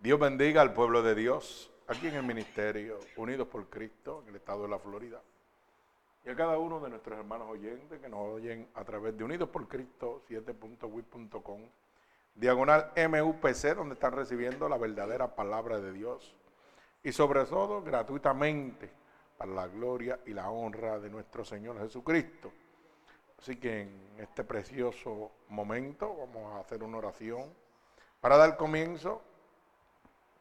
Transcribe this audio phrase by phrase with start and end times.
[0.00, 4.36] Dios bendiga al pueblo de Dios, aquí en el ministerio, unidos por Cristo, en el
[4.36, 5.20] estado de la Florida.
[6.24, 9.48] Y a cada uno de nuestros hermanos oyentes que nos oyen a través de Unidos
[9.48, 11.62] por Cristo 7.wit.com,
[12.36, 16.32] diagonal MUPC, donde están recibiendo la verdadera palabra de Dios.
[17.02, 18.88] Y sobre todo, gratuitamente,
[19.36, 22.52] para la gloria y la honra de nuestro Señor Jesucristo.
[23.36, 27.52] Así que en este precioso momento vamos a hacer una oración
[28.20, 29.22] para dar comienzo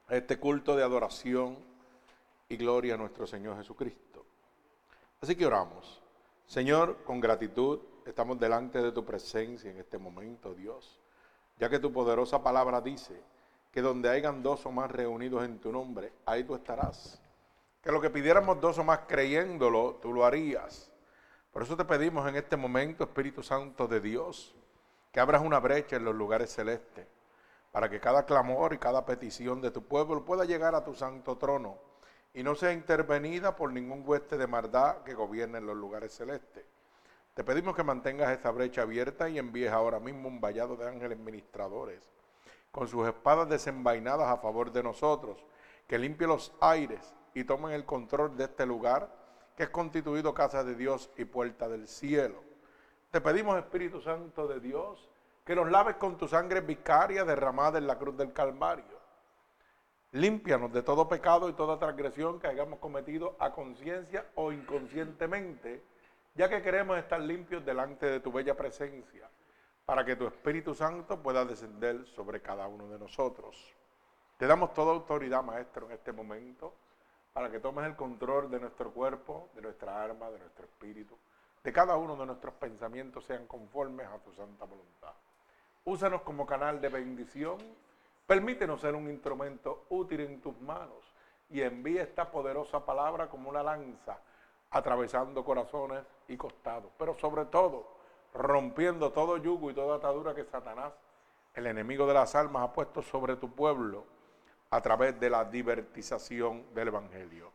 [0.09, 1.57] este culto de adoración
[2.47, 4.25] y gloria a nuestro Señor Jesucristo.
[5.21, 6.01] Así que oramos.
[6.45, 10.97] Señor, con gratitud estamos delante de tu presencia en este momento, Dios,
[11.59, 13.21] ya que tu poderosa palabra dice
[13.71, 17.21] que donde hayan dos o más reunidos en tu nombre, ahí tú estarás.
[17.81, 20.89] Que lo que pidiéramos dos o más creyéndolo, tú lo harías.
[21.51, 24.55] Por eso te pedimos en este momento, Espíritu Santo de Dios,
[25.11, 27.07] que abras una brecha en los lugares celestes
[27.71, 31.37] para que cada clamor y cada petición de tu pueblo pueda llegar a tu santo
[31.37, 31.77] trono
[32.33, 36.65] y no sea intervenida por ningún hueste de maldad que gobierne en los lugares celestes.
[37.33, 41.17] Te pedimos que mantengas esta brecha abierta y envíes ahora mismo un vallado de ángeles
[41.17, 42.09] ministradores
[42.71, 45.43] con sus espadas desenvainadas a favor de nosotros,
[45.87, 49.09] que limpie los aires y tomen el control de este lugar
[49.55, 52.43] que es constituido casa de Dios y puerta del cielo.
[53.09, 55.09] Te pedimos, Espíritu Santo de Dios,
[55.47, 58.99] que nos laves con tu sangre vicaria derramada en la cruz del Calvario.
[60.11, 65.81] Límpianos de todo pecado y toda transgresión que hayamos cometido a conciencia o inconscientemente,
[66.35, 69.29] ya que queremos estar limpios delante de tu bella presencia,
[69.85, 73.73] para que tu Espíritu Santo pueda descender sobre cada uno de nosotros.
[74.35, 76.73] Te damos toda autoridad, Maestro, en este momento,
[77.31, 81.17] para que tomes el control de nuestro cuerpo, de nuestra alma, de nuestro espíritu,
[81.63, 85.13] de cada uno de nuestros pensamientos sean conformes a tu santa voluntad.
[85.87, 87.55] Úsanos como canal de bendición.
[88.25, 91.15] Permítenos ser un instrumento útil en tus manos
[91.49, 94.19] y envía esta poderosa palabra como una lanza,
[94.71, 97.87] atravesando corazones y costados, pero sobre todo
[98.33, 100.91] rompiendo todo yugo y toda atadura que Satanás,
[101.53, 104.03] el enemigo de las almas, ha puesto sobre tu pueblo
[104.71, 107.49] a través de la divertización del Evangelio.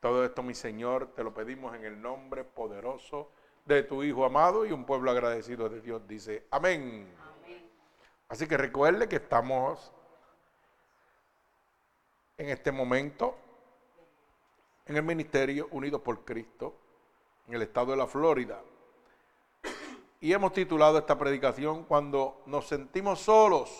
[0.00, 3.28] Todo esto, mi Señor, te lo pedimos en el nombre poderoso
[3.66, 7.23] de tu Hijo amado y un pueblo agradecido de Dios dice, amén.
[8.28, 9.92] Así que recuerde que estamos
[12.36, 13.36] en este momento
[14.86, 16.74] en el Ministerio Unidos por Cristo,
[17.48, 18.60] en el estado de la Florida.
[20.20, 23.70] Y hemos titulado esta predicación Cuando nos sentimos solos,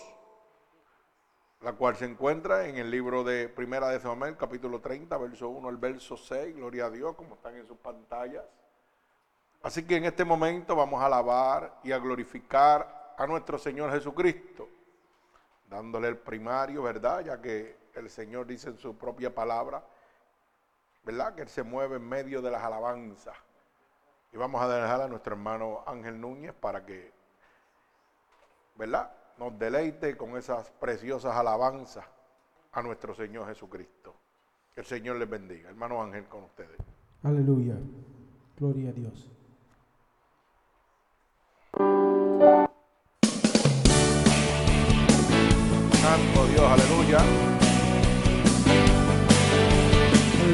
[1.62, 5.68] la cual se encuentra en el libro de Primera de Samuel, capítulo 30, verso 1
[5.68, 8.44] al verso 6, gloria a Dios, como están en sus pantallas.
[9.62, 14.68] Así que en este momento vamos a alabar y a glorificar a nuestro Señor Jesucristo,
[15.68, 17.24] dándole el primario, ¿verdad?
[17.24, 19.84] Ya que el Señor dice en su propia palabra,
[21.04, 21.34] ¿verdad?
[21.34, 23.36] Que Él se mueve en medio de las alabanzas.
[24.32, 27.12] Y vamos a dejar a nuestro hermano Ángel Núñez para que,
[28.74, 29.12] ¿verdad?
[29.38, 32.04] Nos deleite con esas preciosas alabanzas
[32.72, 34.14] a nuestro Señor Jesucristo.
[34.74, 35.68] Que el Señor les bendiga.
[35.68, 36.78] Hermano Ángel con ustedes.
[37.22, 37.76] Aleluya.
[38.56, 39.33] Gloria a Dios.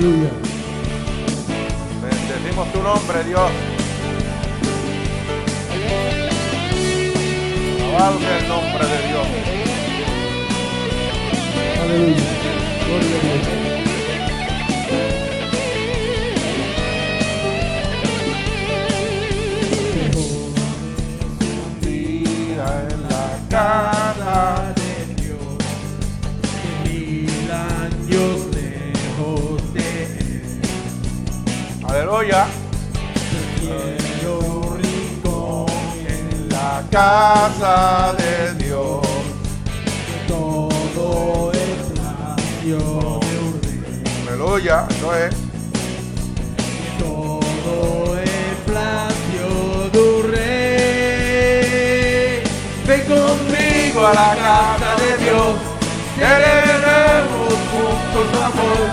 [0.00, 0.30] Aleluya.
[2.00, 3.50] Bendecimos tu nombre, Dios.
[7.84, 9.26] Alabado el nombre de Dios.
[11.82, 12.16] Aleluya.
[12.86, 13.89] Gloria a Dios.
[32.20, 32.46] Aleluya.
[33.58, 35.66] quiero un rincón
[36.06, 39.00] en la Casa de Dios.
[40.28, 42.78] todo es labio
[43.20, 44.86] de un rey, Aleluya.
[44.90, 45.34] Eso es.
[46.98, 48.30] todo es
[48.66, 49.48] palacio
[49.90, 51.62] de un rey.
[52.86, 55.52] Ven conmigo a la casa de Dios,
[56.16, 58.84] celebremos juntos su amor.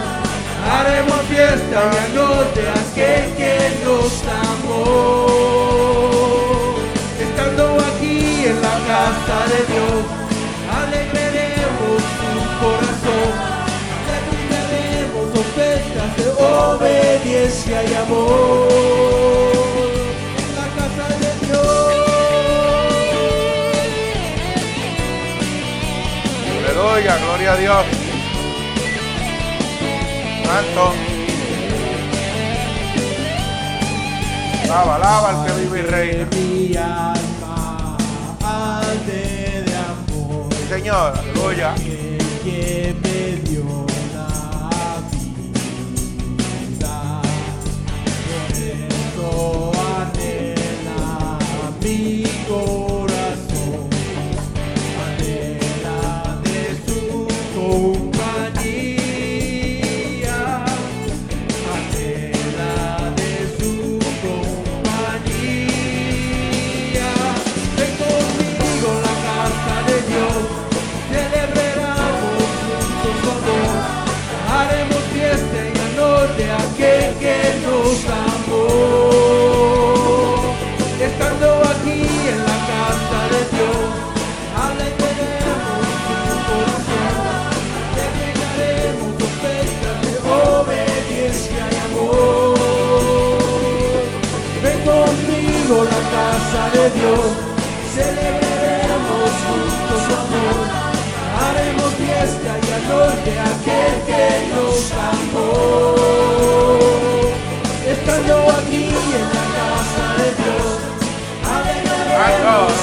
[0.71, 1.81] Haremos fiesta
[2.15, 4.13] no te has que quien nos
[4.45, 5.27] amó.
[7.25, 8.17] Estando aquí
[8.51, 9.99] en la casa de Dios,
[10.81, 12.31] alegraremos tu
[12.61, 13.31] corazón,
[14.69, 14.77] te
[15.43, 18.67] ofertas de obediencia y amor.
[20.41, 21.77] En la casa de Dios.
[26.47, 27.85] Yo le doy a gloria a Dios.
[30.45, 31.06] Santo.
[34.69, 36.27] Alaba, alaba al que vive y reina.
[39.07, 40.53] De amor.
[40.67, 41.73] Señor, aleluya.
[96.47, 97.25] casa de Dios,
[97.95, 100.57] celebraremos juntos su amor,
[101.43, 104.79] haremos fiesta y honor de aquel que nos
[105.09, 105.95] amó.
[107.87, 110.67] Estando aquí en la casa de Dios,
[111.55, 112.73] alegraremos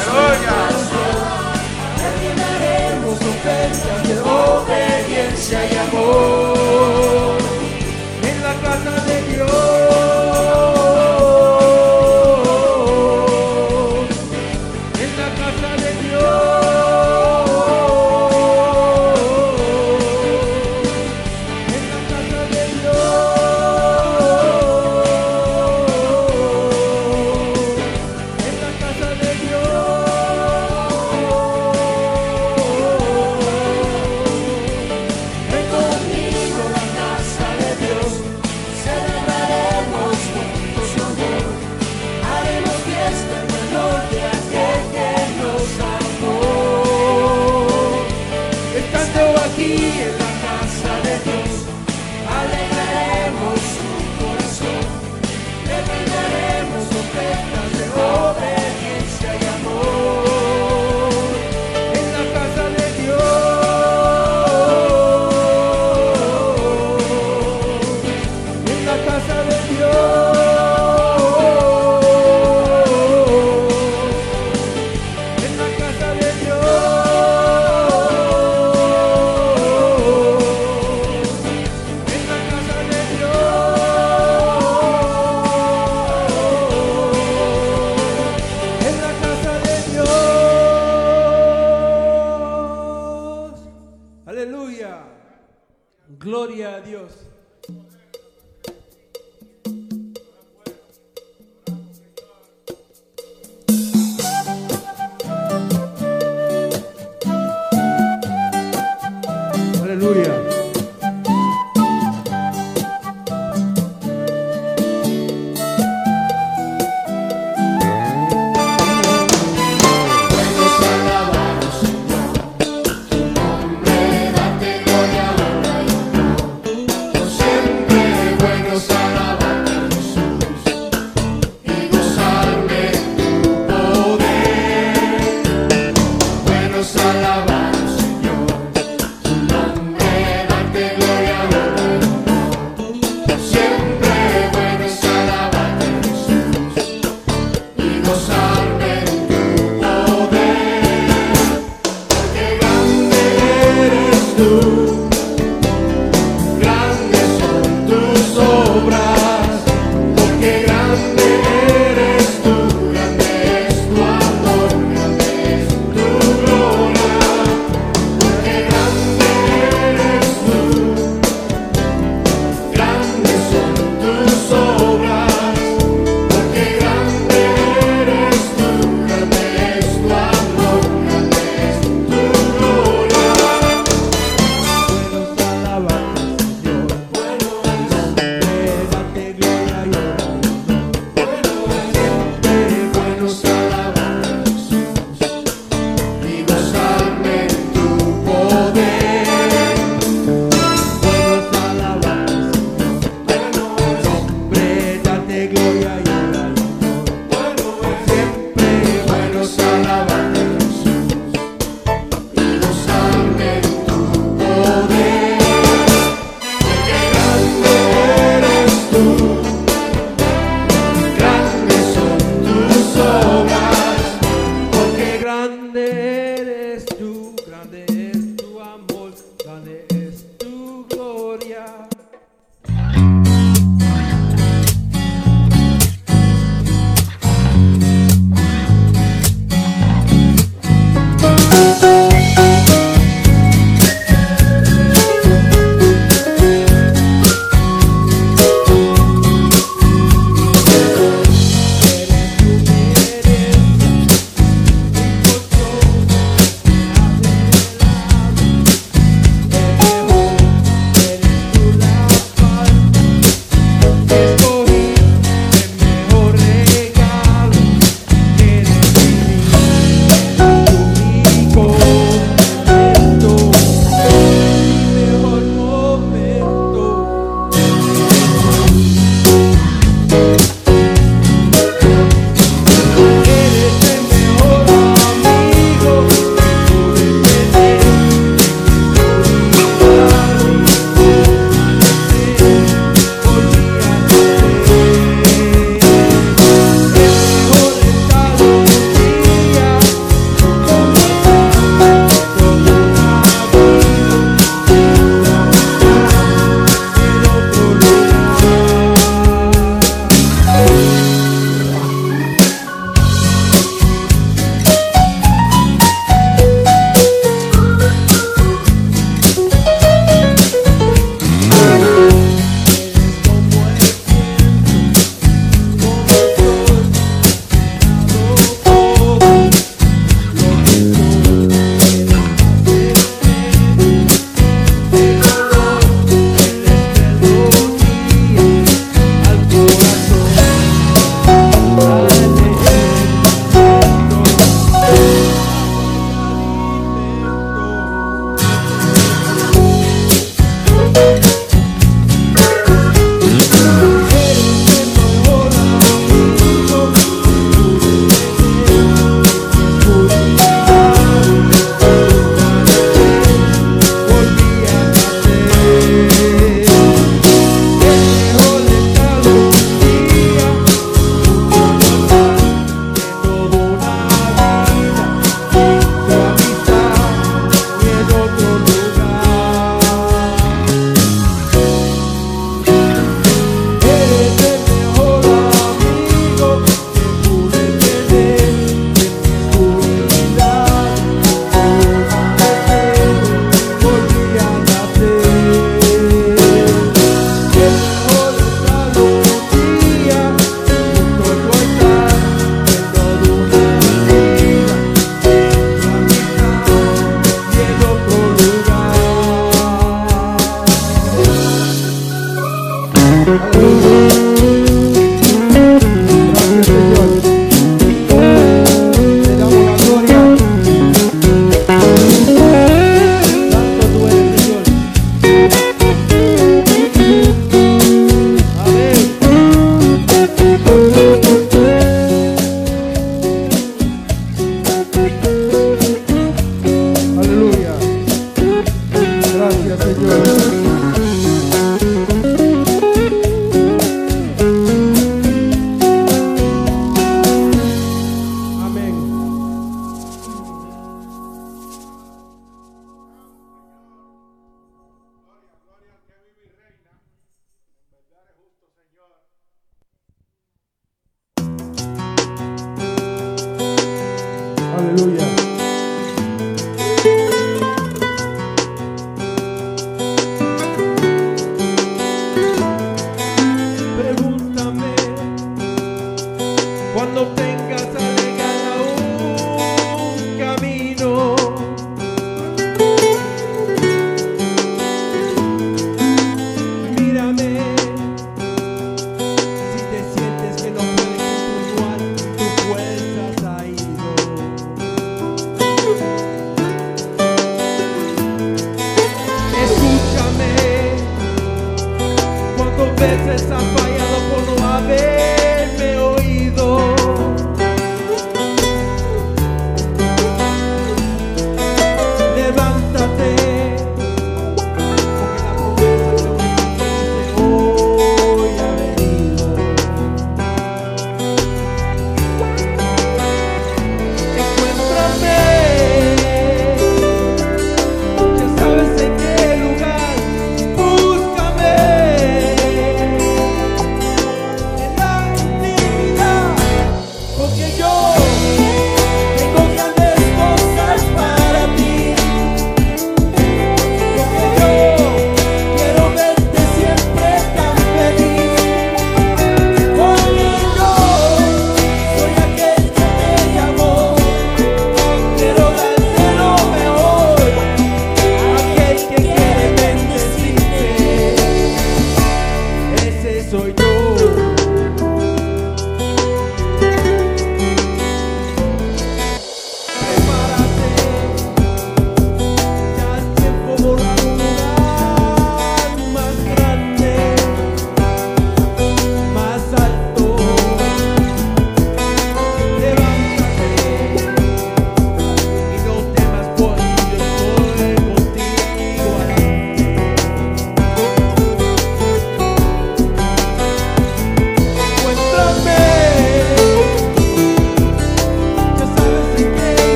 [2.02, 7.38] terminaremos ofertas de obediencia y amor.
[8.22, 9.93] En la casa de Dios.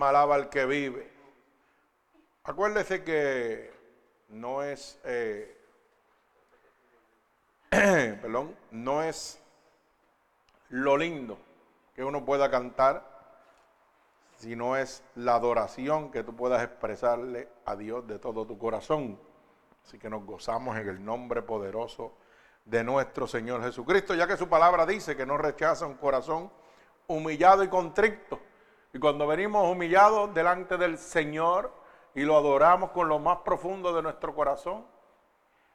[0.00, 1.10] Alma alaba al que vive.
[2.44, 3.70] Acuérdese que
[4.30, 5.54] no es, eh,
[7.70, 9.38] perdón, no es
[10.70, 11.36] lo lindo
[11.94, 13.04] que uno pueda cantar,
[14.38, 19.20] sino es la adoración que tú puedas expresarle a Dios de todo tu corazón.
[19.84, 22.14] Así que nos gozamos en el nombre poderoso
[22.64, 26.50] de nuestro Señor Jesucristo, ya que su palabra dice que no rechaza un corazón
[27.06, 28.49] humillado y contrito.
[28.92, 31.72] Y cuando venimos humillados delante del Señor
[32.14, 34.86] y lo adoramos con lo más profundo de nuestro corazón,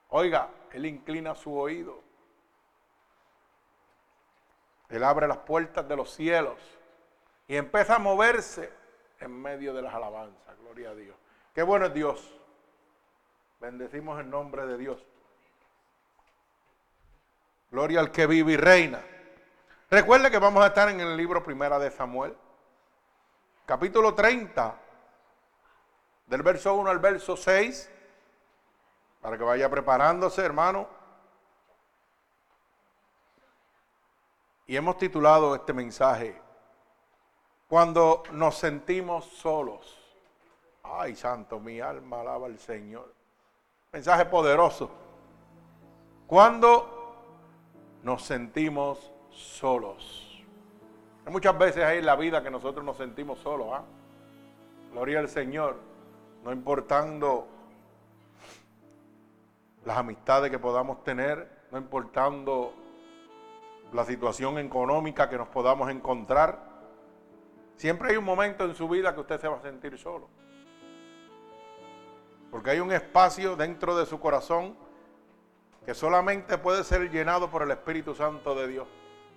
[0.09, 2.03] oiga, Él inclina su oído.
[4.89, 6.59] Él abre las puertas de los cielos
[7.47, 8.71] y empieza a moverse
[9.19, 10.57] en medio de las alabanzas.
[10.59, 11.15] Gloria a Dios.
[11.53, 12.39] Qué bueno es Dios.
[13.59, 15.05] Bendecimos el nombre de Dios.
[17.71, 19.01] Gloria al que vive y reina.
[19.89, 22.35] Recuerde que vamos a estar en el libro Primera de Samuel,
[23.65, 24.79] capítulo 30,
[26.27, 27.91] del verso 1 al verso 6,
[29.21, 30.87] para que vaya preparándose, hermano.
[34.67, 36.41] Y hemos titulado este mensaje,
[37.67, 39.99] Cuando nos sentimos solos.
[40.83, 43.11] Ay, santo, mi alma alaba al Señor.
[43.91, 44.91] Mensaje poderoso.
[46.27, 47.15] Cuando
[48.03, 50.34] nos sentimos solos.
[51.25, 53.67] Hay muchas veces ahí en la vida que nosotros nos sentimos solos.
[53.71, 53.83] ¿ah?
[54.91, 55.77] Gloria al Señor.
[56.43, 57.47] No importando
[59.83, 62.73] las amistades que podamos tener, no importando
[63.91, 66.59] la situación económica que nos podamos encontrar.
[67.75, 70.29] Siempre hay un momento en su vida que usted se va a sentir solo.
[72.51, 74.75] Porque hay un espacio dentro de su corazón
[75.85, 78.87] que solamente puede ser llenado por el Espíritu Santo de Dios.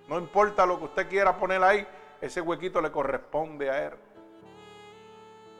[0.09, 1.87] No importa lo que usted quiera poner ahí,
[2.19, 3.93] ese huequito le corresponde a Él.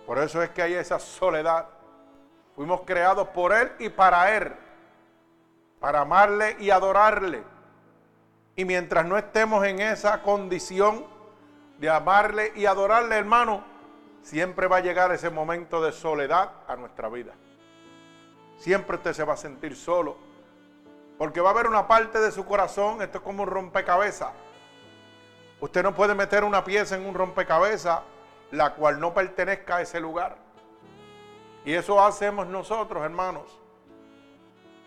[0.07, 1.67] Por eso es que hay esa soledad.
[2.55, 4.51] Fuimos creados por Él y para Él,
[5.79, 7.43] para amarle y adorarle.
[8.55, 11.05] Y mientras no estemos en esa condición
[11.77, 13.63] de amarle y adorarle, hermano,
[14.23, 17.33] siempre va a llegar ese momento de soledad a nuestra vida.
[18.57, 20.28] Siempre usted se va a sentir solo
[21.19, 24.31] porque va a haber una parte de su corazón, esto es como un rompecabezas.
[25.59, 27.99] Usted no puede meter una pieza en un rompecabezas
[28.51, 30.37] la cual no pertenezca a ese lugar.
[31.65, 33.59] Y eso hacemos nosotros, hermanos.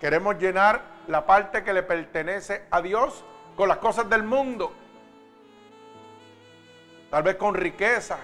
[0.01, 3.23] Queremos llenar la parte que le pertenece a Dios
[3.55, 4.73] con las cosas del mundo.
[7.11, 8.17] Tal vez con riqueza,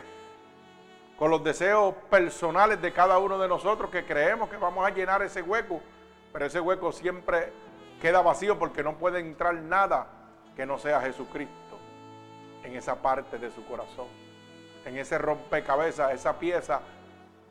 [1.18, 5.21] con los deseos personales de cada uno de nosotros que creemos que vamos a llenar
[5.21, 5.83] ese hueco.
[6.33, 7.53] Pero ese hueco siempre
[8.01, 10.07] queda vacío porque no puede entrar nada
[10.57, 11.79] que no sea Jesucristo
[12.65, 14.09] en esa parte de su corazón.
[14.85, 16.81] En ese rompecabezas, esa pieza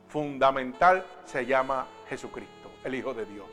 [0.08, 3.48] fundamental se llama Jesucristo, el Hijo de Dios.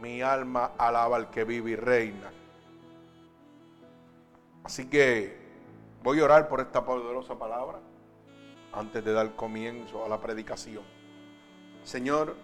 [0.00, 2.30] Mi alma alaba al que vive y reina.
[4.64, 5.36] Así que
[6.02, 7.78] voy a orar por esta poderosa palabra
[8.72, 10.82] antes de dar comienzo a la predicación.
[11.84, 12.36] Señor,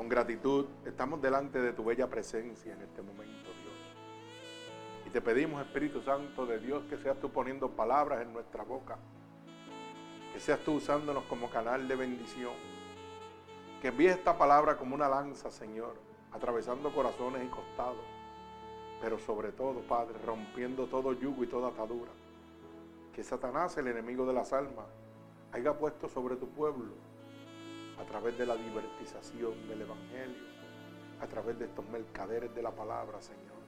[0.00, 5.06] con gratitud estamos delante de tu bella presencia en este momento, Dios.
[5.06, 8.96] Y te pedimos, Espíritu Santo de Dios, que seas tú poniendo palabras en nuestra boca,
[10.32, 12.54] que seas tú usándonos como canal de bendición,
[13.82, 15.96] que envíes esta palabra como una lanza, Señor,
[16.32, 18.06] atravesando corazones y costados,
[19.02, 22.12] pero sobre todo, Padre, rompiendo todo yugo y toda atadura.
[23.14, 24.86] Que Satanás, el enemigo de las almas,
[25.52, 27.09] haya puesto sobre tu pueblo
[28.00, 30.50] a través de la divertización del Evangelio,
[31.20, 33.60] a través de estos mercaderes de la palabra, Señor.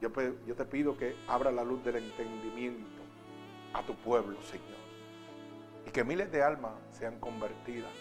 [0.00, 0.10] Yo,
[0.46, 3.02] yo te pido que abra la luz del entendimiento
[3.72, 4.82] a tu pueblo, Señor.
[5.86, 7.92] Y que miles de almas sean convertidas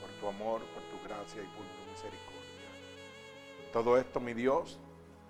[0.00, 2.36] por tu amor, por tu gracia y por tu misericordia.
[3.72, 4.78] Todo esto, mi Dios,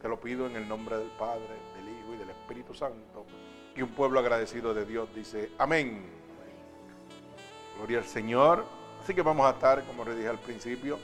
[0.01, 3.27] te lo pido en el nombre del Padre, del Hijo y del Espíritu Santo.
[3.75, 6.05] Y un pueblo agradecido de Dios dice, amén.
[7.77, 8.76] Gloria al Señor.
[9.07, 10.99] Así que vamos a estar, como les dije al principio,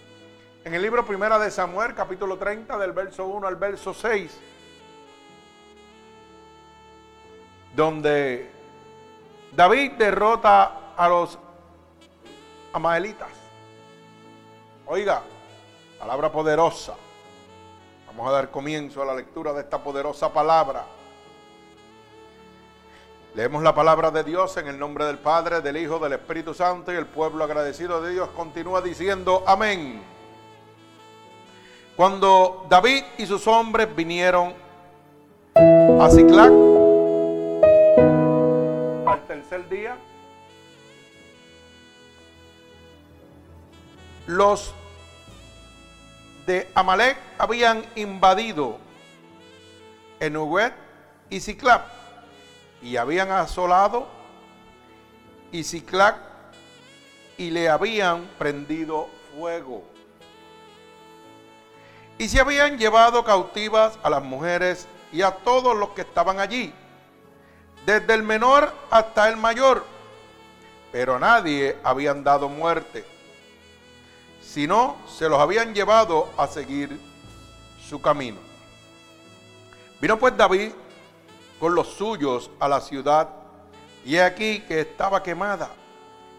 [0.65, 4.41] en el libro Primera de Samuel, capítulo 30, del verso 1 al verso 6,
[7.77, 8.51] donde
[9.53, 11.39] David derrota a los
[12.73, 13.31] amaelitas.
[14.87, 15.23] Oiga,
[16.01, 16.97] palabra poderosa.
[18.09, 20.85] Vamos a dar comienzo a la lectura de esta poderosa palabra.
[23.35, 26.93] Leemos la palabra de Dios en el nombre del Padre, del Hijo, del Espíritu Santo
[26.93, 30.03] y el pueblo agradecido de Dios continúa diciendo amén.
[31.97, 34.53] Cuando David y sus hombres vinieron
[35.55, 36.53] a Ciclac.
[39.07, 39.97] Al tercer día,
[44.27, 44.75] los
[46.47, 48.77] de Amalek habían invadido
[50.21, 50.75] Enuguet
[51.31, 52.02] y Ciclap
[52.83, 54.09] y habían asolado
[55.53, 56.17] y Ciclac
[57.37, 59.85] y le habían prendido fuego.
[62.19, 66.73] Y se habían llevado cautivas a las mujeres y a todos los que estaban allí,
[67.87, 69.85] desde el menor hasta el mayor,
[70.91, 73.05] pero a nadie habían dado muerte,
[74.41, 76.99] sino se los habían llevado a seguir
[77.89, 78.39] su camino.
[80.01, 80.73] Vino pues David
[81.63, 83.29] con los suyos a la ciudad,
[84.05, 85.71] y aquí que estaba quemada,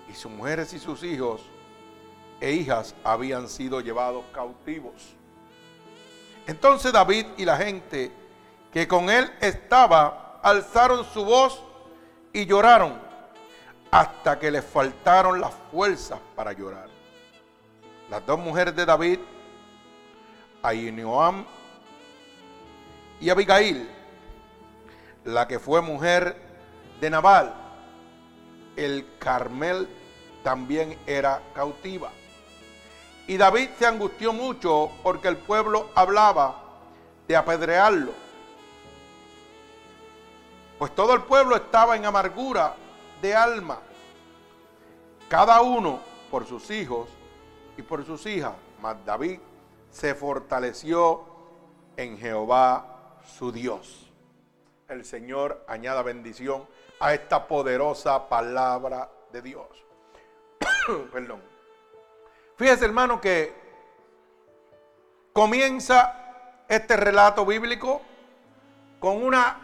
[0.10, 1.40] y sus mujeres y sus hijos
[2.42, 5.16] e hijas habían sido llevados cautivos.
[6.46, 8.12] Entonces David y la gente
[8.74, 11.64] que con él estaba alzaron su voz
[12.34, 13.00] y lloraron
[13.92, 16.90] hasta que les faltaron las fuerzas para llorar.
[18.10, 19.20] Las dos mujeres de David,
[20.62, 21.46] Ahinoam
[23.22, 24.03] y Abigail,
[25.26, 26.36] la que fue mujer
[27.00, 27.54] de Nabal,
[28.76, 29.88] el Carmel
[30.44, 32.12] también era cautiva.
[33.28, 36.62] Y David se angustió mucho porque el pueblo hablaba
[37.28, 38.12] de apedrearlo.
[40.78, 42.76] Pues todo el pueblo estaba en amargura
[43.22, 43.80] de alma,
[45.30, 47.08] cada uno por sus hijos
[47.78, 48.54] y por sus hijas.
[48.82, 49.40] Mas David
[49.90, 51.24] se fortaleció
[51.96, 54.03] en Jehová su Dios.
[54.90, 56.68] El Señor añada bendición
[57.00, 59.68] a esta poderosa palabra de Dios.
[61.12, 61.42] Perdón.
[62.58, 63.54] Fíjese hermano que
[65.32, 68.02] comienza este relato bíblico
[69.00, 69.60] con una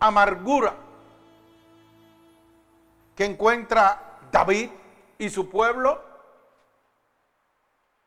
[0.00, 0.74] amargura
[3.14, 4.70] que encuentra David
[5.18, 6.02] y su pueblo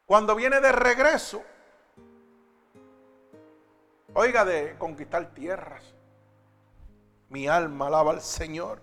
[0.06, 1.44] cuando viene de regreso.
[4.14, 5.84] Oiga, de conquistar tierras.
[7.30, 8.82] Mi alma alaba al Señor.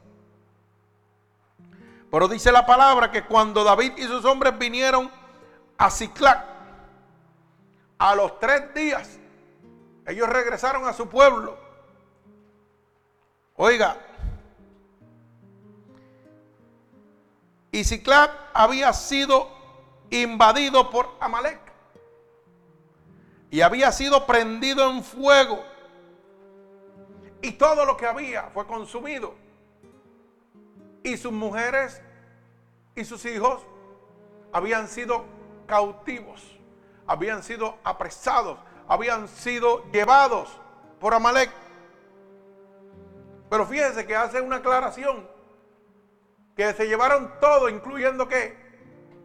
[2.11, 5.11] Pero dice la palabra que cuando David y sus hombres vinieron
[5.77, 6.45] a Ciclac,
[7.99, 9.19] a los tres días,
[10.07, 11.59] ellos regresaron a su pueblo.
[13.57, 13.97] Oiga,
[17.73, 19.49] y Ciclac había sido
[20.11, 21.66] invadido por Amalek
[23.51, 25.65] y había sido prendido en fuego
[27.43, 29.35] y todo lo que había fue consumido
[31.03, 32.03] y sus mujeres
[32.97, 33.63] y sus hijos
[34.53, 35.25] habían sido
[35.67, 36.59] cautivos,
[37.07, 40.49] habían sido apresados, habían sido llevados
[40.99, 41.51] por Amalek.
[43.49, 45.29] Pero fíjense que hace una aclaración,
[46.57, 48.57] que se llevaron todo, incluyendo que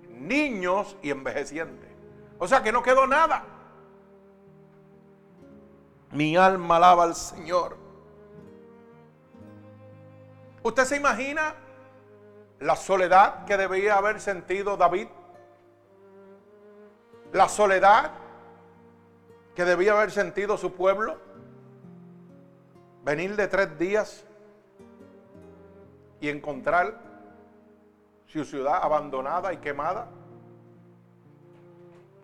[0.09, 1.89] niños y envejecientes.
[2.37, 3.43] O sea que no quedó nada.
[6.11, 7.77] Mi alma alaba al Señor.
[10.63, 11.55] ¿Usted se imagina
[12.59, 15.07] la soledad que debía haber sentido David,
[17.33, 18.11] la soledad
[19.55, 21.17] que debía haber sentido su pueblo,
[23.03, 24.25] venir de tres días
[26.19, 26.99] y encontrar
[28.27, 30.07] su ciudad abandonada y quemada.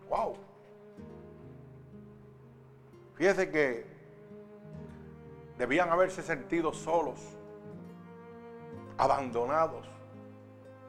[0.10, 0.47] Wow.
[3.18, 3.86] Fíjese que
[5.58, 7.20] debían haberse sentido solos,
[8.98, 9.98] abandonados.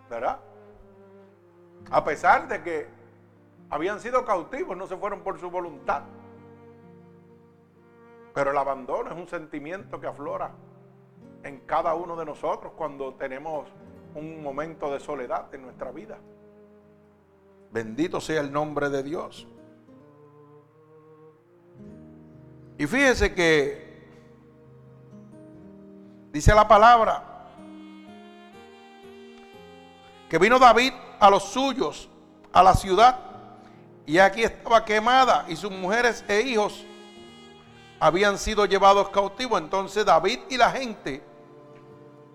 [0.08, 0.38] ¿verdad?
[1.90, 2.86] A pesar de que
[3.70, 6.02] habían sido cautivos, no se fueron por su voluntad.
[8.34, 10.52] Pero el abandono es un sentimiento que aflora
[11.42, 13.68] en cada uno de nosotros cuando tenemos
[14.14, 16.18] un momento de soledad en nuestra vida.
[17.70, 19.46] Bendito sea el nombre de Dios.
[22.78, 23.88] Y fíjese que
[26.30, 27.24] dice la palabra
[30.28, 32.08] que vino David a los suyos,
[32.52, 33.18] a la ciudad,
[34.06, 36.86] y aquí estaba quemada y sus mujeres e hijos
[37.98, 39.60] habían sido llevados cautivos.
[39.60, 41.22] Entonces David y la gente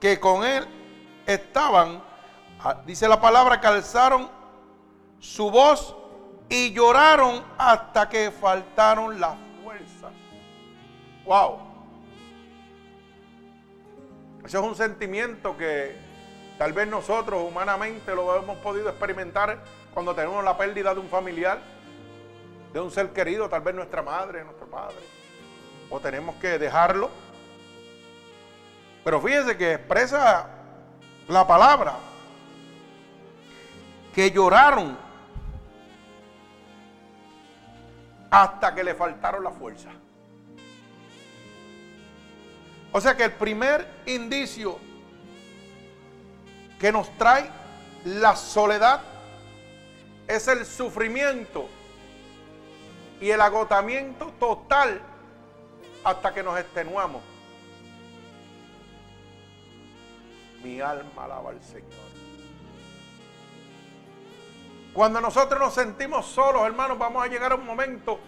[0.01, 0.67] que con él
[1.25, 2.03] estaban,
[2.61, 4.29] ah, dice la palabra, que alzaron
[5.19, 5.95] su voz
[6.49, 9.42] y lloraron hasta que faltaron las.
[11.25, 11.59] Wow.
[14.45, 15.95] Ese es un sentimiento que
[16.57, 19.59] Tal vez nosotros humanamente lo hemos podido experimentar
[19.93, 21.59] cuando tenemos la pérdida de un familiar,
[22.71, 24.95] de un ser querido, tal vez nuestra madre, nuestro padre,
[25.89, 27.09] o tenemos que dejarlo.
[29.03, 30.47] Pero fíjese que expresa
[31.27, 31.95] la palabra
[34.13, 34.97] que lloraron
[38.29, 39.89] hasta que le faltaron la fuerza.
[42.93, 44.77] O sea que el primer indicio
[46.79, 47.49] que nos trae
[48.05, 49.01] la soledad
[50.27, 51.67] es el sufrimiento
[53.19, 55.01] y el agotamiento total
[56.03, 57.23] hasta que nos extenuamos.
[60.63, 61.89] Mi alma alaba al Señor.
[64.93, 68.19] Cuando nosotros nos sentimos solos, hermanos, vamos a llegar a un momento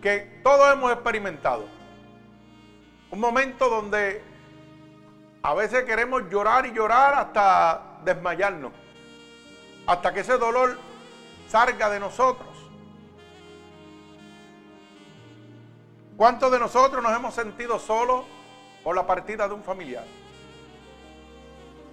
[0.00, 1.83] que todos hemos experimentado.
[3.14, 4.20] Un momento donde
[5.40, 8.72] a veces queremos llorar y llorar hasta desmayarnos.
[9.86, 10.76] Hasta que ese dolor
[11.46, 12.48] salga de nosotros.
[16.16, 18.24] ¿Cuántos de nosotros nos hemos sentido solos
[18.82, 20.06] por la partida de un familiar?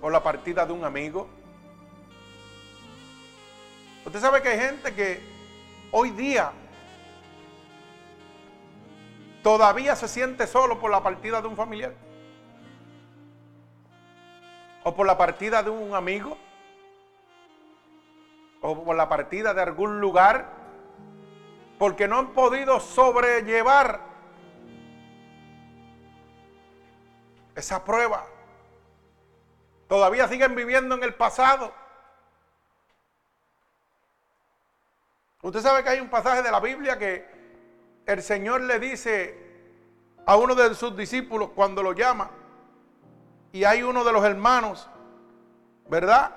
[0.02, 1.30] Por la partida de un amigo.
[4.08, 5.22] Usted sabe que hay gente que
[5.92, 6.52] hoy día
[9.44, 11.94] todavía se siente solo por la partida de un familiar.
[14.84, 16.38] O por la partida de un amigo.
[18.62, 20.50] O por la partida de algún lugar.
[21.78, 24.02] Porque no han podido sobrellevar
[27.56, 28.26] esa prueba.
[29.88, 31.74] Todavía siguen viviendo en el pasado.
[35.42, 37.28] Usted sabe que hay un pasaje de la Biblia que
[38.12, 39.38] el Señor le dice
[40.26, 42.32] a uno de sus discípulos cuando lo llama,
[43.52, 44.90] y hay uno de los hermanos,
[45.90, 46.32] ¿verdad?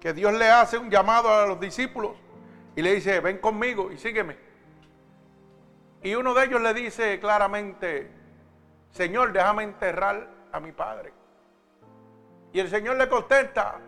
[0.00, 2.12] Que Dios le hace un llamado a los discípulos
[2.76, 4.36] y le dice, ven conmigo y sígueme.
[6.02, 8.10] Y uno de ellos le dice claramente,
[8.92, 11.12] Señor, déjame enterrar a mi padre.
[12.52, 13.80] Y el Señor le contesta,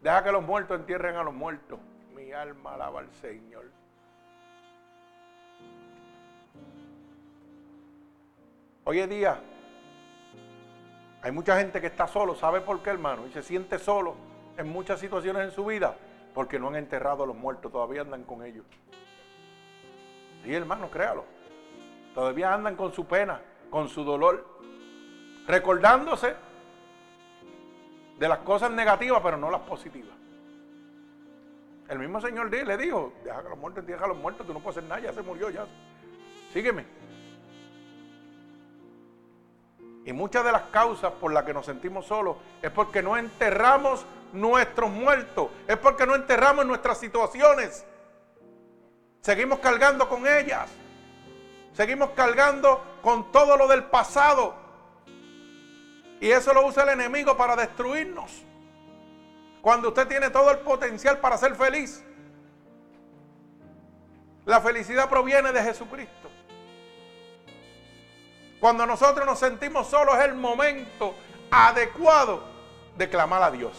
[0.00, 1.78] deja que los muertos entierren a los muertos.
[2.14, 3.70] Mi alma alaba al Señor.
[8.86, 9.40] Hoy en día
[11.22, 13.26] hay mucha gente que está solo, ¿sabe por qué, hermano?
[13.26, 14.14] Y se siente solo
[14.58, 15.96] en muchas situaciones en su vida
[16.34, 18.66] porque no han enterrado a los muertos, todavía andan con ellos.
[20.42, 21.24] Sí, hermano, créalo.
[22.14, 24.46] Todavía andan con su pena, con su dolor,
[25.46, 26.34] recordándose
[28.18, 30.14] de las cosas negativas, pero no las positivas.
[31.88, 34.60] El mismo Señor le dijo, deja que los muertos, deja a los muertos, tú no
[34.60, 35.66] puedes hacer nada, ya se murió, ya.
[36.52, 37.03] Sígueme.
[40.04, 44.04] Y muchas de las causas por las que nos sentimos solos es porque no enterramos
[44.32, 47.86] nuestros muertos, es porque no enterramos nuestras situaciones.
[49.22, 50.68] Seguimos cargando con ellas.
[51.72, 54.54] Seguimos cargando con todo lo del pasado.
[56.20, 58.44] Y eso lo usa el enemigo para destruirnos.
[59.62, 62.04] Cuando usted tiene todo el potencial para ser feliz.
[64.44, 66.23] La felicidad proviene de Jesucristo.
[68.64, 71.14] Cuando nosotros nos sentimos solos es el momento
[71.50, 72.42] adecuado
[72.96, 73.72] de clamar a Dios.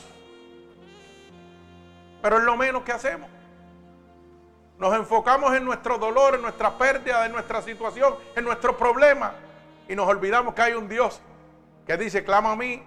[2.22, 3.28] Pero es lo menos que hacemos.
[4.78, 9.34] Nos enfocamos en nuestro dolor, en nuestra pérdida, en nuestra situación, en nuestro problema.
[9.90, 11.20] Y nos olvidamos que hay un Dios
[11.88, 12.84] que dice, clama a mí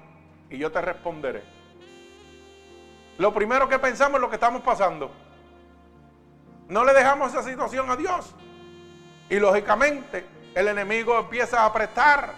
[0.51, 1.43] y yo te responderé.
[3.19, 5.11] Lo primero que pensamos es lo que estamos pasando.
[6.69, 8.37] No le dejamos esa situación a Dios.
[9.29, 12.35] Y lógicamente el enemigo empieza a apretar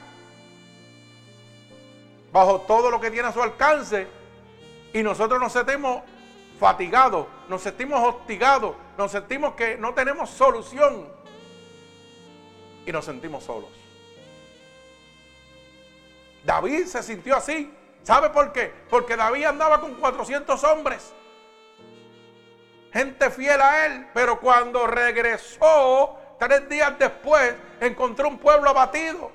[2.30, 4.06] bajo todo lo que tiene a su alcance
[4.92, 6.02] y nosotros nos sentimos
[6.58, 11.08] fatigados, nos sentimos hostigados, nos sentimos que no tenemos solución
[12.84, 13.70] y nos sentimos solos.
[16.44, 17.72] David se sintió así.
[18.02, 18.70] ¿Sabe por qué?
[18.90, 21.14] Porque David andaba con 400 hombres.
[22.92, 24.08] Gente fiel a él.
[24.12, 29.30] Pero cuando regresó tres días después encontró un pueblo abatido,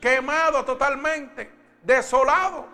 [0.00, 1.50] quemado totalmente,
[1.82, 2.66] desolado.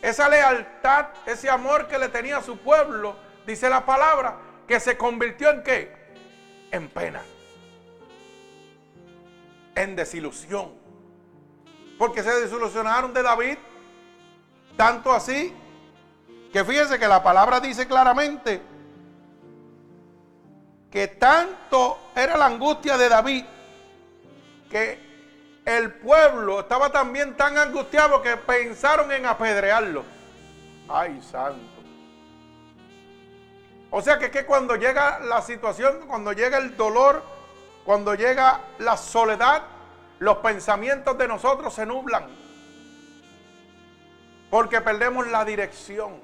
[0.00, 4.96] Esa lealtad, ese amor que le tenía a su pueblo, dice la palabra, que se
[4.96, 5.92] convirtió en qué?
[6.70, 7.22] En pena.
[9.74, 10.72] En desilusión.
[11.98, 13.58] Porque se desilusionaron de David.
[14.76, 15.52] Tanto así
[16.52, 18.62] que fíjense que la palabra dice claramente
[20.90, 23.44] que tanto era la angustia de David
[24.70, 25.08] que
[25.64, 30.04] el pueblo estaba también tan angustiado que pensaron en apedrearlo.
[30.88, 31.82] Ay, santo.
[33.90, 37.22] O sea que, que cuando llega la situación, cuando llega el dolor,
[37.84, 39.62] cuando llega la soledad,
[40.18, 42.26] los pensamientos de nosotros se nublan.
[44.50, 46.20] Porque perdemos la dirección.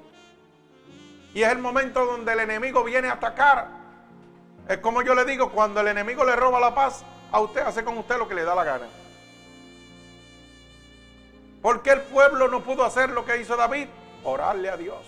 [1.33, 3.67] Y es el momento donde el enemigo viene a atacar.
[4.67, 7.83] Es como yo le digo, cuando el enemigo le roba la paz, a usted hace
[7.83, 8.87] con usted lo que le da la gana.
[11.61, 13.87] ¿Por qué el pueblo no pudo hacer lo que hizo David?
[14.23, 15.03] Orarle a Dios.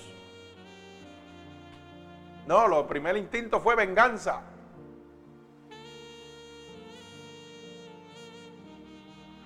[2.45, 4.41] No, lo primer instinto fue venganza.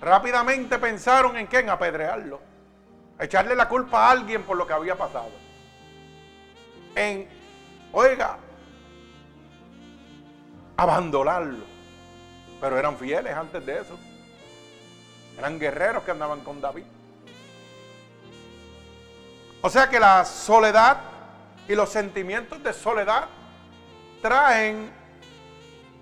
[0.00, 2.40] Rápidamente pensaron en qué, en apedrearlo.
[3.18, 5.30] Echarle la culpa a alguien por lo que había pasado.
[6.94, 7.28] En,
[7.92, 8.36] oiga,
[10.82, 11.64] abandonarlo.
[12.60, 13.98] Pero eran fieles antes de eso.
[15.38, 16.84] Eran guerreros que andaban con David.
[19.60, 20.98] O sea que la soledad
[21.68, 23.26] y los sentimientos de soledad
[24.20, 24.92] traen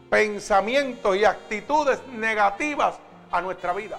[0.09, 2.97] pensamientos y actitudes negativas
[3.31, 3.99] a nuestra vida.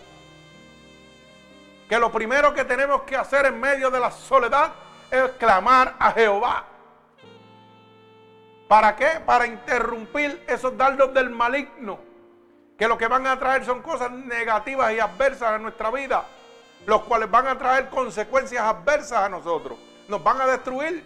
[1.87, 4.71] Que lo primero que tenemos que hacer en medio de la soledad
[5.11, 6.65] es clamar a Jehová.
[8.71, 9.19] ¿Para qué?
[9.25, 11.99] Para interrumpir esos dardos del maligno.
[12.77, 16.23] Que lo que van a traer son cosas negativas y adversas a nuestra vida.
[16.85, 19.77] Los cuales van a traer consecuencias adversas a nosotros.
[20.07, 21.03] Nos van a destruir.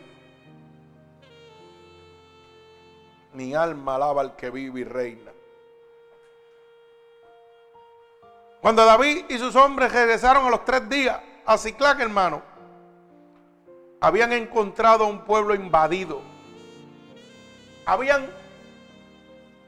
[3.34, 5.32] Mi alma alaba al que vive y reina.
[8.62, 12.44] Cuando David y sus hombres regresaron a los tres días a Ciclac, hermano,
[14.02, 16.35] habían encontrado un pueblo invadido.
[17.86, 18.30] Habían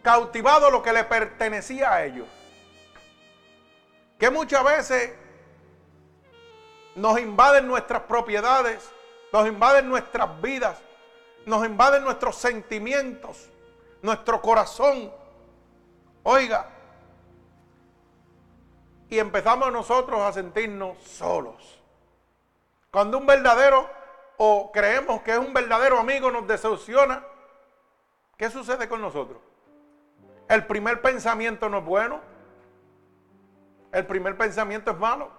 [0.02, 2.28] cautivado lo que le pertenecía a ellos.
[4.18, 5.14] Que muchas veces
[6.96, 8.90] nos invaden nuestras propiedades,
[9.32, 10.80] nos invaden nuestras vidas,
[11.46, 13.50] nos invaden nuestros sentimientos,
[14.02, 15.12] nuestro corazón.
[16.24, 16.70] Oiga,
[19.10, 21.80] y empezamos nosotros a sentirnos solos.
[22.92, 23.90] Cuando un verdadero
[24.38, 27.24] o creemos que es un verdadero amigo nos decepciona,
[28.38, 29.42] ¿qué sucede con nosotros?
[30.48, 32.22] El primer pensamiento no es bueno.
[33.92, 35.30] El primer pensamiento es malo.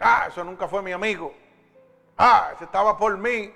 [0.00, 1.32] Ah, eso nunca fue mi amigo.
[2.18, 3.54] Ah, ese estaba por mí,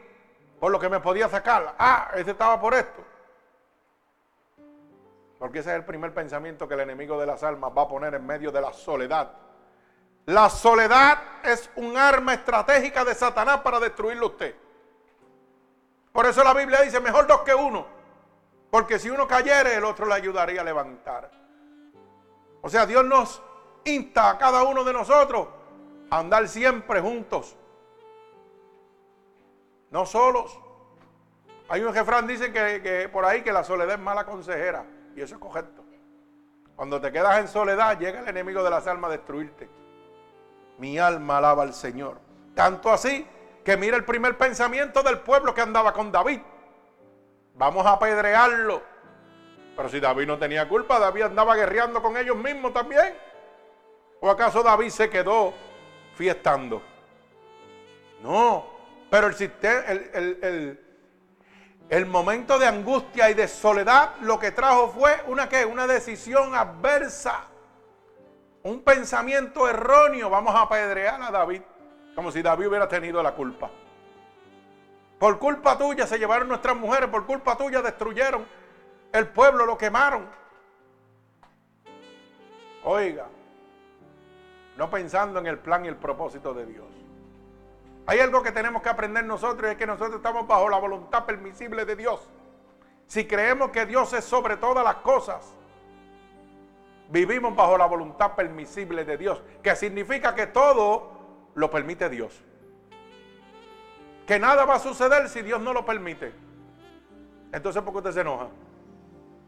[0.60, 1.74] por lo que me podía sacar.
[1.78, 3.04] Ah, ese estaba por esto.
[5.38, 8.14] Porque ese es el primer pensamiento que el enemigo de las almas va a poner
[8.14, 9.32] en medio de la soledad.
[10.24, 14.54] La soledad es un arma estratégica de Satanás para destruirlo usted.
[16.16, 17.86] Por eso la Biblia dice, mejor dos que uno.
[18.70, 21.30] Porque si uno cayere, el otro le ayudaría a levantar.
[22.62, 23.42] O sea, Dios nos
[23.84, 25.46] insta a cada uno de nosotros
[26.08, 27.54] a andar siempre juntos.
[29.90, 30.58] No solos.
[31.68, 34.86] Hay un jefrán dice que, que por ahí que la soledad es mala consejera.
[35.14, 35.84] Y eso es correcto.
[36.76, 39.68] Cuando te quedas en soledad, llega el enemigo de las almas a destruirte.
[40.78, 42.16] Mi alma alaba al Señor.
[42.54, 43.26] Tanto así
[43.66, 46.40] que mira el primer pensamiento del pueblo que andaba con David.
[47.54, 48.80] Vamos a apedrearlo.
[49.76, 53.12] Pero si David no tenía culpa, David andaba guerreando con ellos mismos también.
[54.20, 55.52] ¿O acaso David se quedó
[56.14, 56.80] fiestando?
[58.22, 58.66] No,
[59.10, 60.80] pero el,
[61.88, 65.64] el momento de angustia y de soledad lo que trajo fue una qué?
[65.64, 67.46] Una decisión adversa.
[68.62, 70.30] Un pensamiento erróneo.
[70.30, 71.62] Vamos a apedrear a David.
[72.16, 73.70] Como si David hubiera tenido la culpa.
[75.18, 77.10] Por culpa tuya se llevaron nuestras mujeres.
[77.10, 78.44] Por culpa tuya destruyeron
[79.12, 80.26] el pueblo, lo quemaron.
[82.84, 83.26] Oiga.
[84.78, 86.86] No pensando en el plan y el propósito de Dios.
[88.06, 91.26] Hay algo que tenemos que aprender nosotros y es que nosotros estamos bajo la voluntad
[91.26, 92.30] permisible de Dios.
[93.06, 95.54] Si creemos que Dios es sobre todas las cosas,
[97.10, 101.15] vivimos bajo la voluntad permisible de Dios, que significa que todo
[101.56, 102.32] lo permite Dios.
[104.26, 106.32] Que nada va a suceder si Dios no lo permite.
[107.50, 108.48] Entonces, ¿por qué usted se enoja?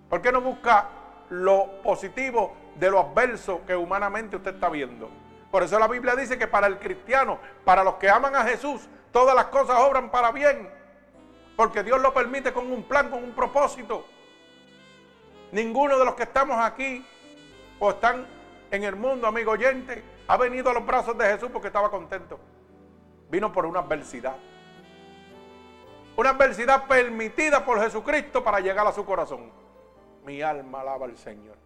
[0.09, 0.89] ¿Por qué no busca
[1.31, 5.11] lo positivo de lo adverso que humanamente usted está viendo?
[5.51, 8.89] Por eso la Biblia dice que para el cristiano, para los que aman a Jesús,
[9.13, 10.71] todas las cosas obran para bien.
[11.57, 14.07] Porque Dios lo permite con un plan, con un propósito.
[15.53, 17.05] Ninguno de los que estamos aquí
[17.79, 18.27] o están
[18.71, 22.39] en el mundo, amigo oyente, ha venido a los brazos de Jesús porque estaba contento.
[23.31, 24.37] Vino por una adversidad.
[26.17, 29.51] Una adversidad permitida por Jesucristo para llegar a su corazón.
[30.25, 31.57] Mi alma alaba al Señor.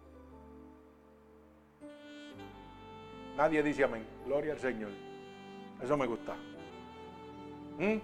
[3.35, 4.07] Nadie dice amén.
[4.25, 4.91] Gloria al Señor.
[5.81, 6.33] Eso me gusta.
[7.77, 7.97] ¿Mm?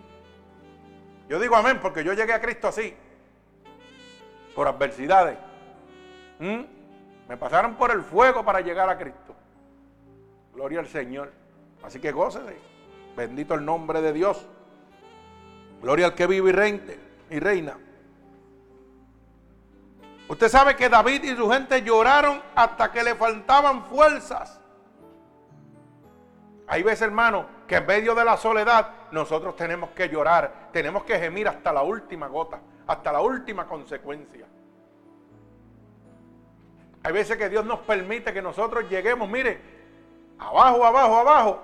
[1.30, 2.94] Yo digo amén porque yo llegué a Cristo así.
[4.56, 5.38] por adversidades.
[6.40, 6.64] ¿Mm?
[7.30, 9.29] Me pasaron por el fuego para llegar a Cristo.
[10.60, 11.32] Gloria al Señor.
[11.84, 12.58] Así que gócese.
[13.16, 14.46] Bendito el nombre de Dios.
[15.82, 16.94] Gloria al que vive y reina.
[17.30, 17.78] Y reina.
[20.28, 24.60] Usted sabe que David y su gente lloraron hasta que le faltaban fuerzas.
[26.68, 31.18] Hay veces, hermano, que en medio de la soledad nosotros tenemos que llorar, tenemos que
[31.18, 34.46] gemir hasta la última gota, hasta la última consecuencia.
[37.02, 39.79] Hay veces que Dios nos permite que nosotros lleguemos, mire,
[40.40, 41.64] abajo, abajo, abajo,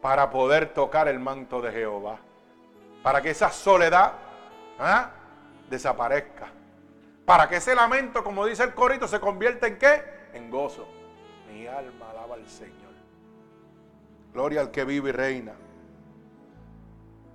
[0.00, 2.18] para poder tocar el manto de Jehová.
[3.02, 4.12] Para que esa soledad
[4.78, 5.10] ¿ah?
[5.68, 6.48] desaparezca.
[7.24, 10.02] Para que ese lamento, como dice el corito, se convierta en qué?
[10.32, 10.88] En gozo.
[11.52, 12.74] Mi alma alaba al Señor.
[14.32, 15.52] Gloria al que vive y reina.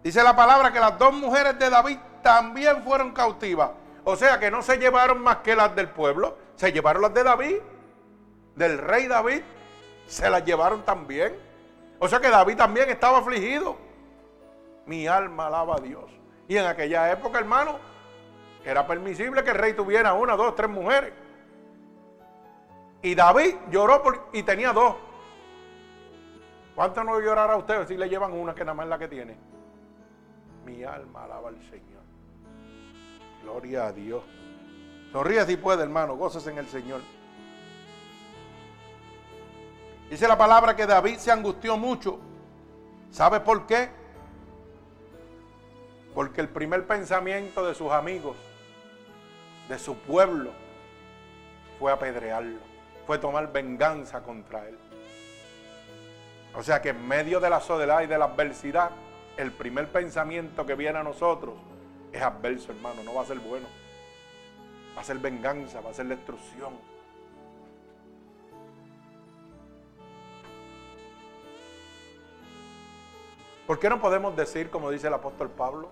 [0.03, 3.71] Dice la palabra que las dos mujeres de David también fueron cautivas.
[4.03, 7.23] O sea que no se llevaron más que las del pueblo, se llevaron las de
[7.23, 7.55] David,
[8.55, 9.41] del rey David,
[10.07, 11.35] se las llevaron también.
[11.99, 13.77] O sea que David también estaba afligido.
[14.85, 16.11] Mi alma alaba a Dios.
[16.47, 17.79] Y en aquella época, hermano,
[18.65, 21.13] era permisible que el rey tuviera una, dos, tres mujeres.
[23.01, 24.95] Y David lloró por, y tenía dos.
[26.75, 29.37] ¿Cuánto no llorará usted si le llevan una que nada más es la que tiene?
[30.65, 32.01] Mi alma alaba al Señor.
[33.43, 34.23] Gloria a Dios.
[35.11, 36.15] Sonríe si puede, hermano.
[36.15, 37.01] Goces en el Señor.
[40.09, 42.19] Dice la palabra que David se angustió mucho.
[43.11, 43.89] ¿Sabe por qué?
[46.13, 48.37] Porque el primer pensamiento de sus amigos,
[49.69, 50.51] de su pueblo,
[51.79, 52.59] fue apedrearlo,
[53.07, 54.77] fue tomar venganza contra él.
[56.55, 58.91] O sea que en medio de la soledad y de la adversidad,
[59.37, 61.55] el primer pensamiento que viene a nosotros
[62.11, 63.67] es adverso, hermano, no va a ser bueno.
[64.95, 66.73] Va a ser venganza, va a ser destrucción.
[73.67, 75.89] ¿Por qué no podemos decir, como dice el apóstol Pablo,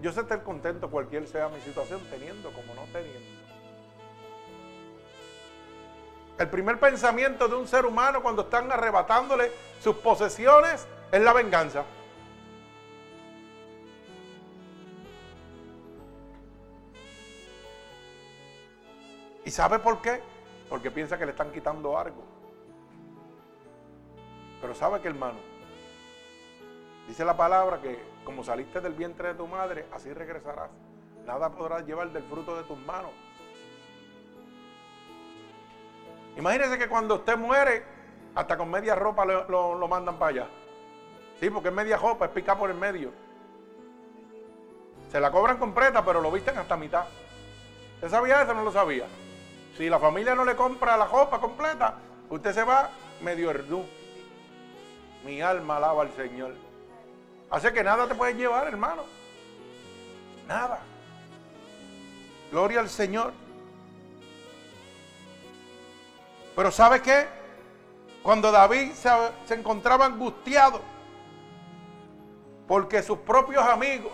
[0.00, 3.36] yo sé estar contento cualquier sea mi situación, teniendo como no teniendo?
[6.38, 11.84] El primer pensamiento de un ser humano cuando están arrebatándole sus posesiones es la venganza.
[19.44, 20.20] ¿Y sabe por qué?
[20.68, 22.22] Porque piensa que le están quitando algo.
[24.60, 25.38] Pero sabe que hermano,
[27.06, 30.70] dice la palabra que como saliste del vientre de tu madre, así regresarás.
[31.24, 33.12] Nada podrás llevar del fruto de tus manos.
[36.36, 37.84] Imagínese que cuando usted muere,
[38.34, 40.46] hasta con media ropa lo, mandan para allá.
[41.40, 43.10] Sí, porque es media ropa, es picar por el medio.
[45.10, 47.06] Se la cobran completa, pero lo visten hasta mitad.
[47.94, 49.06] ¿Usted sabía eso no lo sabía?
[49.76, 51.94] Si la familia no le compra la ropa completa,
[52.28, 52.90] usted se va
[53.22, 53.84] medio herdú.
[55.24, 56.65] Mi alma alaba al Señor.
[57.50, 59.04] Así que nada te puede llevar, hermano.
[60.46, 60.80] Nada.
[62.50, 63.32] Gloria al Señor.
[66.54, 67.26] Pero ¿sabe qué?
[68.22, 69.10] Cuando David se,
[69.46, 70.80] se encontraba angustiado
[72.66, 74.12] porque sus propios amigos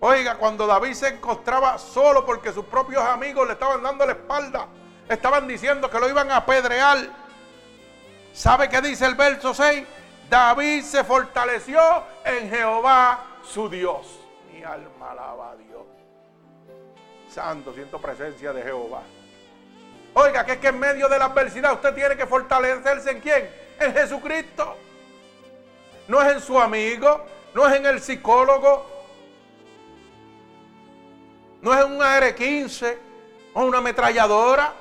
[0.00, 4.68] Oiga, cuando David se encontraba solo porque sus propios amigos le estaban dando la espalda,
[5.08, 6.98] estaban diciendo que lo iban a apedrear.
[8.32, 9.84] ¿Sabe qué dice el verso 6?
[10.28, 11.80] David se fortaleció
[12.24, 14.20] en Jehová su Dios.
[14.52, 15.86] Mi alma alaba a Dios.
[17.28, 19.02] Santo, siento presencia de Jehová.
[20.14, 23.50] Oiga, que es que en medio de la adversidad usted tiene que fortalecerse en quién?
[23.78, 24.76] En Jesucristo.
[26.08, 27.24] No es en su amigo,
[27.54, 28.98] no es en el psicólogo,
[31.60, 32.96] no es un AR-15
[33.54, 34.72] o una ametralladora.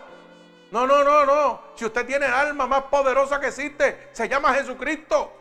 [0.72, 1.62] No, no, no, no.
[1.76, 5.32] Si usted tiene alma más poderosa que existe, se llama Jesucristo.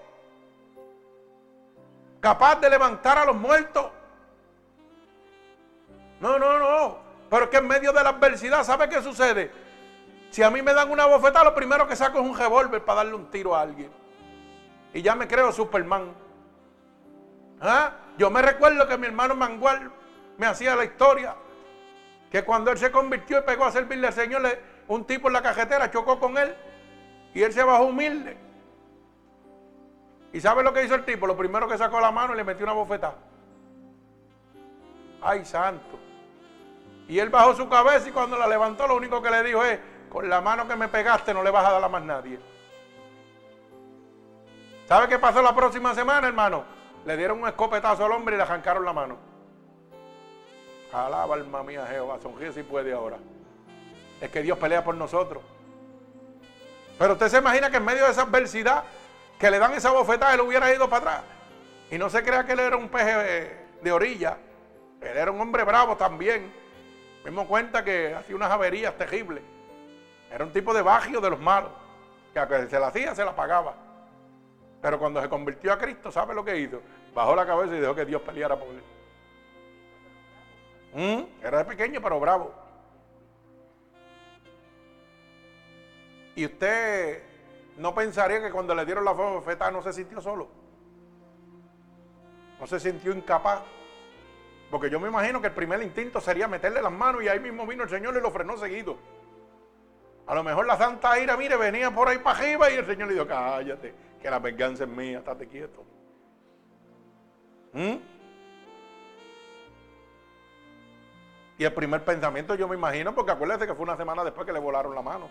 [2.21, 3.91] Capaz de levantar a los muertos.
[6.21, 6.99] No, no, no.
[7.29, 9.51] Pero es que en medio de la adversidad, ¿sabe qué sucede?
[10.31, 12.99] Si a mí me dan una bofetada, lo primero que saco es un revólver para
[12.99, 13.91] darle un tiro a alguien.
[14.93, 16.15] Y ya me creo Superman.
[17.61, 17.93] ¿Ah?
[18.19, 19.91] Yo me recuerdo que mi hermano Mangual
[20.39, 21.35] me hacía la historia
[22.31, 24.43] que cuando él se convirtió y pegó a servirle al Señor,
[24.89, 26.55] un tipo en la cajetera chocó con él
[27.35, 28.37] y él se bajó humilde.
[30.33, 31.27] ¿Y sabe lo que hizo el tipo?
[31.27, 33.17] Lo primero que sacó la mano y le metió una bofetada.
[35.23, 35.99] Ay, santo.
[37.09, 39.79] Y él bajó su cabeza y cuando la levantó, lo único que le dijo es:
[40.11, 42.39] Con la mano que me pegaste, no le vas a dar a más nadie.
[44.87, 46.65] ¿Sabe qué pasó la próxima semana, hermano?
[47.05, 49.17] Le dieron un escopetazo al hombre y le arrancaron la mano.
[50.93, 53.19] Alaba alma mía Jehová, sonríe si puede ahora.
[54.21, 55.43] Es que Dios pelea por nosotros.
[56.99, 58.85] Pero usted se imagina que en medio de esa adversidad
[59.39, 61.25] que le dan esa bofetada, él hubiera ido para atrás.
[61.91, 64.39] Y no se crea que él era un peje de orilla.
[65.01, 66.53] Él era un hombre bravo también.
[67.25, 69.43] Mismo cuenta que hacía unas averías terribles.
[70.31, 71.71] Era un tipo de bagio de los malos.
[72.33, 73.75] Que a que se la hacía, se la pagaba.
[74.81, 76.81] Pero cuando se convirtió a Cristo, ¿sabe lo que hizo?
[77.15, 78.83] Bajó la cabeza y dejó que Dios peleara por él.
[80.95, 81.45] ¿Mm?
[81.45, 82.55] Era de pequeño, pero bravo.
[86.37, 87.23] Y usted
[87.79, 90.49] no pensaría que cuando le dieron la bofetada no se sintió solo.
[92.61, 93.63] No se sintió incapaz.
[94.71, 97.67] Porque yo me imagino que el primer instinto sería meterle las manos y ahí mismo
[97.67, 98.99] vino el Señor y lo frenó seguido.
[100.27, 103.09] A lo mejor la santa ira, mire, venía por ahí para arriba y el Señor
[103.09, 105.85] le dijo, cállate, que la venganza es mía, estate quieto.
[107.73, 107.97] ¿Mm?
[111.59, 114.53] Y el primer pensamiento yo me imagino, porque acuérdese que fue una semana después que
[114.53, 115.31] le volaron la mano.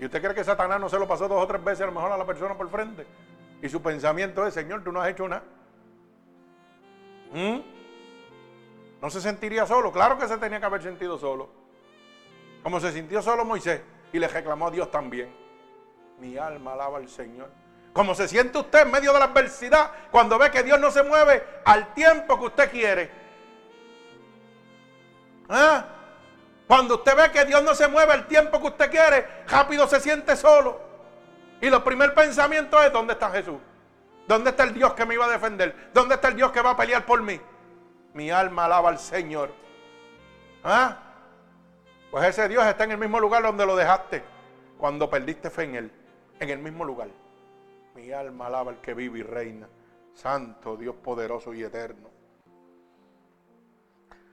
[0.00, 1.92] ¿Y usted cree que Satanás no se lo pasó dos o tres veces a lo
[1.92, 3.06] mejor a la persona por frente?
[3.60, 5.42] Y su pensamiento es, Señor, tú no has hecho nada.
[7.32, 7.58] ¿Mm?
[9.02, 9.92] ¿No se sentiría solo?
[9.92, 11.50] Claro que se tenía que haber sentido solo.
[12.62, 15.34] Como se sintió solo Moisés y le reclamó a Dios también.
[16.18, 17.50] Mi alma alaba al Señor.
[17.92, 21.02] Como se siente usted en medio de la adversidad cuando ve que Dios no se
[21.02, 23.10] mueve al tiempo que usted quiere.
[25.48, 25.84] ¿Ah?
[26.70, 29.98] Cuando usted ve que Dios no se mueve al tiempo que usted quiere, rápido se
[29.98, 30.80] siente solo.
[31.60, 33.58] Y los primer pensamiento es, ¿dónde está Jesús?
[34.28, 35.90] ¿Dónde está el Dios que me iba a defender?
[35.92, 37.40] ¿Dónde está el Dios que va a pelear por mí?
[38.14, 39.50] Mi alma alaba al Señor.
[40.62, 40.96] ¿Ah?
[42.08, 44.22] Pues ese Dios está en el mismo lugar donde lo dejaste
[44.78, 45.92] cuando perdiste fe en Él.
[46.38, 47.08] En el mismo lugar.
[47.96, 49.68] Mi alma alaba al que vive y reina.
[50.14, 52.19] Santo Dios poderoso y eterno.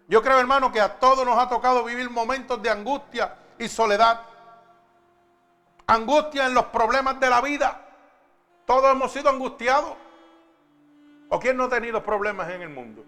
[0.08, 4.22] Yo creo, hermano, que a todos nos ha tocado vivir momentos de angustia y soledad.
[5.86, 7.82] Angustia en los problemas de la vida.
[8.66, 9.95] Todos hemos sido angustiados.
[11.30, 13.03] ¿O quién no ha tenido problemas en el mundo?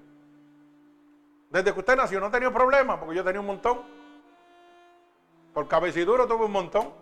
[1.49, 3.81] Desde que usted nació no ha tenido problemas, porque yo tenía un montón.
[5.53, 6.93] Por cabeciduro tuve un montón.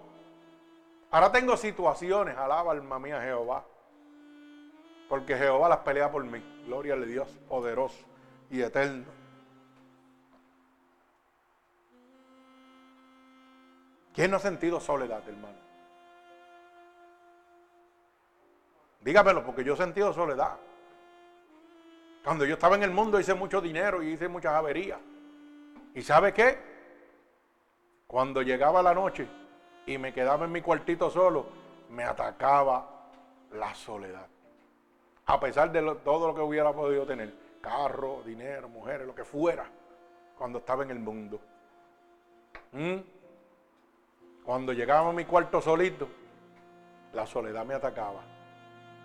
[1.10, 3.66] Ahora tengo situaciones, alaba alma mía Jehová.
[5.10, 6.44] Porque Jehová las pelea por mí.
[6.66, 8.06] Gloria a Dios, poderoso
[8.52, 9.17] y eterno.
[14.18, 15.60] ¿Quién no ha sentido soledad, hermano?
[19.02, 20.58] Dígamelo, porque yo he sentido soledad.
[22.24, 25.00] Cuando yo estaba en el mundo hice mucho dinero y hice muchas averías.
[25.94, 26.58] ¿Y sabe qué?
[28.08, 29.28] Cuando llegaba la noche
[29.86, 31.46] y me quedaba en mi cuartito solo,
[31.92, 33.12] me atacaba
[33.52, 34.26] la soledad.
[35.28, 39.70] A pesar de todo lo que hubiera podido tener, carro, dinero, mujeres, lo que fuera,
[40.36, 41.40] cuando estaba en el mundo.
[42.72, 42.96] ¿Mm?
[44.48, 46.08] Cuando llegaba a mi cuarto solito,
[47.12, 48.22] la soledad me atacaba.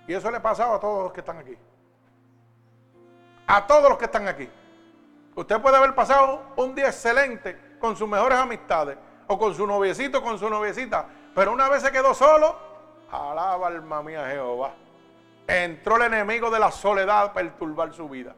[0.07, 1.57] Y eso le pasaba a todos los que están aquí.
[3.49, 4.49] A todos los que están aquí.
[5.35, 10.23] Usted puede haber pasado un día excelente con sus mejores amistades o con su noviecito,
[10.23, 12.57] con su noviecita, pero una vez se quedó solo,
[13.11, 14.75] alaba alma mía Jehová.
[15.49, 18.37] Entró el enemigo de la soledad a perturbar su vida.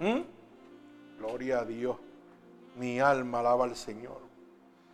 [0.00, 0.20] ¿Mm?
[1.16, 1.96] Gloria a Dios.
[2.76, 4.29] Mi alma alaba al Señor.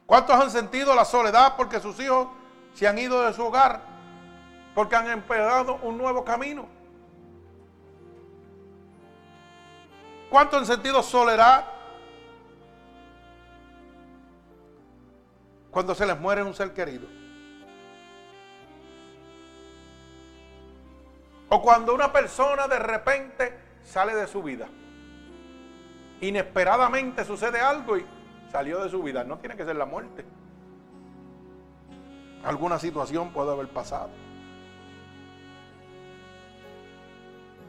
[0.07, 2.29] ¿Cuántos han sentido la soledad porque sus hijos
[2.75, 3.83] se han ido de su hogar?
[4.75, 6.67] Porque han empezado un nuevo camino.
[10.31, 11.65] ¿Cuántos han sentido soledad
[15.73, 17.09] cuando se les muere un ser querido?
[21.49, 24.69] O cuando una persona de repente sale de su vida.
[26.21, 28.07] Inesperadamente sucede algo y
[28.57, 29.23] salió de su vida.
[29.23, 30.25] No tiene que ser la muerte.
[32.43, 34.09] Alguna situación puede haber pasado.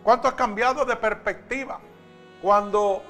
[0.01, 1.81] ¿Cuánto has cambiado de perspectiva?
[2.41, 3.03] Cuando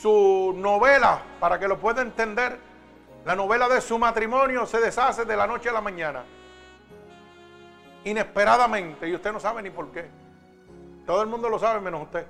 [0.00, 2.60] su novela, para que lo pueda entender,
[3.24, 6.22] la novela de su matrimonio se deshace de la noche a la mañana.
[8.04, 10.08] Inesperadamente, y usted no sabe ni por qué.
[11.06, 12.24] Todo el mundo lo sabe menos usted.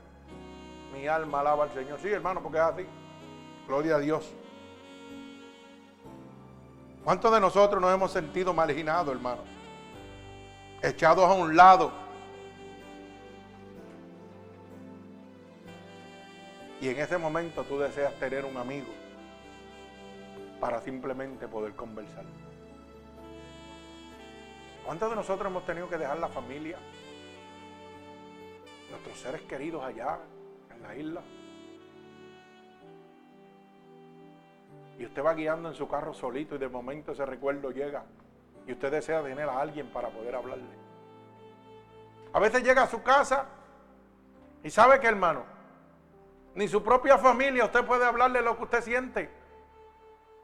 [0.94, 1.98] Mi alma alaba al Señor.
[2.00, 2.86] Sí, hermano, porque es así.
[3.66, 4.32] Gloria a Dios.
[7.04, 9.42] ¿Cuántos de nosotros nos hemos sentido marginados, hermano?
[10.82, 11.92] Echados a un lado.
[16.80, 18.92] Y en ese momento tú deseas tener un amigo
[20.60, 22.24] para simplemente poder conversar.
[24.84, 26.78] ¿Cuántos de nosotros hemos tenido que dejar la familia?
[28.90, 30.18] Nuestros seres queridos allá,
[30.74, 31.22] en la isla.
[34.99, 38.05] Y usted va guiando en su carro solito y de momento ese recuerdo llega
[38.66, 40.64] y usted desea tener a alguien para poder hablarle.
[42.32, 43.47] A veces llega a su casa
[44.62, 45.44] y sabe que hermano,
[46.55, 49.30] ni su propia familia usted puede hablarle lo que usted siente.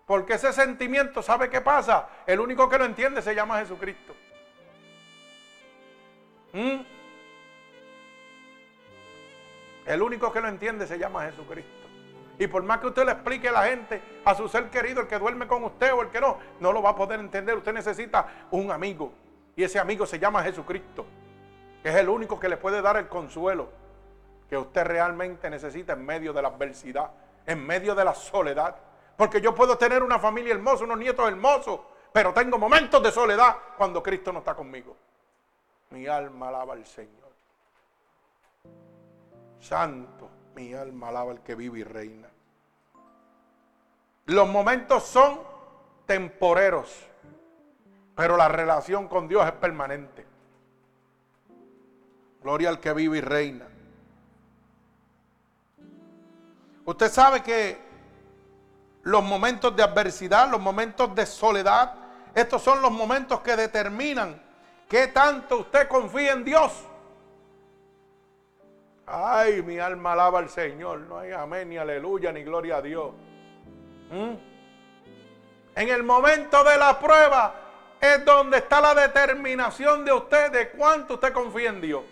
[0.06, 2.08] Porque ese sentimiento, ¿sabe qué pasa?
[2.26, 4.14] El único que lo entiende se llama Jesucristo.
[6.52, 6.80] ¿Mm?
[9.86, 11.81] El único que lo entiende se llama Jesucristo.
[12.42, 15.06] Y por más que usted le explique a la gente, a su ser querido, el
[15.06, 17.56] que duerme con usted o el que no, no lo va a poder entender.
[17.56, 19.12] Usted necesita un amigo.
[19.54, 21.06] Y ese amigo se llama Jesucristo.
[21.84, 23.68] Que es el único que le puede dar el consuelo
[24.50, 27.12] que usted realmente necesita en medio de la adversidad,
[27.46, 28.74] en medio de la soledad.
[29.16, 31.78] Porque yo puedo tener una familia hermosa, unos nietos hermosos,
[32.12, 34.96] pero tengo momentos de soledad cuando Cristo no está conmigo.
[35.90, 37.30] Mi alma alaba al Señor.
[39.60, 42.31] Santo, mi alma alaba al que vive y reina.
[44.26, 45.40] Los momentos son
[46.06, 47.06] temporeros,
[48.14, 50.26] pero la relación con Dios es permanente.
[52.42, 53.66] Gloria al que vive y reina.
[56.84, 57.78] Usted sabe que
[59.02, 61.94] los momentos de adversidad, los momentos de soledad,
[62.34, 64.40] estos son los momentos que determinan
[64.88, 66.72] qué tanto usted confía en Dios.
[69.06, 71.00] Ay, mi alma alaba al Señor.
[71.00, 73.12] No hay amén, ni aleluya, ni gloria a Dios.
[74.12, 74.34] ¿Mm?
[75.74, 77.54] En el momento de la prueba
[77.98, 82.02] es donde está la determinación de usted de cuánto usted confía en Dios.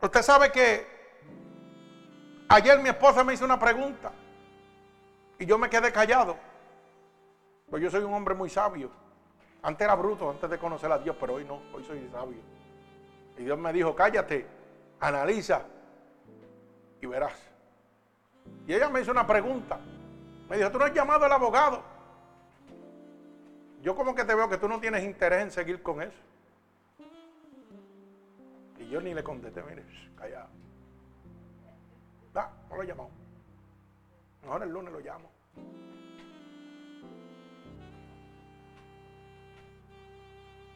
[0.00, 0.86] Usted sabe que
[2.48, 4.12] ayer mi esposa me hizo una pregunta
[5.38, 6.36] y yo me quedé callado.
[7.70, 8.90] Pues yo soy un hombre muy sabio.
[9.62, 12.38] Antes era bruto, antes de conocer a Dios, pero hoy no, hoy soy sabio.
[13.36, 14.46] Y Dios me dijo, cállate,
[15.08, 15.62] analiza
[17.00, 17.34] y verás.
[18.66, 19.78] Y ella me hizo una pregunta.
[20.48, 21.82] Me dijo, tú no has llamado al abogado.
[23.82, 26.16] Yo como que te veo que tú no tienes interés en seguir con eso.
[28.78, 29.84] Y yo ni le contesté, mire,
[30.16, 30.48] callado.
[32.34, 33.10] No, no lo llamado.
[34.42, 35.30] Mejor el lunes lo llamo.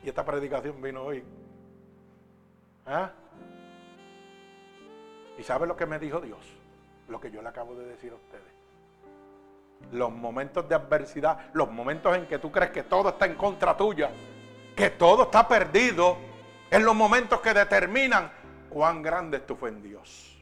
[0.03, 1.25] Y esta predicación vino hoy.
[2.87, 3.11] ¿Ah?
[5.39, 6.41] ¿Y sabe lo que me dijo Dios?
[7.09, 8.43] Lo que yo le acabo de decir a ustedes.
[9.93, 13.77] Los momentos de adversidad, los momentos en que tú crees que todo está en contra
[13.77, 14.11] tuya,
[14.75, 16.19] que todo está perdido,
[16.71, 18.31] en los momentos que determinan
[18.69, 20.39] cuán grande es tu fe en Dios.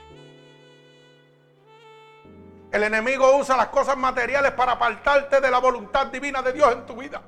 [2.73, 6.87] El enemigo usa las cosas materiales para apartarte de la voluntad divina de Dios en
[6.87, 7.23] tu vida.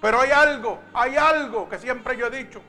[0.00, 2.60] Pero hay algo, hay algo que siempre yo he dicho.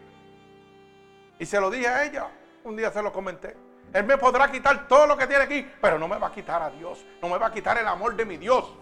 [1.40, 2.28] Y se lo dije a ella,
[2.64, 3.56] un día se lo comenté.
[3.94, 6.62] Él me podrá quitar todo lo que tiene aquí, pero no me va a quitar
[6.62, 7.06] a Dios.
[7.22, 8.74] No me va a quitar el amor de mi Dios.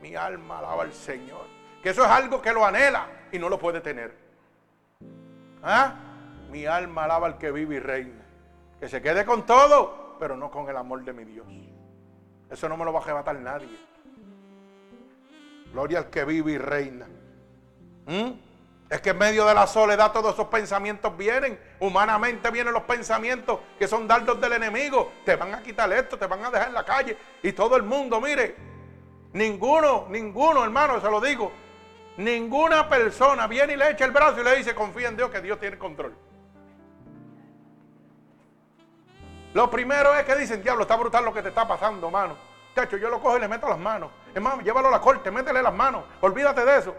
[0.00, 1.46] Mi alma alaba al Señor.
[1.82, 4.16] Que eso es algo que lo anhela y no lo puede tener.
[5.62, 5.94] ¿Ah?
[6.50, 8.24] Mi alma alaba al que vive y reina.
[8.80, 11.46] Que se quede con todo, pero no con el amor de mi Dios.
[12.50, 13.78] Eso no me lo va a arrebatar nadie.
[15.72, 17.06] Gloria al que vive y reina.
[18.06, 18.30] ¿Mm?
[18.92, 21.58] Es que en medio de la soledad todos esos pensamientos vienen.
[21.80, 25.10] Humanamente vienen los pensamientos que son dardos del enemigo.
[25.24, 27.16] Te van a quitar esto, te van a dejar en la calle.
[27.42, 28.54] Y todo el mundo, mire,
[29.32, 31.50] ninguno, ninguno, hermano, se lo digo.
[32.18, 35.40] Ninguna persona viene y le echa el brazo y le dice, confía en Dios que
[35.40, 36.14] Dios tiene control.
[39.54, 42.36] Lo primero es que dicen, diablo, está brutal lo que te está pasando, mano.
[42.74, 44.10] Chacho, yo lo cojo y le meto las manos.
[44.34, 46.04] Hermano, llévalo a la corte, métele las manos.
[46.20, 46.94] Olvídate de eso.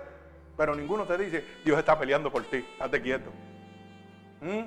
[0.58, 2.66] Pero ninguno te dice, Dios está peleando por ti.
[2.80, 3.32] Hazte quieto.
[4.42, 4.64] ¿Mm?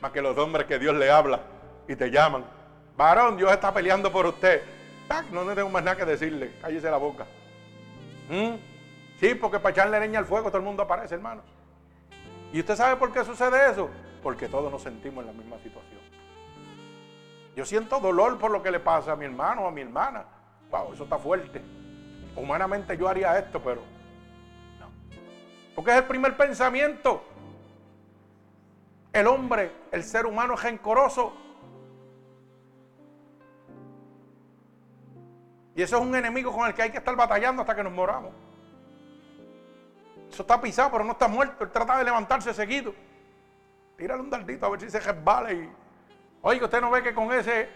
[0.00, 1.40] Más que los hombres que Dios le habla
[1.86, 2.44] y te llaman.
[2.96, 4.62] Varón, Dios está peleando por usted.
[5.32, 6.52] No, no tengo más nada que decirle.
[6.60, 7.26] Cállese la boca.
[8.28, 8.54] ¿Mm?
[9.20, 11.42] Sí, porque para echarle leña al fuego todo el mundo aparece, hermano.
[12.52, 13.90] ¿Y usted sabe por qué sucede eso?
[14.22, 15.98] Porque todos nos sentimos en la misma situación.
[17.56, 20.24] Yo siento dolor por lo que le pasa a mi hermano o a mi hermana.
[20.70, 21.60] Wow, eso está fuerte.
[22.36, 23.82] Humanamente yo haría esto, pero.
[25.78, 27.22] Porque es el primer pensamiento.
[29.12, 31.32] El hombre, el ser humano es rencoroso.
[35.76, 37.92] Y eso es un enemigo con el que hay que estar batallando hasta que nos
[37.92, 38.32] moramos.
[40.28, 41.62] Eso está pisado, pero no está muerto.
[41.62, 42.92] Él trata de levantarse seguido.
[43.96, 45.72] Tírale un dardito a ver si se resbala y.
[46.42, 47.68] Oiga, usted no ve que con ese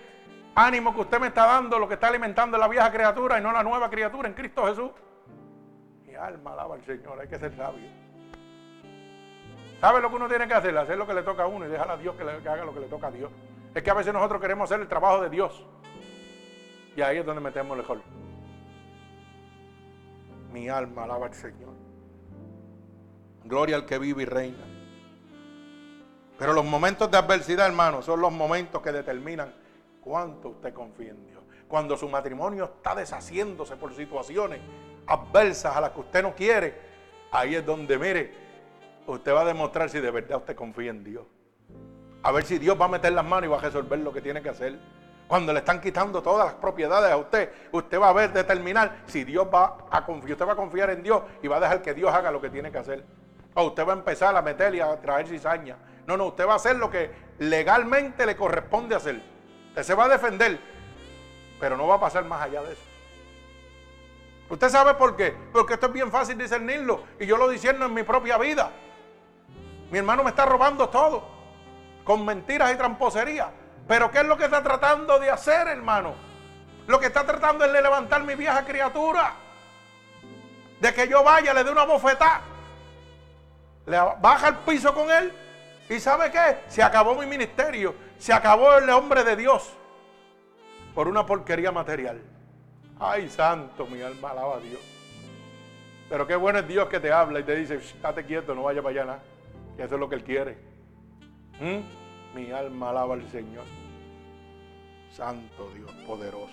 [0.57, 3.43] ánimo que usted me está dando, lo que está alimentando es la vieja criatura y
[3.43, 4.91] no la nueva criatura en Cristo Jesús.
[6.23, 7.89] Alma alaba al Señor, hay que ser sabio.
[9.81, 10.77] ¿Sabe lo que uno tiene que hacer?
[10.79, 12.73] Hacer lo que le toca a uno y dejar a Dios que, le, haga lo
[12.73, 13.33] que le toca a Dios.
[13.75, 15.67] Es que a veces nosotros queremos hacer el trabajo de Dios.
[16.95, 18.03] Y ahí es donde metemos el mejor.
[20.53, 21.75] Mi alma alaba al Señor.
[23.43, 24.65] Gloria al que vive y reina.
[26.39, 29.53] Pero los momentos de adversidad, hermano, son los momentos que determinan
[30.01, 31.43] cuánto usted confía en Dios.
[31.67, 34.61] Cuando su matrimonio está deshaciéndose por situaciones
[35.07, 36.75] a las que usted no quiere,
[37.31, 38.35] ahí es donde, mire,
[39.07, 41.25] usted va a demostrar si de verdad usted confía en Dios.
[42.23, 44.21] A ver si Dios va a meter las manos y va a resolver lo que
[44.21, 44.79] tiene que hacer.
[45.27, 49.25] Cuando le están quitando todas las propiedades a usted, usted va a ver determinar si
[49.25, 51.95] Dios va a confiar, usted va a confiar en Dios y va a dejar que
[51.95, 53.05] Dios haga lo que tiene que hacer.
[53.55, 55.77] O usted va a empezar a meterle y a traer cizaña.
[56.07, 59.23] No, no, usted va a hacer lo que legalmente le corresponde hacer.
[59.69, 60.59] Usted se va a defender,
[61.59, 62.92] pero no va a pasar más allá de eso.
[64.53, 65.35] ¿Usted sabe por qué?
[65.51, 68.71] Porque esto es bien fácil discernirlo y yo lo discerno en mi propia vida.
[69.91, 71.27] Mi hermano me está robando todo,
[72.05, 73.51] con mentiras y tramposería.
[73.89, 76.15] Pero ¿qué es lo que está tratando de hacer, hermano?
[76.87, 79.33] Lo que está tratando es de levantar mi vieja criatura.
[80.81, 82.43] De que yo vaya, le dé una bofetada.
[83.87, 85.33] Le baja el piso con él.
[85.89, 86.59] ¿Y sabe qué?
[86.69, 87.95] Se acabó mi ministerio.
[88.19, 89.73] Se acabó el hombre de Dios.
[90.95, 92.21] Por una porquería material.
[93.05, 94.81] Ay, santo, mi alma alaba a Dios.
[96.09, 98.81] Pero qué bueno es Dios que te habla y te dice, estate quieto, no vaya
[98.81, 99.23] para allá nada.
[99.77, 100.57] Que eso es lo que Él quiere.
[101.59, 102.37] ¿Mm?
[102.37, 103.65] Mi alma alaba al Señor.
[105.11, 106.53] Santo Dios, poderoso.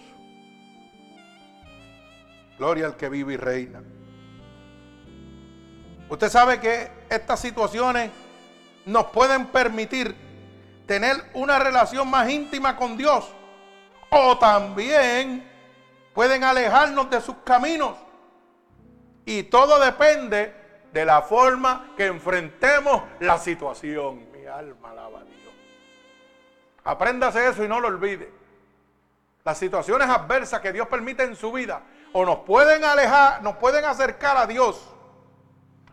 [2.58, 3.84] Gloria al que vive y reina.
[6.10, 8.10] Usted sabe que estas situaciones
[8.88, 10.16] nos pueden permitir
[10.88, 13.32] tener una relación más íntima con Dios.
[14.10, 15.49] O también
[16.20, 17.96] pueden alejarnos de sus caminos.
[19.24, 20.54] Y todo depende
[20.92, 24.30] de la forma que enfrentemos la situación.
[24.30, 25.54] Mi alma alaba a Dios.
[26.84, 28.34] Apréndase eso y no lo olvide.
[29.46, 33.86] Las situaciones adversas que Dios permite en su vida o nos pueden alejar, nos pueden
[33.86, 34.94] acercar a Dios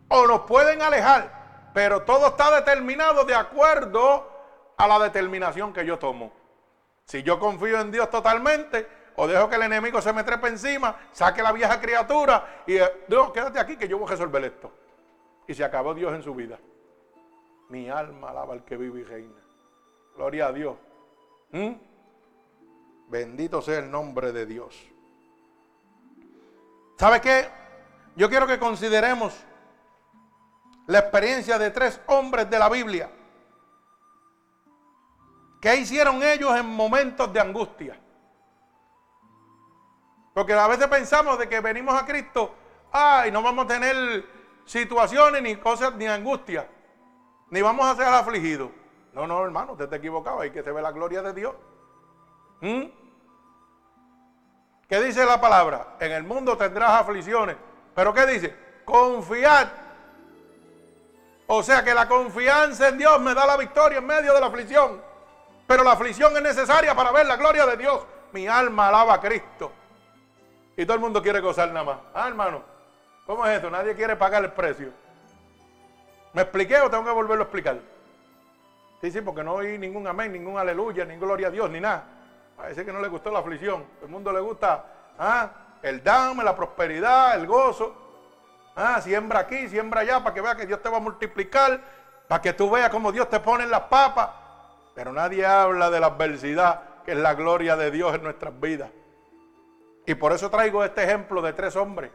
[0.09, 4.29] o nos pueden alejar, pero todo está determinado de acuerdo
[4.77, 6.33] a la determinación que yo tomo.
[7.05, 10.97] Si yo confío en Dios totalmente, o dejo que el enemigo se me trepe encima,
[11.13, 14.71] saque la vieja criatura y eh, Dios, quédate aquí que yo voy a resolver esto.
[15.47, 16.59] Y se acabó Dios en su vida.
[17.69, 19.41] Mi alma alaba al que vive y reina.
[20.15, 20.77] Gloria a Dios.
[21.53, 21.73] ¿Mm?
[23.09, 24.87] Bendito sea el nombre de Dios.
[26.99, 27.49] ¿Sabe qué?
[28.17, 29.35] Yo quiero que consideremos
[30.87, 33.11] la experiencia de tres hombres de la Biblia.
[35.61, 38.01] ¿Qué hicieron ellos en momentos de angustia?
[40.37, 42.55] Porque a veces pensamos de que venimos a Cristo,
[42.93, 44.23] ay, no vamos a tener
[44.67, 46.69] situaciones ni cosas ni angustia,
[47.49, 48.69] ni vamos a ser afligidos.
[49.15, 51.55] No, no, hermano, usted está equivocado, hay que se ve la gloria de Dios.
[52.61, 52.83] ¿Mm?
[54.87, 55.97] ¿Qué dice la palabra?
[56.01, 57.57] En el mundo tendrás aflicciones.
[57.95, 58.55] ¿Pero qué dice?
[58.85, 59.69] Confiad.
[61.47, 64.49] O sea que la confianza en Dios me da la victoria en medio de la
[64.49, 65.01] aflicción.
[65.67, 68.05] Pero la aflicción es necesaria para ver la gloria de Dios.
[68.33, 69.73] Mi alma alaba a Cristo.
[70.77, 71.99] Y todo el mundo quiere gozar nada más.
[72.15, 72.63] Ah, hermano,
[73.25, 73.71] ¿cómo es eso?
[73.71, 74.91] Nadie quiere pagar el precio.
[76.35, 77.79] ¿Me expliqué o tengo que volverlo a explicar?
[79.01, 82.05] Sí, sí, porque no oí ningún amén, ningún aleluya, ni gloria a Dios, ni nada.
[82.57, 83.85] Parece que no le gustó la aflicción.
[84.03, 84.85] el mundo le gusta
[85.19, 85.51] ah,
[85.83, 87.95] el dame, la prosperidad, el gozo.
[88.75, 91.81] Ah, siembra aquí, siembra allá, para que vea que Dios te va a multiplicar,
[92.29, 94.29] para que tú veas cómo Dios te pone en las papas.
[94.95, 98.91] Pero nadie habla de la adversidad, que es la gloria de Dios en nuestras vidas.
[100.07, 102.13] Y por eso traigo este ejemplo de tres hombres.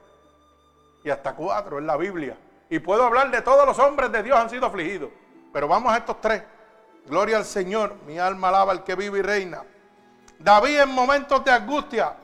[1.03, 2.37] Y hasta cuatro en la Biblia.
[2.69, 5.09] Y puedo hablar de todos los hombres de Dios han sido afligidos.
[5.51, 6.41] Pero vamos a estos tres.
[7.05, 7.95] Gloria al Señor.
[8.07, 9.63] Mi alma alaba al que vive y reina.
[10.39, 12.15] David en momentos de angustia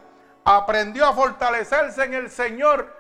[0.46, 2.96] aprendió a fortalecerse en el Señor.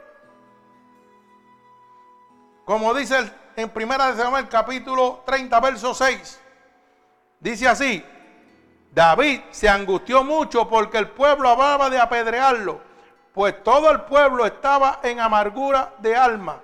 [2.65, 6.41] Como dice en primera de Samuel capítulo 30 verso 6.
[7.39, 8.03] Dice así,
[8.91, 12.81] David se angustió mucho porque el pueblo hablaba de apedrearlo,
[13.33, 16.59] pues todo el pueblo estaba en amargura de alma,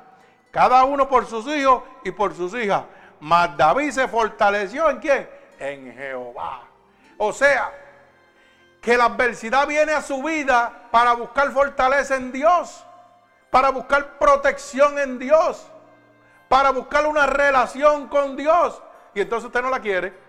[0.51, 2.84] cada uno por sus hijos y por sus hijas.
[3.19, 5.30] Mas David se fortaleció en quién?
[5.59, 6.63] En Jehová.
[7.17, 7.71] O sea,
[8.82, 12.86] que la adversidad viene a su vida para buscar fortaleza en Dios,
[13.49, 15.71] para buscar protección en Dios,
[16.49, 18.82] para buscar una relación con Dios.
[19.15, 20.22] Y entonces usted no la quiere.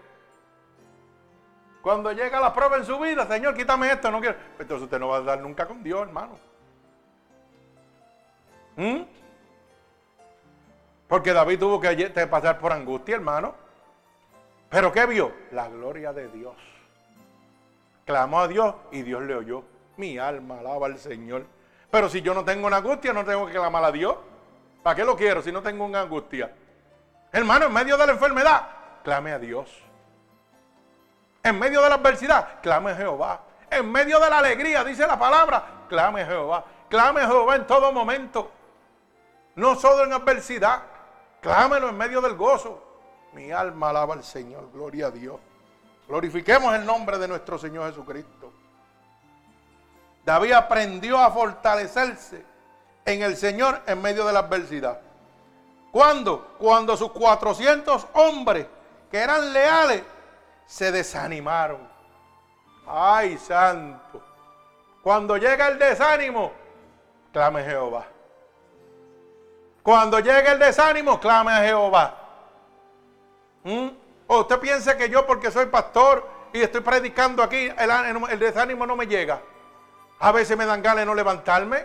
[1.85, 4.37] Cuando llega la prueba en su vida, Señor, quítame esto, no quiero.
[4.59, 6.39] Entonces usted no va a dar nunca con Dios, hermano.
[8.77, 9.03] ¿Mm?
[11.07, 13.55] Porque David tuvo que pasar por angustia, hermano.
[14.71, 15.35] ¿Pero qué vio?
[15.51, 16.55] La gloria de Dios.
[18.07, 19.63] Clamó a Dios y Dios le oyó.
[19.99, 21.45] Mi alma alaba al Señor.
[21.91, 24.17] Pero si yo no tengo una angustia, no tengo que clamar a Dios.
[24.83, 26.51] ¿Para qué lo quiero si no tengo una angustia?
[27.31, 28.69] Hermano, en medio de la enfermedad,
[29.03, 29.84] clame a Dios.
[31.45, 33.41] En medio de la adversidad, clame a Jehová.
[33.71, 36.65] En medio de la alegría, dice la palabra, clame a Jehová.
[36.89, 38.51] Clame a Jehová en todo momento.
[39.55, 40.83] No solo en adversidad.
[41.43, 42.83] Clámelo en medio del gozo.
[43.35, 44.71] Mi alma alaba al Señor.
[44.73, 45.39] Gloria a Dios.
[46.09, 48.51] Glorifiquemos el nombre de nuestro Señor Jesucristo.
[50.25, 52.43] David aprendió a fortalecerse
[53.05, 54.99] en el Señor en medio de la adversidad.
[55.93, 56.55] ¿Cuándo?
[56.59, 58.67] Cuando sus 400 hombres
[59.11, 60.03] que eran leales
[60.67, 61.89] se desanimaron.
[62.87, 64.23] Ay, santo.
[65.03, 66.53] Cuando llega el desánimo,
[67.33, 68.07] clame a Jehová.
[69.83, 72.15] Cuando llega el desánimo, clame a Jehová.
[73.65, 73.89] ¿Mm?
[74.27, 78.39] O usted piensa que yo porque soy pastor y estoy predicando aquí, el, ánimo- el
[78.39, 79.41] desánimo no me llega.
[80.21, 81.85] A veces me dan ganas de no levantarme.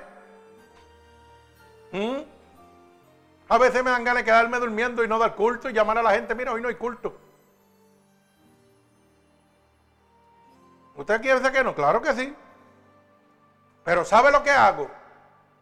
[1.91, 2.17] ¿Mm?
[3.49, 6.03] A veces me dan ganas de quedarme durmiendo y no dar culto y llamar a
[6.03, 7.17] la gente, mira, hoy no hay culto.
[10.99, 11.73] ¿Usted quiere decir que no?
[11.73, 12.35] Claro que sí.
[13.85, 14.91] Pero ¿sabe lo que hago?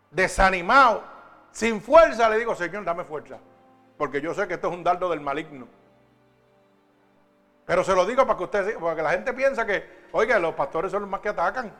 [0.10, 1.04] Desanimado,
[1.52, 3.38] sin fuerza, le digo, Señor, dame fuerza.
[4.00, 5.68] Porque yo sé que esto es un dardo del maligno.
[7.68, 10.90] Pero se lo digo para que usted, porque la gente piensa que, oiga, los pastores
[10.90, 11.72] son los más que atacan.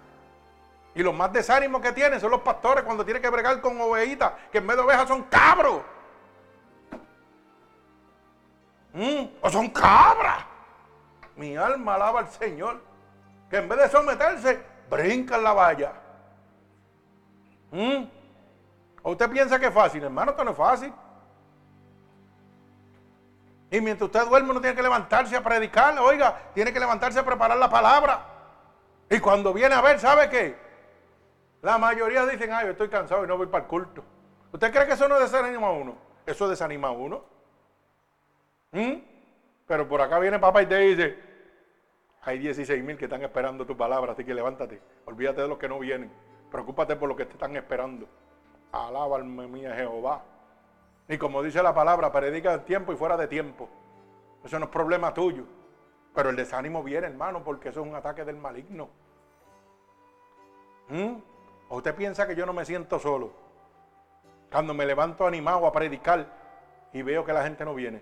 [0.94, 4.34] Y los más desánimos que tienen son los pastores cuando tienen que bregar con ovejitas,
[4.52, 5.82] que en vez de ovejas son cabros.
[8.94, 10.46] Mm, o son cabras.
[11.36, 12.86] Mi alma alaba al Señor.
[13.50, 15.94] Que en vez de someterse, brincan la valla.
[17.72, 18.04] Mm.
[19.04, 20.04] ¿O usted piensa que es fácil?
[20.04, 20.94] Hermano, esto no es fácil.
[23.70, 25.98] Y mientras usted duerme, uno tiene que levantarse a predicar.
[26.00, 28.26] Oiga, tiene que levantarse a preparar la palabra.
[29.10, 30.58] Y cuando viene a ver, ¿sabe qué?
[31.62, 34.04] La mayoría dicen, ay, yo estoy cansado y no voy para el culto.
[34.52, 35.98] ¿Usted cree que eso no desanima a uno?
[36.26, 37.24] Eso desanima a uno.
[38.72, 38.94] ¿Mm?
[39.66, 41.27] Pero por acá viene papá y te dice,
[42.28, 44.82] hay 16 mil que están esperando tu palabra, así que levántate.
[45.06, 46.12] Olvídate de los que no vienen.
[46.52, 48.06] Preocúpate por los que te están esperando.
[48.74, 50.26] Alaba alma mía Jehová.
[51.08, 53.70] Y como dice la palabra, predica en tiempo y fuera de tiempo.
[54.44, 55.46] Eso no es problema tuyo.
[56.14, 58.90] Pero el desánimo viene, hermano, porque eso es un ataque del maligno.
[60.90, 61.16] ¿Mm?
[61.70, 63.32] ¿O usted piensa que yo no me siento solo?
[64.52, 66.28] Cuando me levanto animado a predicar
[66.92, 68.02] y veo que la gente no viene.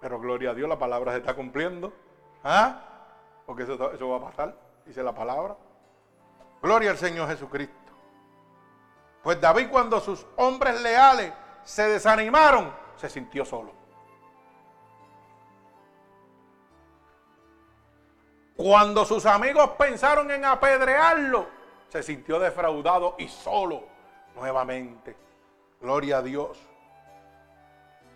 [0.00, 1.92] Pero gloria a Dios, la palabra se está cumpliendo.
[2.44, 2.80] ¿Ah?
[3.46, 5.56] Porque eso, eso va a pasar, dice la palabra.
[6.62, 7.74] Gloria al Señor Jesucristo.
[9.22, 11.32] Pues David cuando sus hombres leales
[11.64, 13.72] se desanimaron, se sintió solo.
[18.56, 21.46] Cuando sus amigos pensaron en apedrearlo,
[21.88, 23.84] se sintió defraudado y solo
[24.34, 25.16] nuevamente.
[25.80, 26.58] Gloria a Dios.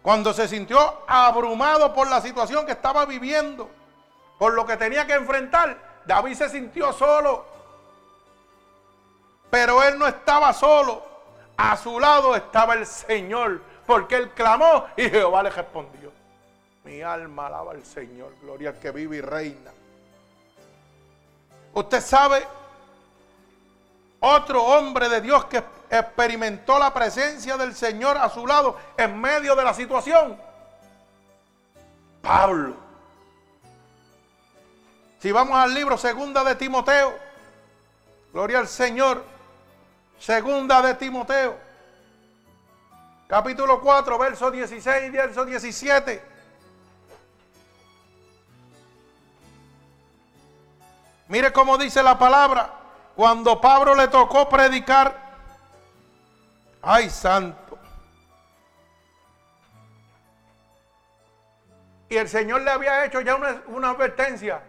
[0.02, 3.70] Cuando se sintió abrumado por la situación que estaba viviendo,
[4.42, 7.44] por lo que tenía que enfrentar, David se sintió solo.
[9.48, 11.00] Pero él no estaba solo.
[11.56, 16.10] A su lado estaba el Señor, porque él clamó y Jehová le respondió.
[16.82, 19.70] Mi alma alaba al Señor, gloria al que vive y reina.
[21.74, 22.44] Usted sabe,
[24.18, 29.54] otro hombre de Dios que experimentó la presencia del Señor a su lado en medio
[29.54, 30.36] de la situación.
[32.20, 32.81] Pablo.
[35.22, 37.16] Si vamos al libro Segunda de Timoteo,
[38.32, 39.24] gloria al Señor,
[40.18, 41.56] Segunda de Timoteo,
[43.28, 46.24] capítulo 4, verso 16 y verso 17.
[51.28, 52.74] Mire cómo dice la palabra.
[53.14, 55.16] Cuando Pablo le tocó predicar,
[56.82, 57.78] ay santo.
[62.08, 64.62] Y el Señor le había hecho ya una, una advertencia.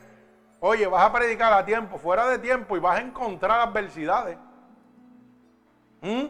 [0.66, 4.38] Oye, vas a predicar a tiempo, fuera de tiempo, y vas a encontrar adversidades.
[6.00, 6.28] ¿Mm?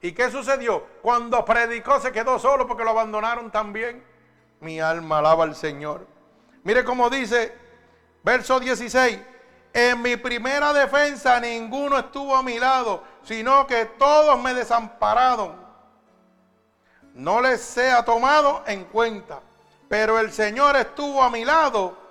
[0.00, 0.82] ¿Y qué sucedió?
[1.02, 4.02] Cuando predicó se quedó solo porque lo abandonaron también.
[4.60, 6.06] Mi alma alaba al Señor.
[6.64, 7.54] Mire cómo dice,
[8.22, 9.20] verso 16.
[9.74, 15.54] En mi primera defensa ninguno estuvo a mi lado, sino que todos me desampararon.
[17.12, 19.42] No les sea tomado en cuenta.
[19.86, 22.07] Pero el Señor estuvo a mi lado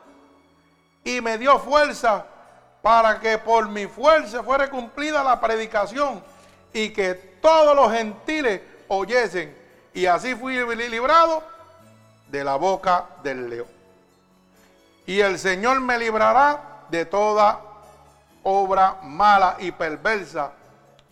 [1.08, 2.26] y me dio fuerza
[2.82, 6.22] para que por mi fuerza fuera cumplida la predicación
[6.74, 9.58] y que todos los gentiles oyesen
[9.94, 11.42] y así fui librado
[12.28, 13.68] de la boca del león.
[15.06, 17.62] Y el Señor me librará de toda
[18.44, 20.52] obra mala y perversa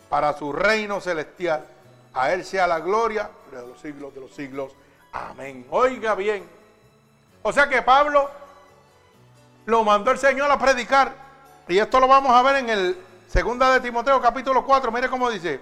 [0.10, 1.66] para su reino celestial.
[2.14, 4.74] A Él sea la gloria de los siglos de los siglos.
[5.14, 5.66] Amén.
[5.70, 6.46] Oiga bien.
[7.44, 8.30] O sea que Pablo
[9.66, 11.14] lo mandó el Señor a predicar.
[11.68, 12.98] Y esto lo vamos a ver en el
[13.28, 14.92] segunda de Timoteo capítulo 4.
[14.92, 15.60] Mire cómo dice.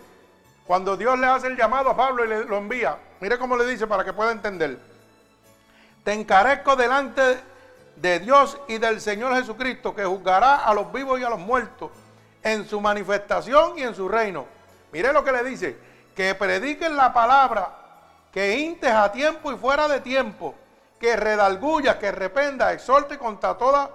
[0.65, 2.97] Cuando Dios le hace el llamado a Pablo y le, lo envía.
[3.19, 4.79] Mire cómo le dice para que pueda entender.
[6.03, 7.39] Te encarezco delante
[7.95, 11.91] de Dios y del Señor Jesucristo que juzgará a los vivos y a los muertos
[12.41, 14.45] en su manifestación y en su reino.
[14.91, 15.77] Mire lo que le dice.
[16.15, 17.73] Que prediquen la palabra,
[18.31, 20.53] que intes a tiempo y fuera de tiempo,
[21.03, 23.91] que redalguya, que rependa, exhorte contra toda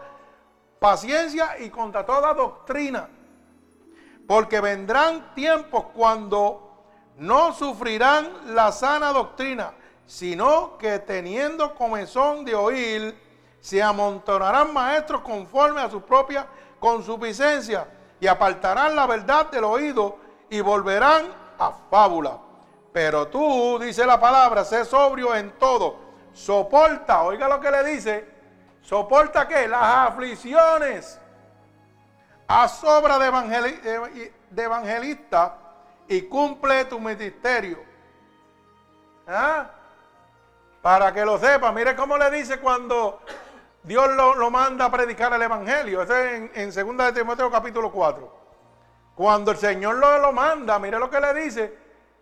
[0.78, 3.08] paciencia y contra toda doctrina.
[4.26, 6.70] Porque vendrán tiempos cuando
[7.16, 9.72] no sufrirán la sana doctrina,
[10.04, 13.18] sino que teniendo comezón de oír,
[13.58, 16.46] se amontonarán maestros conforme a su propia
[16.78, 17.88] consuficiencia
[18.20, 20.18] y apartarán la verdad del oído
[20.50, 21.24] y volverán
[21.58, 22.36] a fábula.
[22.92, 26.07] Pero tú, dice la palabra, sé sobrio en todo
[26.38, 28.24] soporta, oiga lo que le dice,
[28.82, 29.66] soporta qué?
[29.66, 31.20] Las aflicciones.
[32.46, 35.56] Haz obra de, de evangelista
[36.06, 37.82] y cumple tu ministerio.
[39.26, 39.68] ¿Ah?
[40.80, 43.20] Para que lo sepa, mire cómo le dice cuando
[43.82, 46.02] Dios lo, manda a predicar el evangelio.
[46.02, 48.38] Eso es en 2 de Timoteo capítulo 4.
[49.14, 51.76] Cuando el Señor lo, lo manda, mire lo que le dice.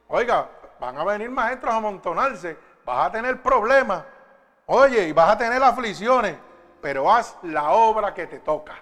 [0.08, 0.48] Oiga,
[0.80, 4.04] van a venir maestros a amontonarse vas a tener problemas,
[4.66, 6.36] oye, y vas a tener aflicciones,
[6.80, 8.76] pero haz la obra que te toca.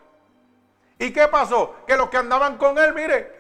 [0.99, 1.75] ¿Y qué pasó?
[1.87, 3.35] Que los que andaban con él, mire,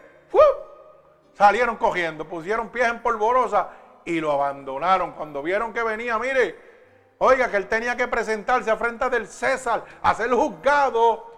[1.34, 3.68] salieron cogiendo, pusieron pies en polvorosa
[4.06, 5.12] y lo abandonaron.
[5.12, 6.58] Cuando vieron que venía, mire,
[7.18, 11.30] oiga, que él tenía que presentarse a frente del César, a ser juzgado,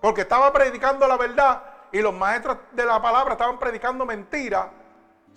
[0.00, 1.62] porque estaba predicando la verdad
[1.92, 4.70] y los maestros de la palabra estaban predicando mentira.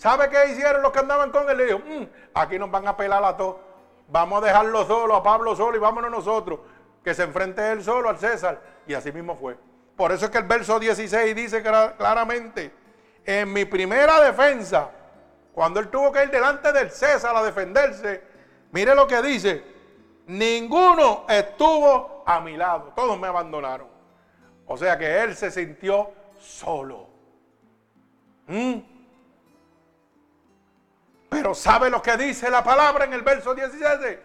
[0.04, 1.56] ¿Sabe qué hicieron los que andaban con él?
[1.56, 2.04] Le dijo, mm,
[2.34, 3.56] aquí nos van a pelar a todos.
[4.10, 6.60] Vamos a dejarlo solo, a Pablo solo y vámonos nosotros.
[7.02, 8.60] Que se enfrente él solo al César.
[8.86, 9.58] Y así mismo fue.
[9.96, 12.74] Por eso es que el verso 16 dice claramente,
[13.24, 14.90] en mi primera defensa,
[15.54, 18.24] cuando él tuvo que ir delante del César a defenderse,
[18.74, 19.64] mire lo que dice,
[20.28, 23.88] ninguno estuvo a mi lado, todos me abandonaron.
[24.66, 27.08] O sea que él se sintió solo.
[28.48, 28.93] ¿Mm?
[31.34, 34.24] Pero ¿sabe lo que dice la palabra en el verso 17?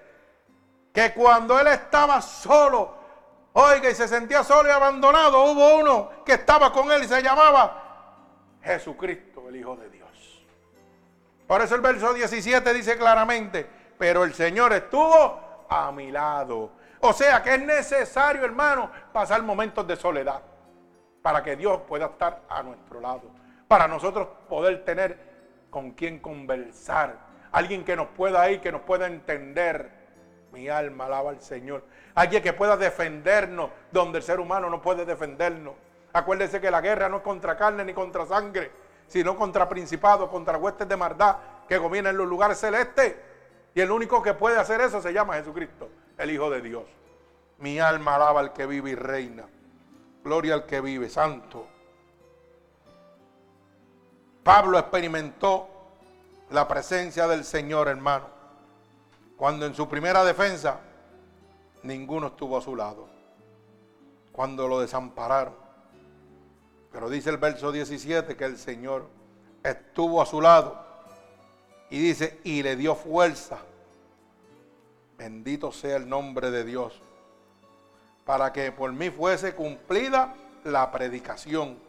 [0.92, 2.94] Que cuando él estaba solo,
[3.54, 7.22] oiga, y se sentía solo y abandonado, hubo uno que estaba con él y se
[7.22, 8.16] llamaba
[8.62, 10.46] Jesucristo, el Hijo de Dios.
[11.46, 13.66] Por eso el verso 17 dice claramente,
[13.96, 16.72] pero el Señor estuvo a mi lado.
[17.00, 20.42] O sea que es necesario, hermano, pasar momentos de soledad
[21.22, 23.22] para que Dios pueda estar a nuestro lado,
[23.66, 25.27] para nosotros poder tener
[25.70, 27.18] con quien conversar,
[27.52, 29.98] alguien que nos pueda ir, que nos pueda entender.
[30.52, 31.84] Mi alma alaba al Señor.
[32.14, 35.74] Alguien que pueda defendernos donde el ser humano no puede defendernos.
[36.12, 38.70] Acuérdese que la guerra no es contra carne ni contra sangre,
[39.06, 41.36] sino contra principados, contra huestes de maldad
[41.68, 43.14] que gobiernan los lugares celestes.
[43.74, 46.84] Y el único que puede hacer eso se llama Jesucristo, el Hijo de Dios.
[47.58, 49.44] Mi alma alaba al que vive y reina.
[50.24, 51.68] Gloria al que vive, santo.
[54.48, 55.68] Pablo experimentó
[56.52, 58.28] la presencia del Señor, hermano,
[59.36, 60.80] cuando en su primera defensa
[61.82, 63.10] ninguno estuvo a su lado,
[64.32, 65.52] cuando lo desampararon.
[66.90, 69.10] Pero dice el verso 17 que el Señor
[69.62, 70.82] estuvo a su lado
[71.90, 73.58] y dice, y le dio fuerza.
[75.18, 77.02] Bendito sea el nombre de Dios,
[78.24, 80.34] para que por mí fuese cumplida
[80.64, 81.86] la predicación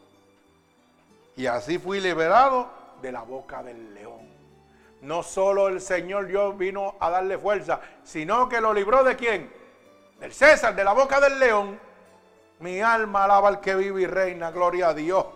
[1.40, 2.68] y así fui liberado
[3.02, 4.28] de la boca del león.
[5.00, 9.50] No solo el Señor Dios vino a darle fuerza, sino que lo libró de quién?
[10.20, 11.80] Del César, de la boca del león.
[12.60, 15.28] Mi alma alaba al que vive y reina, gloria a Dios.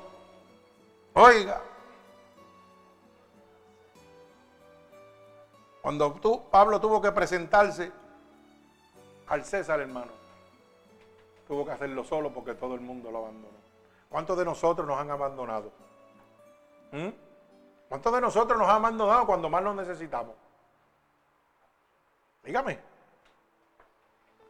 [1.13, 1.61] Oiga,
[5.81, 7.93] cuando tú, Pablo tuvo que presentarse
[9.27, 10.11] al César, hermano,
[11.47, 13.57] tuvo que hacerlo solo porque todo el mundo lo abandonó.
[14.09, 15.92] ¿Cuántos de nosotros nos han abandonado?
[16.93, 17.09] ¿Mm?
[17.89, 20.35] ¿Cuántos de nosotros nos han abandonado cuando más nos necesitamos?
[22.43, 22.79] Dígame.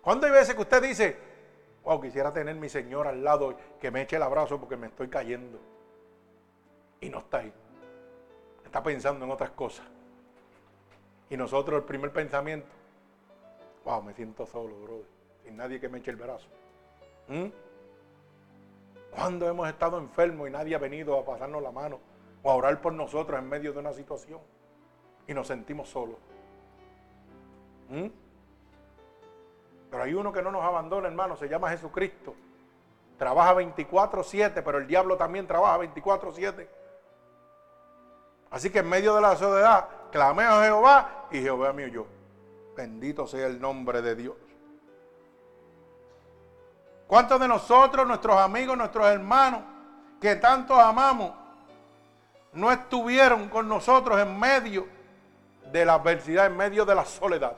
[0.01, 1.17] ¿Cuándo hay veces que usted dice,
[1.85, 5.07] wow, quisiera tener mi Señor al lado que me eche el abrazo porque me estoy
[5.07, 5.57] cayendo?
[6.99, 7.53] Y no está ahí.
[8.65, 9.85] Está pensando en otras cosas.
[11.29, 12.67] Y nosotros el primer pensamiento,
[13.85, 15.05] wow, me siento solo, brother,
[15.43, 16.47] sin nadie que me eche el brazo.
[17.29, 17.47] ¿Mm?
[19.11, 22.12] ¿Cuándo hemos estado enfermos y nadie ha venido a pasarnos la mano
[22.43, 24.39] o a orar por nosotros en medio de una situación?
[25.25, 26.17] Y nos sentimos solos.
[27.89, 28.07] ¿Mm?
[29.89, 32.35] Pero hay uno que no nos abandona, hermano, se llama Jesucristo.
[33.17, 36.67] Trabaja 24/7, pero el diablo también trabaja 24/7.
[38.49, 42.05] Así que en medio de la soledad, clamé a Jehová y Jehová me oyó.
[42.75, 44.35] Bendito sea el nombre de Dios.
[47.07, 49.61] ¿Cuántos de nosotros, nuestros amigos, nuestros hermanos,
[50.19, 51.31] que tantos amamos,
[52.53, 54.87] no estuvieron con nosotros en medio
[55.71, 57.57] de la adversidad, en medio de la soledad?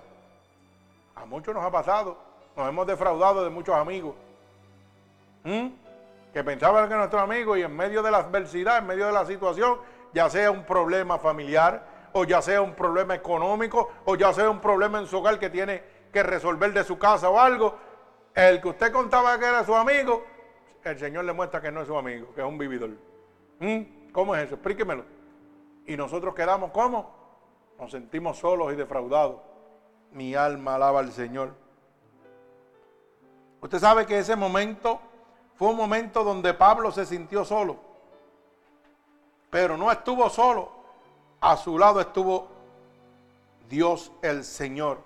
[1.15, 2.17] A muchos nos ha pasado,
[2.55, 4.15] nos hemos defraudado de muchos amigos.
[6.33, 9.25] Que pensaban que nuestros amigos y en medio de la adversidad, en medio de la
[9.25, 9.79] situación,
[10.13, 14.59] ya sea un problema familiar, o ya sea un problema económico, o ya sea un
[14.61, 17.77] problema en su hogar que tiene que resolver de su casa o algo,
[18.33, 20.23] el que usted contaba que era su amigo,
[20.83, 22.91] el Señor le muestra que no es su amigo, que es un vividor.
[24.15, 24.55] ¿Cómo es eso?
[24.55, 25.03] Explíquemelo.
[25.85, 27.11] Y nosotros quedamos como?
[27.77, 29.41] Nos sentimos solos y defraudados.
[30.13, 31.53] Mi alma alaba al Señor.
[33.59, 35.01] Usted sabe que ese momento
[35.55, 37.75] fue un momento donde Pablo se sintió solo.
[39.49, 40.71] Pero no estuvo solo.
[41.41, 42.47] A su lado estuvo
[43.67, 44.99] Dios el Señor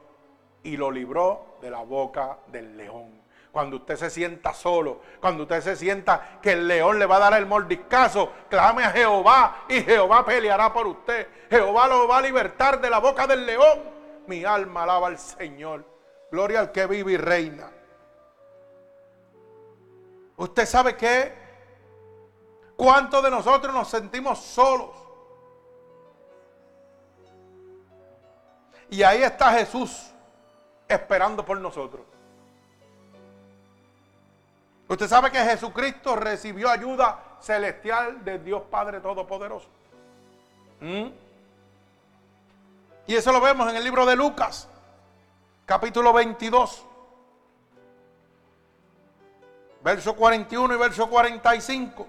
[0.61, 3.09] y lo libró de la boca del león.
[3.51, 7.19] Cuando usted se sienta solo, cuando usted se sienta que el león le va a
[7.19, 11.27] dar el mordiscazo, clame a Jehová y Jehová peleará por usted.
[11.49, 13.79] Jehová lo va a libertar de la boca del león.
[14.27, 15.83] Mi alma alaba al Señor.
[16.31, 17.71] Gloria al que vive y reina.
[20.37, 21.33] ¿Usted sabe qué?
[22.77, 24.95] ¿Cuántos de nosotros nos sentimos solos?
[28.89, 30.11] Y ahí está Jesús
[30.87, 32.05] esperando por nosotros.
[34.89, 39.67] Usted sabe que Jesucristo recibió ayuda celestial de Dios Padre Todopoderoso.
[40.81, 41.09] ¿Mm?
[43.05, 44.67] Y eso lo vemos en el libro de Lucas,
[45.67, 46.83] capítulo 22,
[49.83, 52.07] verso 41 y verso 45.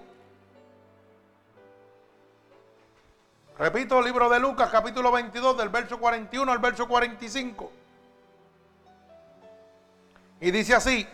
[3.59, 7.71] Repito, el libro de Lucas, capítulo 22, del verso 41 al verso 45.
[10.39, 11.07] Y dice así,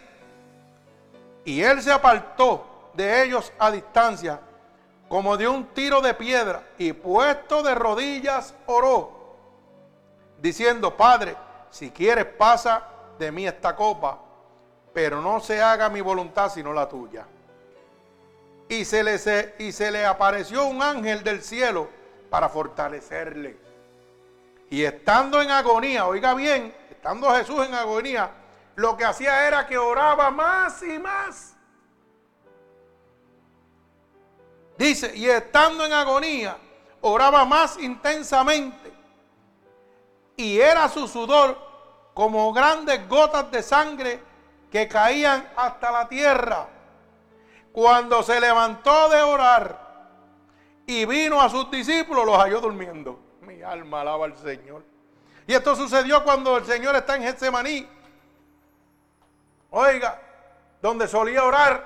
[1.47, 4.41] y él se apartó de ellos a distancia,
[5.07, 9.37] como de un tiro de piedra, y puesto de rodillas oró,
[10.41, 11.37] diciendo, Padre,
[11.69, 12.83] si quieres pasa
[13.17, 14.19] de mí esta copa,
[14.93, 17.25] pero no se haga mi voluntad sino la tuya.
[18.67, 21.87] Y se le, se, y se le apareció un ángel del cielo
[22.29, 23.55] para fortalecerle.
[24.69, 28.31] Y estando en agonía, oiga bien, estando Jesús en agonía,
[28.77, 31.55] lo que hacía era que oraba más y más.
[34.77, 36.57] Dice, y estando en agonía,
[37.01, 38.93] oraba más intensamente.
[40.35, 41.57] Y era su sudor
[42.13, 44.21] como grandes gotas de sangre
[44.71, 46.67] que caían hasta la tierra.
[47.71, 49.87] Cuando se levantó de orar
[50.85, 53.19] y vino a sus discípulos, los halló durmiendo.
[53.41, 54.85] Mi alma alaba al Señor.
[55.47, 57.96] Y esto sucedió cuando el Señor está en Getsemaní.
[59.79, 60.19] Oiga,
[60.81, 61.85] donde solía orar,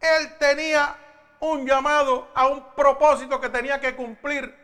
[0.00, 0.94] él tenía
[1.40, 4.56] un llamado a un propósito que tenía que cumplir.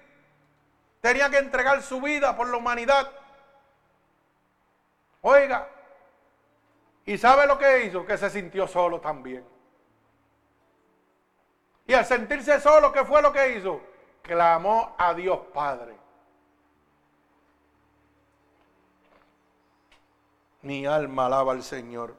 [1.01, 3.11] Tenía que entregar su vida por la humanidad.
[5.23, 5.69] Oiga,
[7.05, 8.07] ¿y sabe lo que hizo?
[8.07, 9.45] Que se sintió solo también.
[11.89, 13.81] Y al sentirse solo, ¿qué fue lo que hizo?
[14.23, 16.02] Clamó a Dios Padre.
[20.63, 22.15] Mi alma alaba al Señor.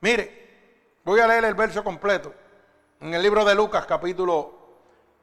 [0.00, 2.34] Mire, voy a leer el verso completo.
[3.00, 4.58] En el libro de Lucas, capítulo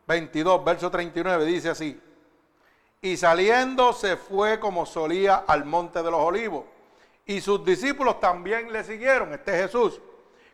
[0.07, 2.01] 22, verso 39, dice así.
[3.01, 6.65] Y saliendo se fue como solía al monte de los olivos.
[7.25, 9.99] Y sus discípulos también le siguieron, este Jesús.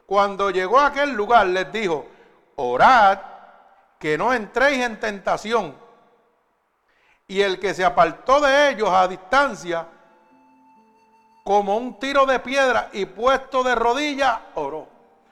[0.05, 2.05] Cuando llegó a aquel lugar les dijo,
[2.55, 3.19] orad
[3.99, 5.75] que no entréis en tentación.
[7.31, 9.87] Y el que se apartó de ellos a distancia,
[11.45, 14.89] como un tiro de piedra y puesto de rodillas, oró.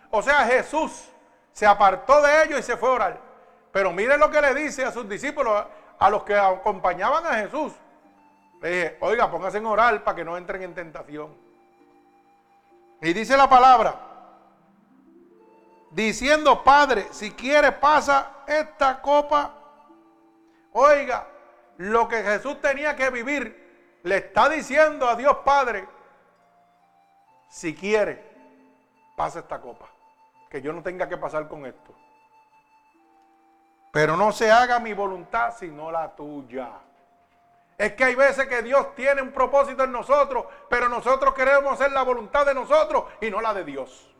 [0.09, 1.09] O sea, Jesús
[1.51, 3.21] se apartó de ellos y se fue a orar.
[3.73, 5.65] Pero mire lo que le dice a sus discípulos,
[5.99, 7.73] a los que acompañaban a Jesús.
[8.61, 11.35] Le dije, oiga, pónganse en orar para que no entren en tentación.
[13.01, 13.99] Y dice la palabra,
[15.91, 19.53] diciendo, Padre, si quieres pasa esta copa.
[20.71, 21.27] Oiga,
[21.79, 25.87] lo que Jesús tenía que vivir, le está diciendo a Dios Padre,
[27.47, 28.21] si quiere,
[29.15, 29.87] pasa esta copa,
[30.49, 31.95] que yo no tenga que pasar con esto.
[33.93, 36.69] Pero no se haga mi voluntad sino la tuya.
[37.77, 41.93] Es que hay veces que Dios tiene un propósito en nosotros, pero nosotros queremos hacer
[41.93, 44.13] la voluntad de nosotros y no la de Dios.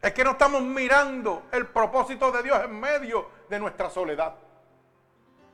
[0.00, 4.34] Es que no estamos mirando el propósito de Dios en medio de nuestra soledad.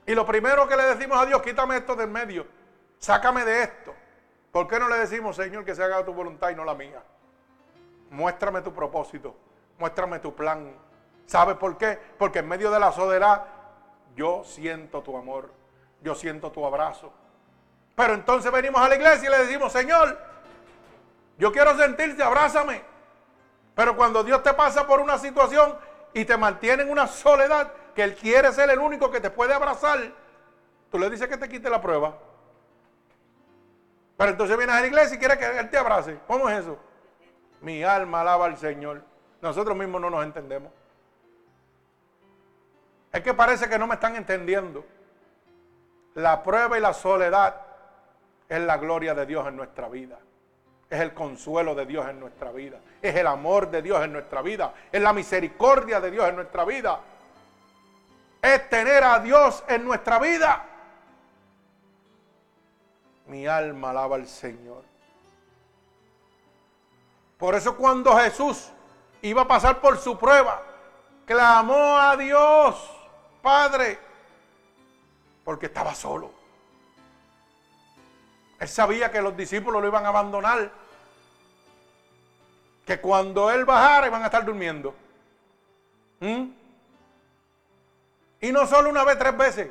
[0.07, 2.47] Y lo primero que le decimos a Dios, quítame esto del medio,
[2.99, 3.95] sácame de esto.
[4.53, 7.03] ¿Por qué no le decimos, Señor, que se haga tu voluntad y no la mía?
[8.11, 9.35] Muéstrame tu propósito,
[9.79, 10.73] muéstrame tu plan.
[11.27, 11.99] ¿Sabe por qué?
[12.19, 13.47] Porque en medio de la soledad
[14.15, 15.51] yo siento tu amor,
[16.03, 17.13] yo siento tu abrazo.
[17.97, 20.19] Pero entonces venimos a la iglesia y le decimos, Señor,
[21.39, 22.94] yo quiero sentirte, abrázame.
[23.75, 25.77] Pero cuando Dios te pasa por una situación
[26.13, 29.53] y te mantiene en una soledad, que Él quiere ser el único que te puede
[29.53, 29.99] abrazar,
[30.91, 32.17] tú le dices que te quite la prueba.
[34.17, 36.19] Pero entonces vienes a la iglesia y quieres que Él te abrace.
[36.27, 36.79] ¿Cómo es eso?
[37.61, 39.03] Mi alma alaba al Señor.
[39.41, 40.73] Nosotros mismos no nos entendemos.
[43.13, 44.85] Es que parece que no me están entendiendo.
[46.15, 47.61] La prueba y la soledad
[48.49, 50.19] es la gloria de Dios en nuestra vida
[50.95, 54.43] es el consuelo de Dios en nuestra vida, es el amor de Dios en nuestra
[54.43, 57.01] vida, es la misericordia de Dios en nuestra vida,
[58.41, 60.65] es tener a Dios en nuestra vida.
[63.27, 64.85] Mi alma alaba al Señor.
[67.39, 68.71] Por eso cuando Jesús
[69.23, 70.63] iba a pasar por su prueba,
[71.27, 72.91] clamó a Dios,
[73.43, 73.99] Padre,
[75.45, 76.31] porque estaba solo.
[78.61, 80.84] Él sabía que los discípulos lo iban a abandonar
[82.85, 84.95] que cuando él bajara iban a estar durmiendo.
[86.21, 86.45] ¿Mm?
[88.41, 89.71] Y no solo una vez, tres veces.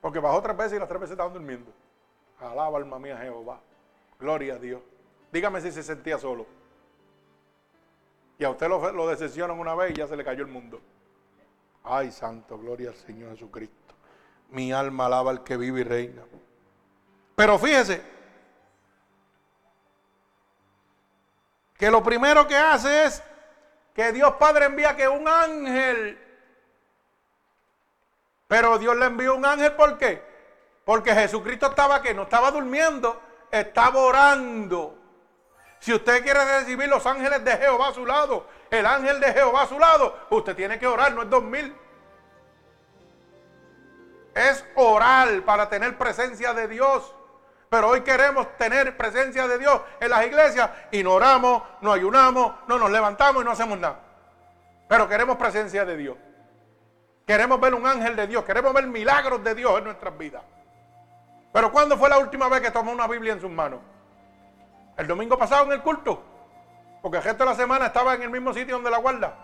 [0.00, 1.72] Porque bajó tres veces y las tres veces estaban durmiendo.
[2.40, 3.60] Alaba alma mía Jehová.
[4.18, 4.80] Gloria a Dios.
[5.32, 6.46] Dígame si se sentía solo.
[8.38, 10.80] Y a usted lo, lo decepcionan una vez y ya se le cayó el mundo.
[11.84, 13.94] Ay, santo, gloria al Señor Jesucristo.
[14.50, 16.22] Mi alma alaba al que vive y reina.
[17.34, 18.02] Pero fíjese,
[21.82, 23.24] que lo primero que hace es
[23.92, 26.16] que Dios Padre envía que un ángel.
[28.46, 29.98] Pero Dios le envió un ángel, ¿por?
[30.84, 34.96] Porque Jesucristo estaba que no estaba durmiendo, estaba orando.
[35.80, 39.62] Si usted quiere recibir los ángeles de Jehová a su lado, el ángel de Jehová
[39.62, 41.76] a su lado, usted tiene que orar, no es dormir.
[44.36, 47.12] Es orar para tener presencia de Dios.
[47.72, 52.52] Pero hoy queremos tener presencia de Dios en las iglesias y no oramos, no ayunamos,
[52.68, 53.98] no nos levantamos y no hacemos nada.
[54.86, 56.18] Pero queremos presencia de Dios.
[57.26, 60.42] Queremos ver un ángel de Dios, queremos ver milagros de Dios en nuestras vidas.
[61.50, 63.80] Pero ¿cuándo fue la última vez que tomó una Biblia en sus manos?
[64.98, 66.22] El domingo pasado en el culto.
[67.00, 69.34] Porque el resto de la semana estaba en el mismo sitio donde la guarda.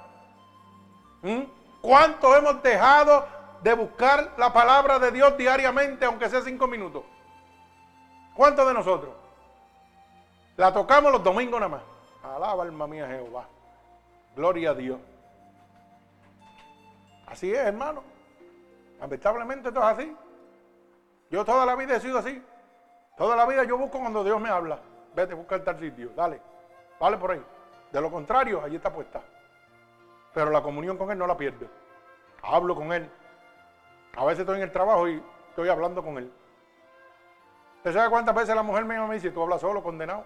[1.22, 1.44] ¿Mm?
[1.80, 3.26] ¿Cuánto hemos dejado
[3.62, 7.04] de buscar la palabra de Dios diariamente, aunque sea cinco minutos?
[8.38, 9.10] ¿Cuántos de nosotros?
[10.56, 11.82] La tocamos los domingos nada más.
[12.22, 13.48] Alaba alma mía Jehová.
[14.36, 15.00] Gloria a Dios.
[17.26, 18.04] Así es, hermano.
[19.00, 20.16] Lamentablemente todo es así.
[21.32, 22.40] Yo toda la vida he sido así.
[23.16, 24.78] Toda la vida yo busco cuando Dios me habla.
[25.16, 26.10] Vete, busca el tal sitio.
[26.14, 26.40] Dale.
[27.00, 27.44] Vale por ahí.
[27.90, 29.20] De lo contrario, allí está puesta.
[30.32, 31.66] Pero la comunión con Él no la pierdo.
[32.44, 33.10] Hablo con Él.
[34.16, 36.32] A veces estoy en el trabajo y estoy hablando con Él.
[37.78, 40.24] ¿Usted sabe cuántas veces la mujer me dice, tú hablas solo, condenado?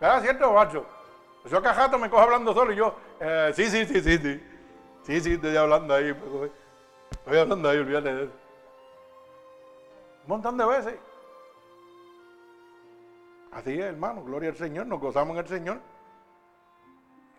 [0.00, 0.22] ¿Verdad?
[0.22, 0.86] ¿Cierto, macho?
[1.50, 4.42] Yo cajato me coge hablando solo y yo, eh, sí, sí, sí, sí, sí.
[5.02, 6.12] Sí, sí, estoy hablando ahí.
[6.12, 6.50] Pues,
[7.10, 8.32] estoy hablando ahí, olvídate de eso.
[10.24, 10.94] Un montón de veces.
[13.50, 15.80] Así es, hermano, gloria al Señor, nos gozamos en el Señor.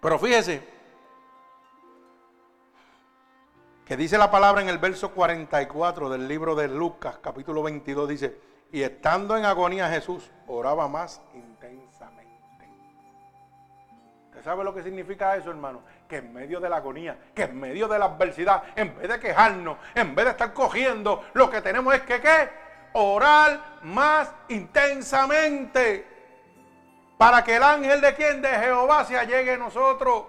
[0.02, 0.68] Pero fíjese,
[3.90, 8.40] que dice la palabra en el verso 44 del libro de Lucas, capítulo 22, dice,
[8.72, 12.70] y estando en agonía Jesús, oraba más intensamente.
[14.28, 15.82] ¿Usted sabe lo que significa eso, hermano?
[16.08, 19.20] Que en medio de la agonía, que en medio de la adversidad, en vez de
[19.20, 22.48] quejarnos, en vez de estar cogiendo, lo que tenemos es que, ¿qué?
[22.94, 26.06] Orar más intensamente.
[27.18, 28.40] Para que el ángel de quien?
[28.40, 30.26] De Jehová se allegue a nosotros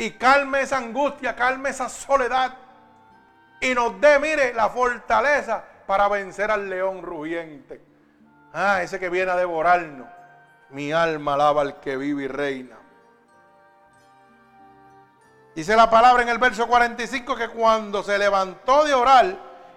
[0.00, 2.54] y calme esa angustia, calme esa soledad
[3.60, 7.82] y nos dé, mire, la fortaleza para vencer al león rugiente.
[8.54, 10.08] Ah, ese que viene a devorarnos.
[10.70, 12.78] Mi alma alaba al que vive y reina.
[15.54, 19.36] Dice la palabra en el verso 45 que cuando se levantó de orar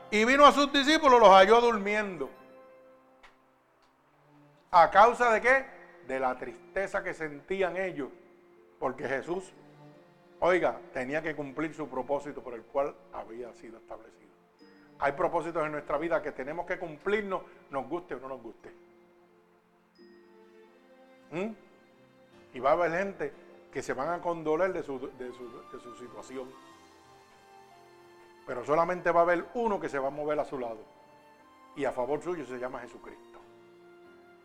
[0.10, 2.30] y vino a sus discípulos, los halló durmiendo.
[4.72, 5.66] ¿A causa de qué?
[6.08, 8.08] De la tristeza que sentían ellos.
[8.80, 9.52] Porque Jesús,
[10.46, 14.32] oiga, tenía que cumplir su propósito por el cual había sido establecido.
[15.00, 18.70] Hay propósitos en nuestra vida que tenemos que cumplirnos, nos guste o no nos guste.
[21.32, 21.52] ¿Mm?
[22.54, 23.34] Y va a haber gente
[23.72, 26.48] que se van a condoler de su, de su- de su situación.
[28.46, 30.80] Pero solamente va a haber uno que se va a mover a su lado.
[31.76, 33.40] Y a favor suyo se llama Jesucristo.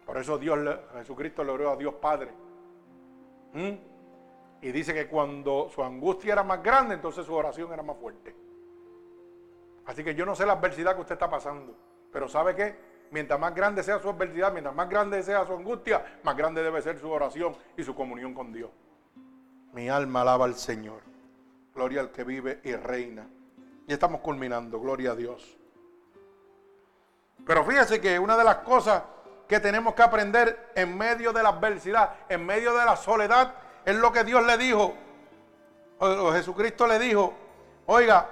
[0.06, 0.58] Por eso Dios,
[0.94, 2.30] Jesucristo le oró a Dios Padre.
[3.52, 3.97] ¿Mm?
[4.60, 8.34] Y dice que cuando su angustia era más grande, entonces su oración era más fuerte.
[9.86, 11.74] Así que yo no sé la adversidad que usted está pasando,
[12.12, 12.76] pero ¿sabe qué?
[13.10, 16.82] Mientras más grande sea su adversidad, mientras más grande sea su angustia, más grande debe
[16.82, 18.70] ser su oración y su comunión con Dios.
[19.72, 21.00] Mi alma alaba al Señor.
[21.74, 23.26] Gloria al que vive y reina.
[23.86, 25.56] Y estamos culminando, gloria a Dios.
[27.46, 29.04] Pero fíjese que una de las cosas
[29.46, 33.54] que tenemos que aprender en medio de la adversidad, en medio de la soledad,
[33.88, 34.94] es lo que Dios le dijo,
[35.98, 37.32] o Jesucristo le dijo,
[37.86, 38.28] oiga,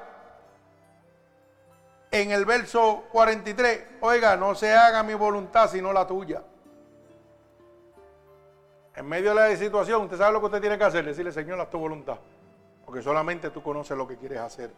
[2.11, 6.43] en el verso 43, oiga, no se haga mi voluntad sino la tuya.
[8.95, 11.59] En medio de la situación, usted sabe lo que usted tiene que hacer, decirle, Señor,
[11.59, 12.19] haz tu voluntad.
[12.85, 14.71] Porque solamente tú conoces lo que quieres hacer.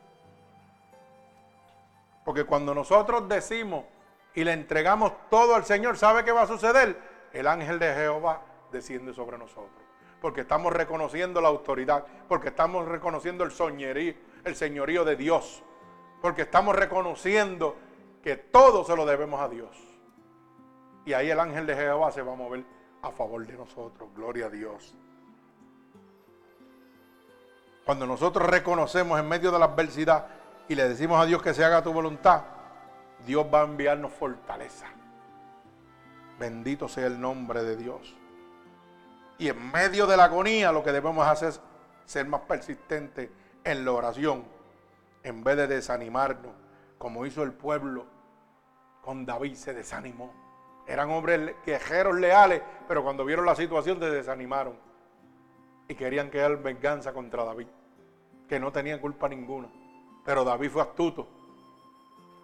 [2.24, 3.84] Porque cuando nosotros decimos
[4.32, 6.96] y le entregamos todo al Señor, ¿sabe qué va a suceder?
[7.32, 9.77] El ángel de Jehová desciende sobre nosotros.
[10.20, 14.14] Porque estamos reconociendo la autoridad, porque estamos reconociendo el soñerío,
[14.44, 15.62] el señorío de Dios,
[16.20, 17.76] porque estamos reconociendo
[18.22, 19.76] que todo se lo debemos a Dios.
[21.04, 22.64] Y ahí el ángel de Jehová se va a mover
[23.02, 24.10] a favor de nosotros.
[24.14, 24.94] Gloria a Dios.
[27.86, 30.26] Cuando nosotros reconocemos en medio de la adversidad
[30.68, 32.42] y le decimos a Dios que se haga tu voluntad,
[33.24, 34.86] Dios va a enviarnos fortaleza.
[36.38, 38.14] Bendito sea el nombre de Dios.
[39.38, 41.60] Y en medio de la agonía lo que debemos hacer es
[42.04, 43.30] ser más persistentes
[43.64, 44.44] en la oración,
[45.22, 46.52] en vez de desanimarnos,
[46.98, 48.06] como hizo el pueblo
[49.02, 50.32] con David, se desanimó.
[50.86, 54.76] Eran hombres guerreros leales, pero cuando vieron la situación se desanimaron
[55.86, 57.68] y querían quedar venganza contra David,
[58.48, 59.68] que no tenía culpa ninguna.
[60.24, 61.28] Pero David fue astuto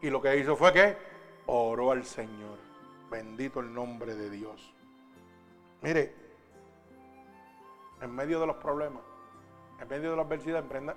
[0.02, 0.96] y lo que hizo fue que
[1.46, 2.58] oró al Señor.
[3.10, 4.74] Bendito el nombre de Dios.
[5.80, 6.23] Mire,
[8.04, 9.02] en medio de los problemas,
[9.80, 10.96] en medio de la adversidad, emprenda-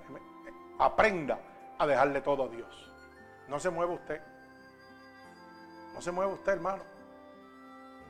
[0.78, 1.40] aprenda
[1.78, 2.92] a dejarle todo a Dios.
[3.48, 4.20] No se mueva usted.
[5.94, 6.82] No se mueva usted, hermano.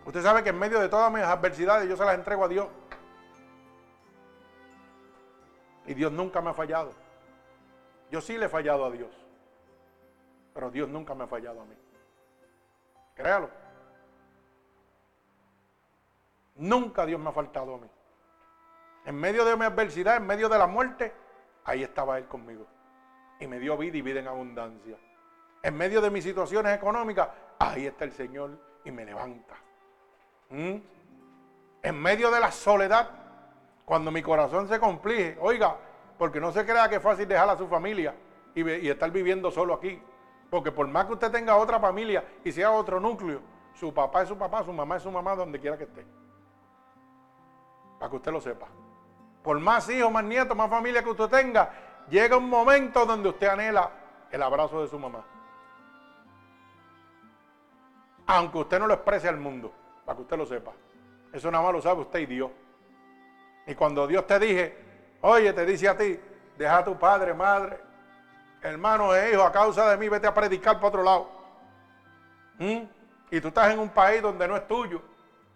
[0.05, 2.69] Usted sabe que en medio de todas mis adversidades yo se las entrego a Dios.
[5.87, 6.93] Y Dios nunca me ha fallado.
[8.11, 9.11] Yo sí le he fallado a Dios.
[10.55, 11.75] Pero Dios nunca me ha fallado a mí.
[13.15, 13.49] Créalo.
[16.57, 17.89] Nunca Dios me ha faltado a mí.
[19.09, 21.15] En medio de mi adversidad, en medio de la muerte,
[21.65, 22.67] ahí estaba Él conmigo.
[23.41, 24.99] Y me dio vida y vida en abundancia.
[25.63, 29.55] En medio de mis situaciones económicas, ahí está el Señor y me levanta.
[30.51, 30.75] ¿Mm?
[31.85, 33.09] En medio de la soledad,
[33.87, 35.75] cuando mi corazón se complique, oiga,
[36.19, 38.15] porque no se crea que es fácil dejar a su familia
[38.55, 40.03] y estar viviendo solo aquí.
[40.51, 43.41] Porque por más que usted tenga otra familia y sea otro núcleo,
[43.73, 46.05] su papá es su papá, su mamá es su mamá, donde quiera que esté.
[47.99, 48.69] Para que usted lo sepa.
[49.43, 51.71] Por más hijos, más nietos, más familia que usted tenga,
[52.09, 53.91] llega un momento donde usted anhela
[54.31, 55.25] el abrazo de su mamá.
[58.27, 59.73] Aunque usted no lo exprese al mundo,
[60.05, 60.73] para que usted lo sepa.
[61.33, 62.51] Eso nada más lo sabe usted y Dios.
[63.67, 64.77] Y cuando Dios te dije,
[65.21, 66.19] oye, te dice a ti,
[66.57, 67.81] deja a tu padre, madre,
[68.63, 71.31] hermano e hijo, a causa de mí, vete a predicar para otro lado.
[72.59, 72.83] ¿Mm?
[73.31, 75.03] Y tú estás en un país donde no es tuyo,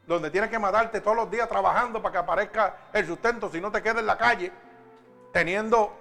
[0.06, 3.70] donde tienes que matarte todos los días trabajando para que aparezca el sustento, si no
[3.70, 4.52] te quedas en la calle,
[5.32, 5.92] teniendo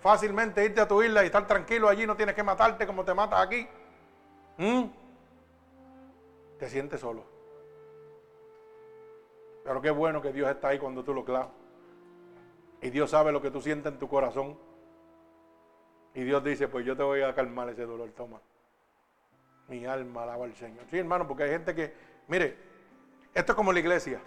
[0.00, 3.14] fácilmente irte a tu isla y estar tranquilo allí, no tienes que matarte como te
[3.14, 3.68] matas aquí.
[4.58, 4.84] ¿Mm?
[6.58, 7.24] Te sientes solo.
[9.64, 11.50] Pero qué bueno que Dios está ahí cuando tú lo clavas.
[12.82, 14.58] Y Dios sabe lo que tú sientes en tu corazón.
[16.14, 18.40] Y Dios dice, pues yo te voy a calmar ese dolor, toma.
[19.68, 20.84] Mi alma alaba al Señor.
[20.90, 21.94] Sí, hermano, porque hay gente que,
[22.30, 22.56] mire,
[23.34, 24.20] esto es como la iglesia.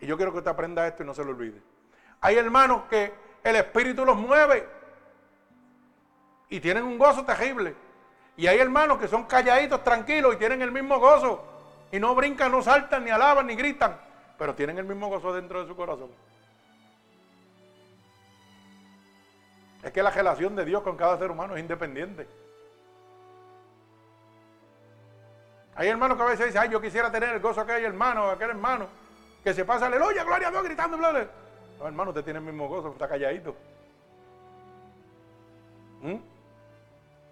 [0.00, 1.62] Y yo quiero que usted aprenda esto y no se lo olvide.
[2.20, 3.12] Hay hermanos que
[3.42, 4.68] el Espíritu los mueve
[6.48, 7.74] y tienen un gozo terrible.
[8.36, 11.44] Y hay hermanos que son calladitos, tranquilos y tienen el mismo gozo.
[11.92, 13.96] Y no brincan, no saltan, ni alaban, ni gritan.
[14.36, 16.10] Pero tienen el mismo gozo dentro de su corazón.
[19.84, 22.26] Es que la relación de Dios con cada ser humano es independiente.
[25.76, 28.30] Hay hermanos que a veces dicen, ay, yo quisiera tener el gozo que hay hermano,
[28.30, 28.86] aquel hermano,
[29.42, 31.26] que se pasa aleluya, gloria a Dios, gritando, bla.
[31.78, 33.56] No, hermano, usted tiene el mismo gozo, está calladito.
[36.02, 36.16] ¿Mm?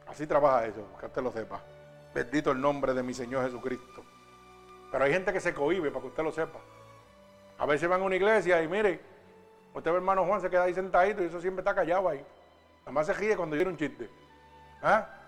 [0.08, 1.62] Así trabaja eso, que usted lo sepa.
[2.14, 4.04] Bendito el nombre de mi Señor Jesucristo.
[4.90, 6.58] Pero hay gente que se cohibe para que usted lo sepa.
[7.58, 9.00] A veces van a una iglesia y mire,
[9.72, 12.22] usted ve hermano Juan se queda ahí sentadito y eso siempre está callado ahí.
[12.80, 14.10] Nada más se ríe cuando viene un chiste.
[14.82, 15.21] ¿Ah?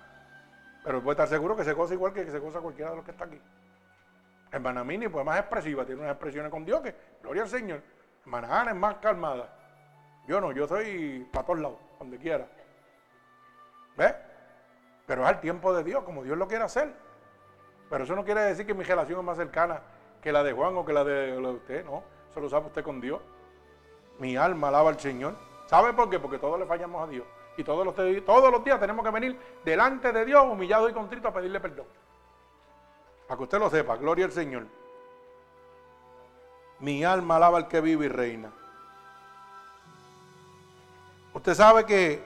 [0.85, 3.11] Pero puede estar seguro que se goza igual que se goza cualquiera de los que
[3.11, 3.41] está aquí.
[4.53, 7.81] Hermana Mini, pues más expresiva, tiene unas expresiones con Dios que, gloria al Señor.
[8.25, 9.49] Hermana Ana es más calmada.
[10.29, 12.47] Yo no, yo soy para todos lados, donde quiera.
[13.97, 14.15] ¿Ves?
[15.07, 16.93] Pero es al tiempo de Dios, como Dios lo quiere hacer.
[17.91, 19.81] Pero eso no quiere decir que mi relación es más cercana
[20.23, 22.03] que la de Juan o que la de, la de usted, no.
[22.31, 23.21] Eso lo sabe usted con Dios.
[24.19, 25.37] Mi alma alaba al Señor.
[25.67, 26.19] ¿Sabe por qué?
[26.19, 27.27] Porque todos le fallamos a Dios.
[27.57, 27.95] Y todos los,
[28.25, 31.87] todos los días tenemos que venir delante de Dios, humillado y contrito, a pedirle perdón.
[33.29, 34.67] Para que usted lo sepa, gloria al Señor.
[36.81, 38.51] Mi alma alaba al que vive y reina.
[41.33, 42.23] Usted sabe que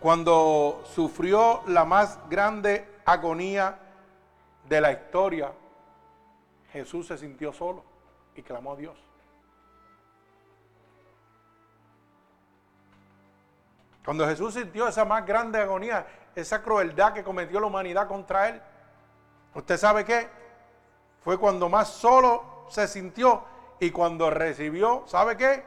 [0.00, 3.78] cuando sufrió la más grande agonía
[4.68, 5.52] de la historia,
[6.72, 7.82] Jesús se sintió solo
[8.34, 9.05] y clamó a Dios.
[14.06, 16.06] Cuando Jesús sintió esa más grande agonía,
[16.36, 18.62] esa crueldad que cometió la humanidad contra él,
[19.52, 20.28] ¿usted sabe qué?
[21.24, 23.42] Fue cuando más solo se sintió
[23.80, 25.64] y cuando recibió, ¿sabe qué?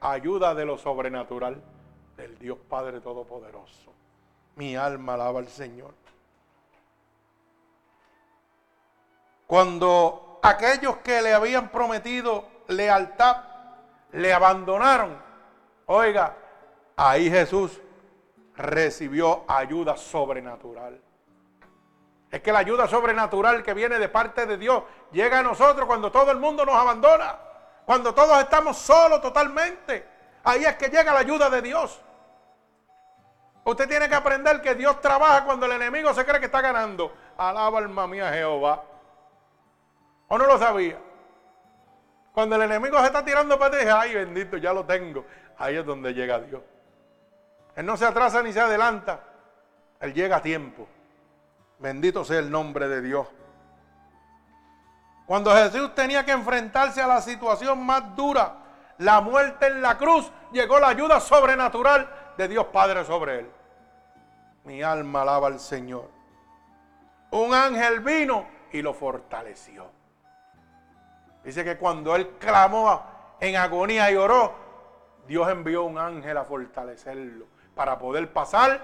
[0.00, 1.60] Ayuda de lo sobrenatural
[2.16, 3.92] del Dios Padre Todopoderoso.
[4.54, 5.92] Mi alma alaba al Señor.
[9.48, 13.36] Cuando aquellos que le habían prometido lealtad
[14.12, 15.20] le abandonaron,
[15.86, 16.36] oiga,
[17.02, 17.80] Ahí Jesús
[18.54, 21.00] recibió ayuda sobrenatural.
[22.30, 26.12] Es que la ayuda sobrenatural que viene de parte de Dios llega a nosotros cuando
[26.12, 27.38] todo el mundo nos abandona,
[27.86, 30.06] cuando todos estamos solos totalmente.
[30.44, 31.98] Ahí es que llega la ayuda de Dios.
[33.64, 37.14] Usted tiene que aprender que Dios trabaja cuando el enemigo se cree que está ganando.
[37.38, 38.84] Alaba alma mía Jehová.
[40.28, 40.98] ¿O no lo sabía?
[42.34, 45.24] Cuando el enemigo se está tirando para ti, ay bendito, ya lo tengo.
[45.56, 46.60] Ahí es donde llega Dios.
[47.76, 49.20] Él no se atrasa ni se adelanta.
[50.00, 50.88] Él llega a tiempo.
[51.78, 53.26] Bendito sea el nombre de Dios.
[55.26, 58.56] Cuando Jesús tenía que enfrentarse a la situación más dura,
[58.98, 63.50] la muerte en la cruz, llegó la ayuda sobrenatural de Dios Padre sobre él.
[64.64, 66.10] Mi alma alaba al Señor.
[67.30, 69.86] Un ángel vino y lo fortaleció.
[71.44, 73.02] Dice que cuando él clamó
[73.40, 74.52] en agonía y oró,
[75.26, 77.46] Dios envió un ángel a fortalecerlo
[77.80, 78.78] para poder pasar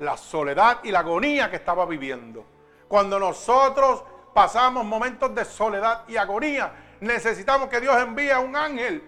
[0.00, 2.44] la soledad y la agonía que estaba viviendo.
[2.86, 9.02] Cuando nosotros pasamos momentos de soledad y agonía, necesitamos que Dios envíe a un ángel,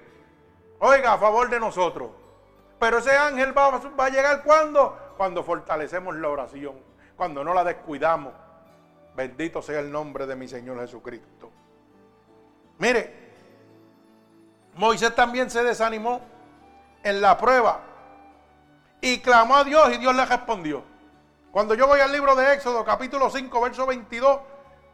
[0.78, 2.12] oiga, a favor de nosotros.
[2.78, 5.12] Pero ese ángel va, va a llegar cuando?
[5.18, 6.82] Cuando fortalecemos la oración,
[7.14, 8.32] cuando no la descuidamos.
[9.14, 11.50] Bendito sea el nombre de mi Señor Jesucristo.
[12.78, 13.32] Mire,
[14.76, 16.22] Moisés también se desanimó
[17.02, 17.89] en la prueba
[19.00, 20.84] y clamó a Dios y Dios le respondió.
[21.50, 24.40] Cuando yo voy al libro de Éxodo, capítulo 5, verso 22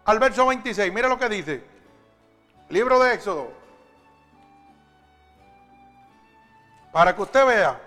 [0.05, 1.65] al verso 26, mire lo que dice.
[2.69, 3.51] Libro de Éxodo.
[6.93, 7.81] Para que usted vea,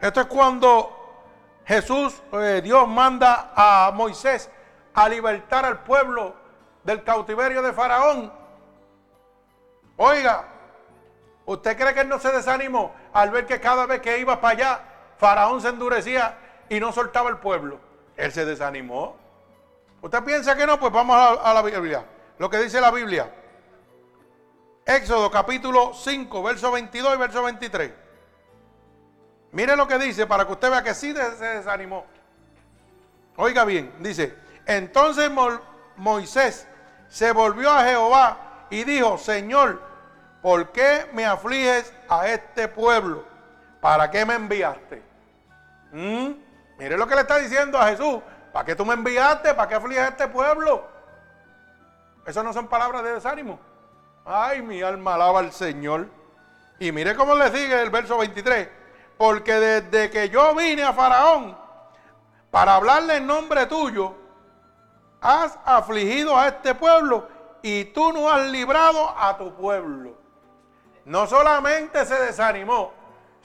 [0.00, 0.98] esto es cuando
[1.64, 4.50] Jesús, eh, Dios manda a Moisés
[4.94, 6.34] a libertar al pueblo
[6.82, 8.32] del cautiverio de Faraón.
[9.96, 10.48] Oiga,
[11.44, 14.54] ¿usted cree que él no se desanimó al ver que cada vez que iba para
[14.54, 14.80] allá
[15.18, 16.38] Faraón se endurecía
[16.68, 17.80] y no soltaba el pueblo.
[18.16, 19.16] Él se desanimó.
[20.00, 20.78] ¿Usted piensa que no?
[20.78, 22.04] Pues vamos a, la Biblia.
[22.38, 23.32] Lo que dice la Biblia.
[24.86, 27.92] Éxodo capítulo 5, verso 22 y verso 23.
[29.52, 32.06] Mire lo que dice para que usted vea que sí se desanimó.
[33.36, 34.34] Oiga bien, dice,
[34.66, 35.30] entonces
[35.96, 36.66] Moisés
[37.08, 39.80] se volvió a Jehová y dijo, Señor,
[40.42, 43.24] ¿por qué me afliges a este pueblo?
[43.80, 45.07] ¿Para qué me enviaste?
[45.92, 46.32] Mm,
[46.78, 48.20] mire lo que le está diciendo a Jesús.
[48.52, 49.54] ¿Para qué tú me enviaste?
[49.54, 50.86] ¿Para qué afliges a este pueblo?
[52.26, 53.58] Esas no son palabras de desánimo.
[54.24, 56.08] Ay, mi alma alaba al Señor.
[56.78, 58.68] Y mire cómo le sigue el verso 23.
[59.16, 61.56] Porque desde que yo vine a Faraón,
[62.50, 64.14] para hablarle en nombre tuyo,
[65.20, 67.28] has afligido a este pueblo
[67.62, 70.16] y tú no has librado a tu pueblo.
[71.04, 72.92] No solamente se desanimó,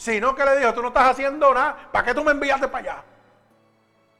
[0.04, 2.92] sino que le dijo, tú no estás haciendo nada, ¿para qué tú me enviaste para
[2.92, 3.04] allá?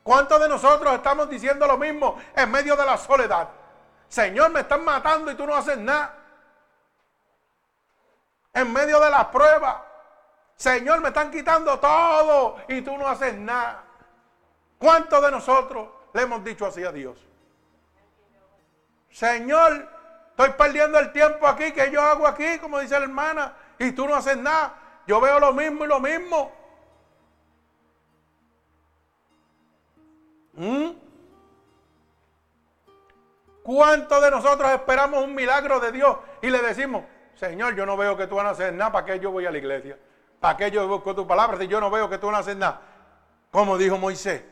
[0.02, 3.50] ¿Cuántos de nosotros estamos diciendo lo mismo en medio de la soledad?
[4.08, 6.16] Señor, me están matando y tú no haces nada.
[8.54, 9.76] En medio de las pruebas,
[10.56, 13.84] Señor, me están quitando todo y tú no haces nada.
[14.78, 17.18] ¿Cuántos de nosotros le hemos dicho así a Dios?
[19.12, 19.86] Señor,
[20.30, 24.08] estoy perdiendo el tiempo aquí, que yo hago aquí, como dice la hermana, y tú
[24.08, 24.80] no haces nada.
[25.08, 26.52] Yo veo lo mismo y lo mismo.
[30.54, 30.92] ¿Mm?
[33.64, 37.04] ¿Cuántos de nosotros esperamos un milagro de Dios y le decimos,
[37.36, 39.52] Señor, yo no veo que tú vas a hacer nada, ¿para qué yo voy a
[39.52, 39.98] la iglesia?
[40.40, 42.58] ¿Para qué yo busco tu palabra si yo no veo que tú vas a hacer
[42.58, 42.82] nada?
[43.52, 44.44] Como dijo Moisés.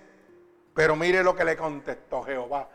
[0.73, 2.69] Pero mire lo que le contestó Jehová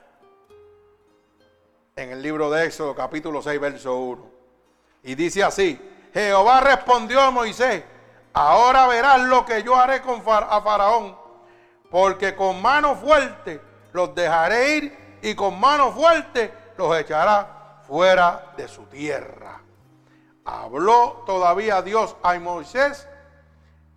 [1.96, 4.30] en el libro de Éxodo, capítulo 6, verso 1.
[5.04, 5.80] Y dice así,
[6.16, 7.84] Jehová respondió a Moisés,
[8.32, 11.14] ahora verás lo que yo haré con a Faraón,
[11.90, 13.60] porque con mano fuerte
[13.92, 19.60] los dejaré ir y con mano fuerte los echará fuera de su tierra.
[20.46, 23.06] Habló todavía Dios a Moisés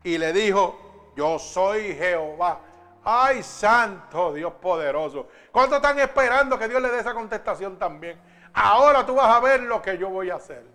[0.04, 2.60] y le dijo, yo soy Jehová.
[3.02, 5.30] Ay, santo Dios poderoso.
[5.54, 8.20] ¿Cuántos están esperando que Dios le dé esa contestación también?
[8.54, 10.66] Ahora tú vas a ver lo que yo voy a hacer.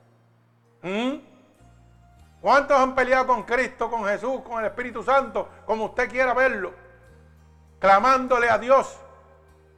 [0.81, 1.34] ¿Mm?
[2.45, 6.75] ¿Cuántos han peleado con Cristo, con Jesús, con el Espíritu Santo, como usted quiera verlo?
[7.79, 8.99] Clamándole a Dios,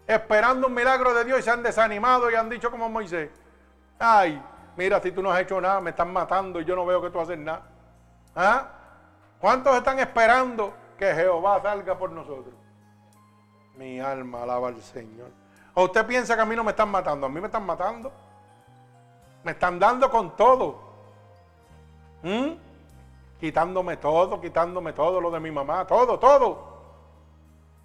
[0.04, 3.30] esperando un milagro de Dios y se han desanimado y han dicho como Moisés,
[4.00, 4.42] ay,
[4.76, 7.10] mira, si tú no has hecho nada, me están matando y yo no veo que
[7.10, 7.62] tú haces nada.
[8.34, 8.66] ¿Ah?
[9.38, 12.52] ¿Cuántos están esperando que Jehová salga por nosotros?
[13.76, 15.30] Mi alma alaba al Señor.
[15.72, 17.26] ¿O usted piensa que a mí no me están matando?
[17.26, 18.12] A mí me están matando.
[19.44, 20.85] Me están dando con todo.
[22.26, 22.58] ¿Mm?
[23.38, 26.76] Quitándome todo, quitándome todo lo de mi mamá, todo, todo.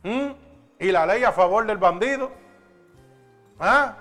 [0.02, 0.32] ¿Mm?
[0.80, 2.32] Y la ley a favor del bandido.
[3.60, 3.94] ¿Ah?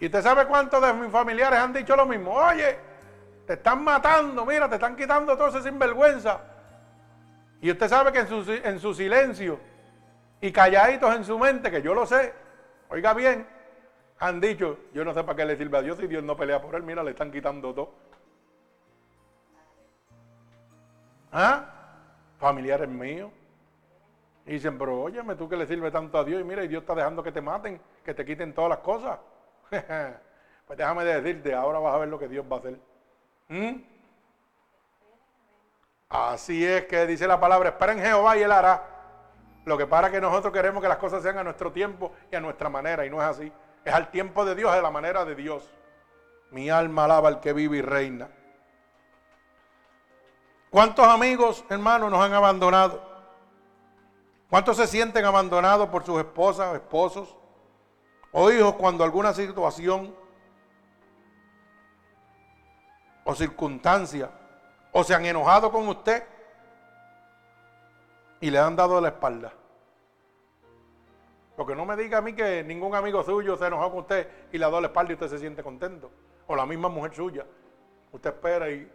[0.00, 2.32] ¿Y usted sabe cuántos de mis familiares han dicho lo mismo?
[2.32, 2.78] Oye,
[3.46, 6.40] te están matando, mira, te están quitando todo ese sinvergüenza.
[7.60, 9.60] Y usted sabe que en su, en su silencio
[10.40, 12.32] y calladitos en su mente, que yo lo sé,
[12.88, 13.46] oiga bien,
[14.18, 16.60] han dicho, yo no sé para qué le sirve a Dios si Dios no pelea
[16.60, 17.92] por él, mira, le están quitando todo.
[21.32, 21.66] ¿Ah?
[22.38, 23.30] Familiares míos.
[24.46, 26.82] Y dicen, pero óyeme, tú que le sirve tanto a Dios y mira, y Dios
[26.82, 29.18] está dejando que te maten, que te quiten todas las cosas.
[29.68, 32.78] pues déjame decirte, ahora vas a ver lo que Dios va a hacer.
[33.48, 33.82] ¿Mm?
[36.08, 38.82] Así es que dice la palabra, espera en Jehová y Él hará.
[39.64, 42.40] Lo que para que nosotros queremos que las cosas sean a nuestro tiempo y a
[42.40, 43.52] nuestra manera, y no es así.
[43.86, 45.72] Es al tiempo de Dios, a la manera de Dios.
[46.50, 48.28] Mi alma alaba al que vive y reina.
[50.70, 53.00] ¿Cuántos amigos, hermanos, nos han abandonado?
[54.50, 57.36] ¿Cuántos se sienten abandonados por sus esposas, esposos
[58.32, 60.12] o hijos cuando alguna situación
[63.22, 64.30] o circunstancia
[64.90, 66.24] o se han enojado con usted
[68.40, 69.52] y le han dado la espalda?
[71.56, 74.58] Porque no me diga a mí que ningún amigo suyo se enojó con usted y
[74.58, 76.10] le ha la espalda y usted se siente contento.
[76.46, 77.46] O la misma mujer suya.
[78.12, 78.90] Usted espera y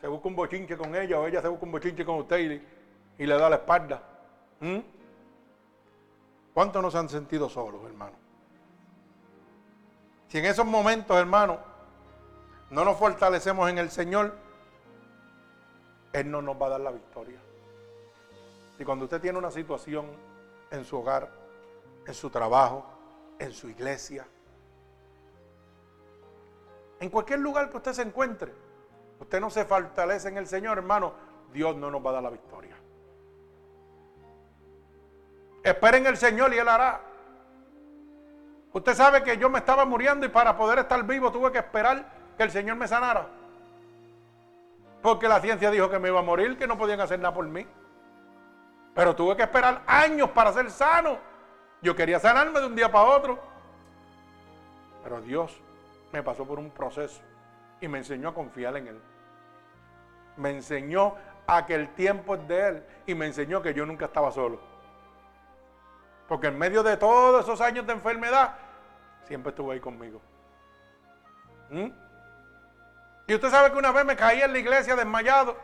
[0.00, 2.60] se busca un bochinche con ella o ella se busca un bochinche con usted
[3.18, 4.02] y, le da la espalda.
[4.58, 4.78] ¿Mm?
[6.52, 8.16] ¿Cuántos nos han sentido solos, hermano?
[10.28, 11.58] Si en esos momentos, hermano,
[12.70, 14.34] no nos fortalecemos en el Señor,
[16.12, 17.38] Él no nos va a dar la victoria.
[18.80, 20.06] Y cuando usted tiene una situación
[20.74, 21.30] en su hogar,
[22.06, 22.84] en su trabajo,
[23.38, 24.26] en su iglesia,
[27.00, 28.54] en cualquier lugar que usted se encuentre,
[29.18, 31.12] usted no se fortalece en el Señor, hermano,
[31.52, 32.76] Dios no nos va a dar la victoria.
[35.62, 37.00] Esperen el Señor y Él hará.
[38.72, 42.04] Usted sabe que yo me estaba muriendo y para poder estar vivo tuve que esperar
[42.36, 43.28] que el Señor me sanara.
[45.00, 47.46] Porque la ciencia dijo que me iba a morir, que no podían hacer nada por
[47.46, 47.66] mí.
[48.94, 51.18] Pero tuve que esperar años para ser sano.
[51.82, 53.38] Yo quería sanarme de un día para otro.
[55.02, 55.60] Pero Dios
[56.12, 57.20] me pasó por un proceso
[57.80, 59.00] y me enseñó a confiar en Él.
[60.36, 61.14] Me enseñó
[61.46, 64.60] a que el tiempo es de Él y me enseñó que yo nunca estaba solo.
[66.28, 68.54] Porque en medio de todos esos años de enfermedad,
[69.26, 70.20] siempre estuvo ahí conmigo.
[71.68, 71.88] ¿Mm?
[73.26, 75.56] Y usted sabe que una vez me caí en la iglesia desmayado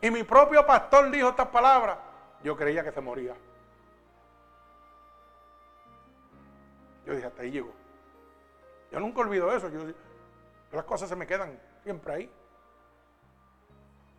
[0.00, 1.96] y mi propio pastor dijo estas palabras,
[2.42, 3.34] yo creía que se moría.
[7.06, 7.72] Yo dije, hasta ahí llegó.
[8.90, 9.70] Yo nunca olvido eso.
[10.72, 12.30] Las cosas se me quedan siempre ahí.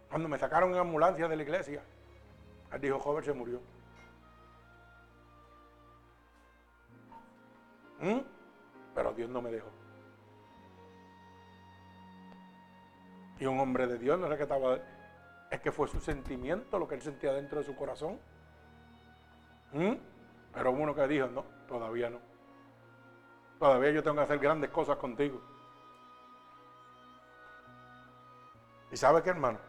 [0.09, 1.81] Cuando me sacaron en ambulancia de la iglesia,
[2.71, 3.61] él dijo, joven se murió.
[7.99, 8.19] ¿Mm?
[8.95, 9.69] Pero Dios no me dejó.
[13.39, 14.77] Y un hombre de Dios no era que estaba,
[15.51, 18.17] es que fue su sentimiento lo que él sentía dentro de su corazón.
[19.73, 19.95] ¿Mm?
[20.53, 22.19] Pero uno que dijo, no, todavía no.
[23.59, 25.41] Todavía yo tengo que hacer grandes cosas contigo.
[28.91, 29.59] ¿Y sabe qué, hermano?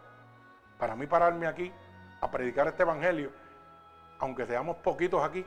[0.79, 1.73] Para mí pararme aquí
[2.21, 3.31] a predicar este evangelio,
[4.21, 5.45] aunque seamos poquitos aquí,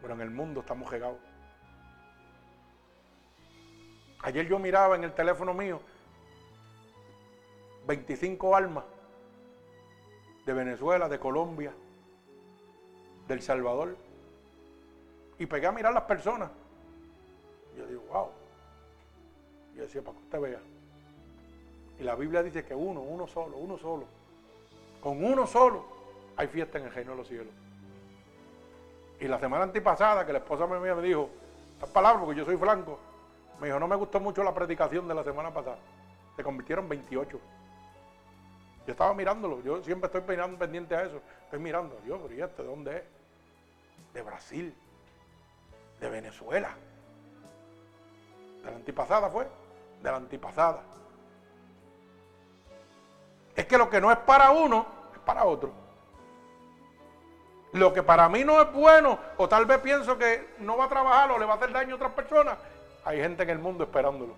[0.00, 1.18] pero en el mundo estamos regados.
[4.24, 5.80] Ayer yo miraba en el teléfono mío
[7.86, 8.84] 25 almas
[10.44, 11.72] de Venezuela, de Colombia,
[13.28, 13.96] del Salvador.
[15.38, 16.50] Y pegué a mirar las personas.
[17.76, 18.28] Yo digo, wow.
[19.74, 20.60] Yo decía, para que usted vea.
[21.98, 24.04] Y la Biblia dice que uno, uno solo, uno solo.
[25.00, 25.84] Con uno solo
[26.36, 27.52] hay fiesta en el reino de los cielos.
[29.20, 31.30] Y la semana antipasada que la esposa mía me dijo,
[31.74, 32.98] estas palabras porque yo soy flanco,
[33.60, 35.78] me dijo, no me gustó mucho la predicación de la semana pasada.
[36.36, 37.38] Se convirtieron 28.
[38.86, 41.20] Yo estaba mirándolo, yo siempre estoy pendiente a eso.
[41.44, 43.02] Estoy mirando, Dios, pero ¿y este de dónde es?
[44.12, 44.74] De Brasil,
[46.00, 46.70] de Venezuela.
[48.64, 49.46] De la antipasada fue,
[50.02, 50.82] de la antipasada.
[53.54, 55.72] Es que lo que no es para uno, es para otro.
[57.72, 60.88] Lo que para mí no es bueno, o tal vez pienso que no va a
[60.88, 62.58] trabajar o le va a hacer daño a otras personas,
[63.04, 64.34] hay gente en el mundo esperándolo.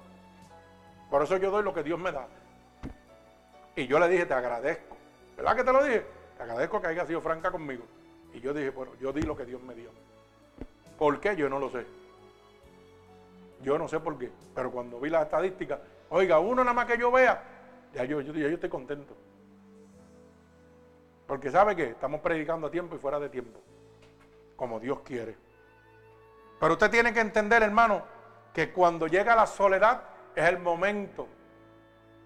[1.11, 2.27] Por eso yo doy lo que Dios me da.
[3.77, 4.97] Y yo le dije, te agradezco.
[5.37, 6.07] ¿Verdad que te lo dije?
[6.37, 7.85] Te agradezco que haya sido franca conmigo.
[8.33, 9.91] Y yo dije, bueno, yo di lo que Dios me dio.
[10.99, 11.37] ¿Por qué?
[11.37, 11.85] Yo no lo sé.
[13.63, 14.31] Yo no sé por qué.
[14.55, 15.81] Pero cuando vi las estadísticas,
[16.11, 17.43] oiga, uno nada más que yo vea,
[17.93, 19.15] ya yo, yo, yo estoy contento.
[21.27, 23.61] Porque sabe que estamos predicando a tiempo y fuera de tiempo.
[24.57, 25.37] Como Dios quiere.
[26.61, 28.03] Pero usted tiene que entender, hermano,
[28.53, 30.03] que cuando llega la soledad
[30.35, 31.27] es el momento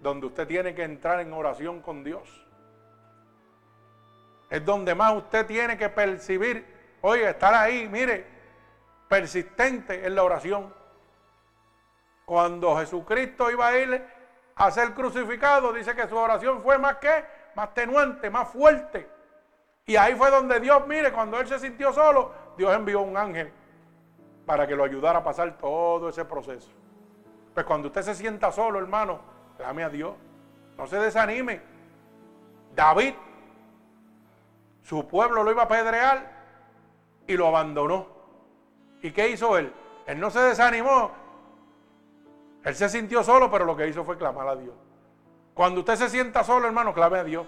[0.01, 2.45] donde usted tiene que entrar en oración con Dios.
[4.49, 6.65] Es donde más usted tiene que percibir,
[7.01, 8.25] oye, estar ahí, mire,
[9.07, 10.73] persistente en la oración.
[12.25, 14.05] Cuando Jesucristo iba a ir
[14.55, 19.09] a ser crucificado, dice que su oración fue más que, más tenuante, más fuerte.
[19.85, 23.51] Y ahí fue donde Dios, mire, cuando él se sintió solo, Dios envió un ángel
[24.45, 26.69] para que lo ayudara a pasar todo ese proceso.
[27.53, 29.19] Pues cuando usted se sienta solo, hermano,
[29.59, 30.15] clame a Dios.
[30.77, 31.61] No se desanime.
[32.73, 33.13] David,
[34.81, 36.31] su pueblo lo iba a apedrear
[37.27, 38.07] y lo abandonó.
[39.01, 39.73] ¿Y qué hizo él?
[40.07, 41.11] Él no se desanimó.
[42.63, 44.75] Él se sintió solo, pero lo que hizo fue clamar a Dios.
[45.53, 47.45] Cuando usted se sienta solo, hermano, clame a Dios.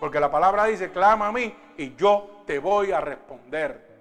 [0.00, 3.92] Porque la palabra dice, clama a mí y yo te voy a responder.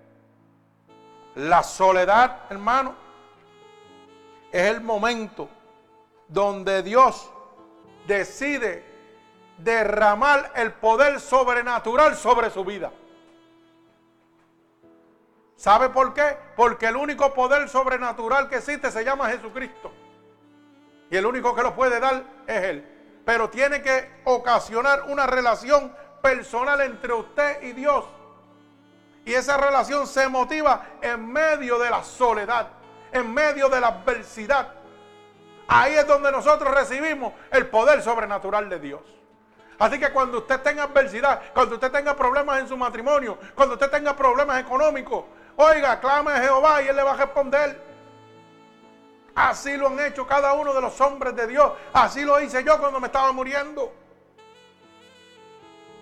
[1.35, 2.95] La soledad, hermano,
[4.52, 5.61] es el momento
[6.32, 7.30] donde Dios
[8.08, 8.84] decide
[9.58, 12.91] derramar el poder sobrenatural sobre su vida.
[15.56, 16.38] ¿Sabe por qué?
[16.56, 19.91] Porque el único poder sobrenatural que existe se llama Jesucristo.
[21.12, 23.22] Y el único que lo puede dar es Él.
[23.26, 28.06] Pero tiene que ocasionar una relación personal entre usted y Dios.
[29.26, 32.70] Y esa relación se motiva en medio de la soledad,
[33.12, 34.81] en medio de la adversidad.
[35.68, 39.02] Ahí es donde nosotros recibimos el poder sobrenatural de Dios.
[39.80, 43.90] Así que cuando usted tenga adversidad, cuando usted tenga problemas en su matrimonio, cuando usted
[43.90, 45.26] tenga problemas económicos,
[45.56, 47.82] oiga, clame a Jehová y Él le va a responder.
[49.34, 51.72] Así lo han hecho cada uno de los hombres de Dios.
[51.94, 53.92] Así lo hice yo cuando me estaba muriendo.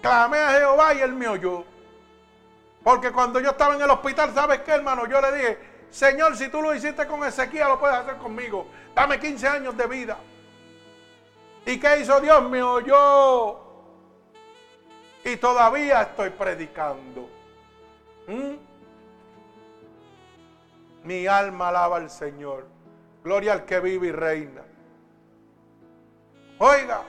[0.02, 1.64] Clamé a Jehová y Él me oyó.
[2.84, 5.06] Porque cuando yo estaba en el hospital, ¿sabes qué, hermano?
[5.06, 5.60] Yo le dije,
[5.92, 8.68] Señor, si tú lo hiciste con Ezequiel, lo puedes hacer conmigo.
[8.94, 10.18] Dame 15 años de vida.
[11.66, 12.50] ¿Y qué hizo Dios?
[12.50, 13.60] Me oyó.
[15.24, 17.30] Y todavía estoy predicando.
[18.28, 18.56] ¿Mm?
[21.04, 22.68] Mi alma alaba al Señor.
[23.24, 24.62] Gloria al que vive y reina.
[26.60, 27.04] Oiga,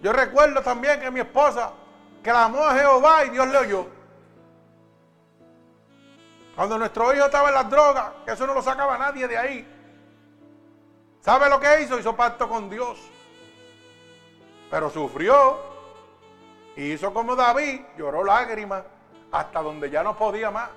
[0.00, 1.72] yo recuerdo también que mi esposa
[2.22, 3.86] clamó a Jehová y Dios le oyó.
[6.54, 9.68] Cuando nuestro hijo estaba en las drogas, eso no lo sacaba nadie de ahí.
[11.20, 11.98] ¿Sabe lo que hizo?
[11.98, 13.00] Hizo pacto con Dios.
[14.70, 15.58] Pero sufrió.
[16.76, 18.82] Y hizo como David, lloró lágrimas
[19.32, 20.70] hasta donde ya no podía más.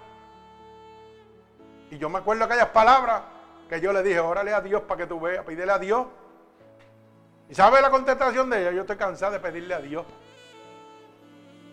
[1.91, 3.21] Y yo me acuerdo aquellas palabras
[3.69, 6.07] que yo le dije, órale a Dios para que tú veas, pídele a Dios.
[7.49, 8.71] ¿Y sabe la contestación de ella?
[8.71, 10.05] Yo estoy cansado de pedirle a Dios.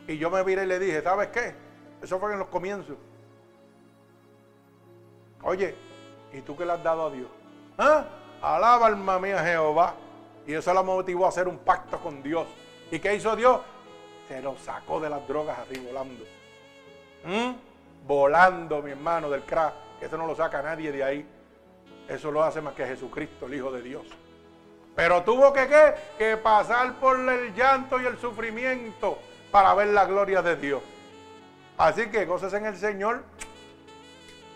[0.07, 1.55] Y yo me viré y le dije, ¿sabes qué?
[2.03, 2.97] Eso fue en los comienzos.
[5.45, 5.75] Oye,
[6.33, 7.29] ¿y tú qué le has dado a Dios?
[7.79, 8.05] ¿Ah?
[8.41, 9.95] Alaba alma mía Jehová.
[10.47, 12.47] Y eso la motivó a hacer un pacto con Dios.
[12.91, 13.61] ¿Y qué hizo Dios?
[14.29, 16.25] Se lo sacó de las drogas así volando.
[17.25, 17.53] ¿Mm?
[18.07, 19.75] Volando, mi hermano, del crack.
[20.01, 21.27] Eso no lo saca nadie de ahí.
[22.09, 24.07] Eso lo hace más que Jesucristo, el Hijo de Dios.
[24.95, 25.95] Pero tuvo que, ¿qué?
[26.19, 29.19] que pasar por el llanto y el sufrimiento
[29.51, 30.83] para ver la gloria de Dios.
[31.79, 33.25] Así que goces en el Señor.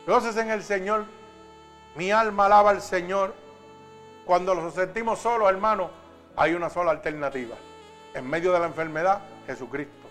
[0.08, 1.04] Goces en el Señor.
[1.94, 3.34] Mi alma alaba al Señor.
[4.24, 5.90] Cuando nos sentimos solos, hermano,
[6.34, 7.56] hay una sola alternativa.
[8.14, 10.08] En medio de la enfermedad, Jesucristo.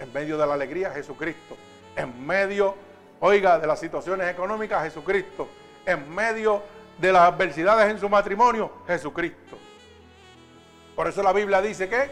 [0.00, 1.54] En medio de la alegría, Jesucristo.
[1.96, 2.76] En medio,
[3.20, 5.48] oiga, de las situaciones económicas, Jesucristo.
[5.84, 6.62] En medio
[6.96, 9.58] de las adversidades en su matrimonio, Jesucristo.
[10.94, 12.08] Por eso la Biblia dice que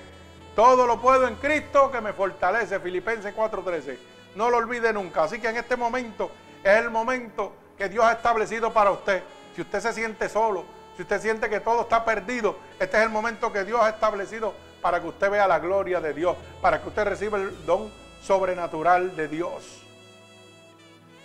[0.55, 2.81] todo lo puedo en Cristo que me fortalece.
[2.81, 3.97] Filipenses 4:13.
[4.37, 5.23] No lo olvide nunca.
[5.23, 6.31] Así que en este momento
[6.65, 9.23] es el momento que Dios ha establecido para usted.
[9.55, 10.65] Si usted se siente solo,
[10.97, 14.55] si usted siente que todo está perdido, este es el momento que Dios ha establecido
[14.81, 17.93] para que usted vea la gloria de Dios, para que usted reciba el don
[18.23, 19.83] sobrenatural de Dios.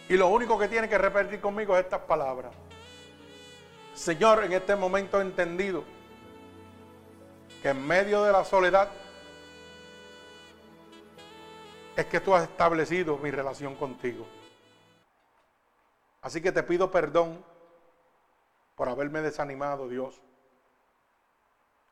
[0.10, 2.52] Y lo único que tiene que repetir conmigo es estas palabras.
[3.94, 5.84] Señor, en este momento he entendido
[7.62, 8.90] que en medio de la soledad
[11.96, 14.26] es que tú has establecido mi relación contigo.
[16.22, 17.44] Así que te pido perdón
[18.76, 20.22] por haberme desanimado, Dios.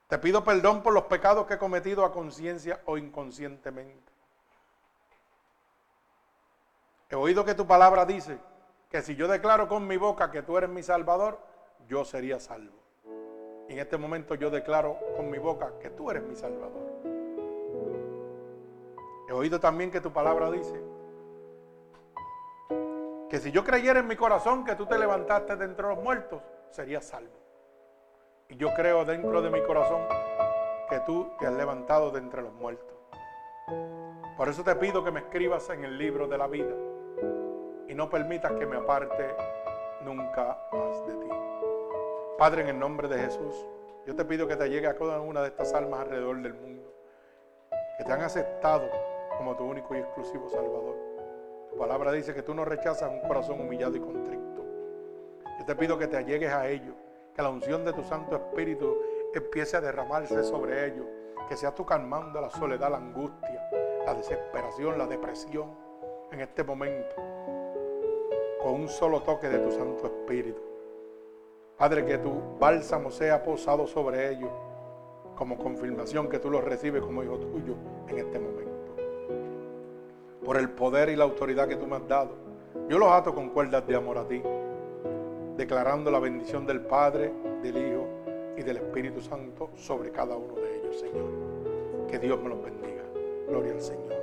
[0.07, 4.11] Te pido perdón por los pecados que he cometido a conciencia o inconscientemente.
[7.09, 8.37] He oído que tu palabra dice
[8.89, 11.39] que si yo declaro con mi boca que tú eres mi Salvador,
[11.87, 12.77] yo sería salvo.
[13.69, 16.87] Y en este momento yo declaro con mi boca que tú eres mi Salvador.
[19.27, 20.96] He oído también que tu palabra dice
[23.29, 26.41] que si yo creyera en mi corazón que tú te levantaste de entre los muertos,
[26.69, 27.37] sería salvo.
[28.49, 30.01] Y yo creo dentro de mi corazón
[30.89, 32.95] que tú te has levantado de entre los muertos.
[34.37, 36.73] Por eso te pido que me escribas en el libro de la vida
[37.87, 39.35] y no permitas que me aparte
[40.01, 41.29] nunca más de ti.
[42.37, 43.65] Padre, en el nombre de Jesús,
[44.05, 46.93] yo te pido que te llegue a cada una de estas almas alrededor del mundo,
[47.97, 48.89] que te han aceptado
[49.37, 51.06] como tu único y exclusivo Salvador.
[51.69, 54.65] Tu palabra dice que tú no rechazas un corazón humillado y contrito.
[55.59, 56.95] Yo te pido que te allegues a ellos,
[57.35, 58.97] que la unción de tu Santo Espíritu
[59.33, 61.05] empiece a derramarse sobre ellos,
[61.47, 63.69] que seas tú calmando la soledad, la angustia,
[64.05, 65.69] la desesperación, la depresión
[66.31, 67.15] en este momento,
[68.61, 70.61] con un solo toque de tu Santo Espíritu.
[71.77, 74.49] Padre, que tu bálsamo sea posado sobre ellos
[75.35, 77.75] como confirmación que tú los recibes como hijo tuyo
[78.07, 78.66] en este momento
[80.47, 82.29] por el poder y la autoridad que tú me has dado.
[82.87, 84.41] Yo los ato con cuerdas de amor a ti,
[85.57, 88.07] declarando la bendición del Padre, del Hijo
[88.55, 92.07] y del Espíritu Santo sobre cada uno de ellos, Señor.
[92.07, 93.03] Que Dios me los bendiga.
[93.49, 94.13] Gloria al Señor.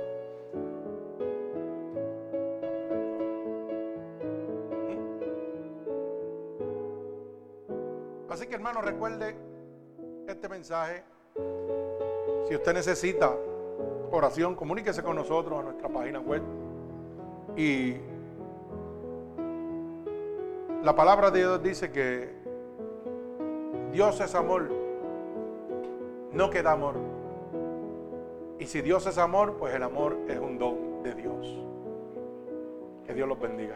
[8.29, 9.35] Así que hermano, recuerde
[10.27, 11.03] este mensaje.
[12.47, 13.31] Si usted necesita
[14.15, 16.41] oración, comuníquese con nosotros a nuestra página web.
[17.55, 17.95] Y
[20.83, 22.29] la palabra de Dios dice que
[23.91, 24.69] Dios es amor,
[26.31, 26.95] no queda amor.
[28.59, 31.61] Y si Dios es amor, pues el amor es un don de Dios.
[33.05, 33.75] Que Dios los bendiga.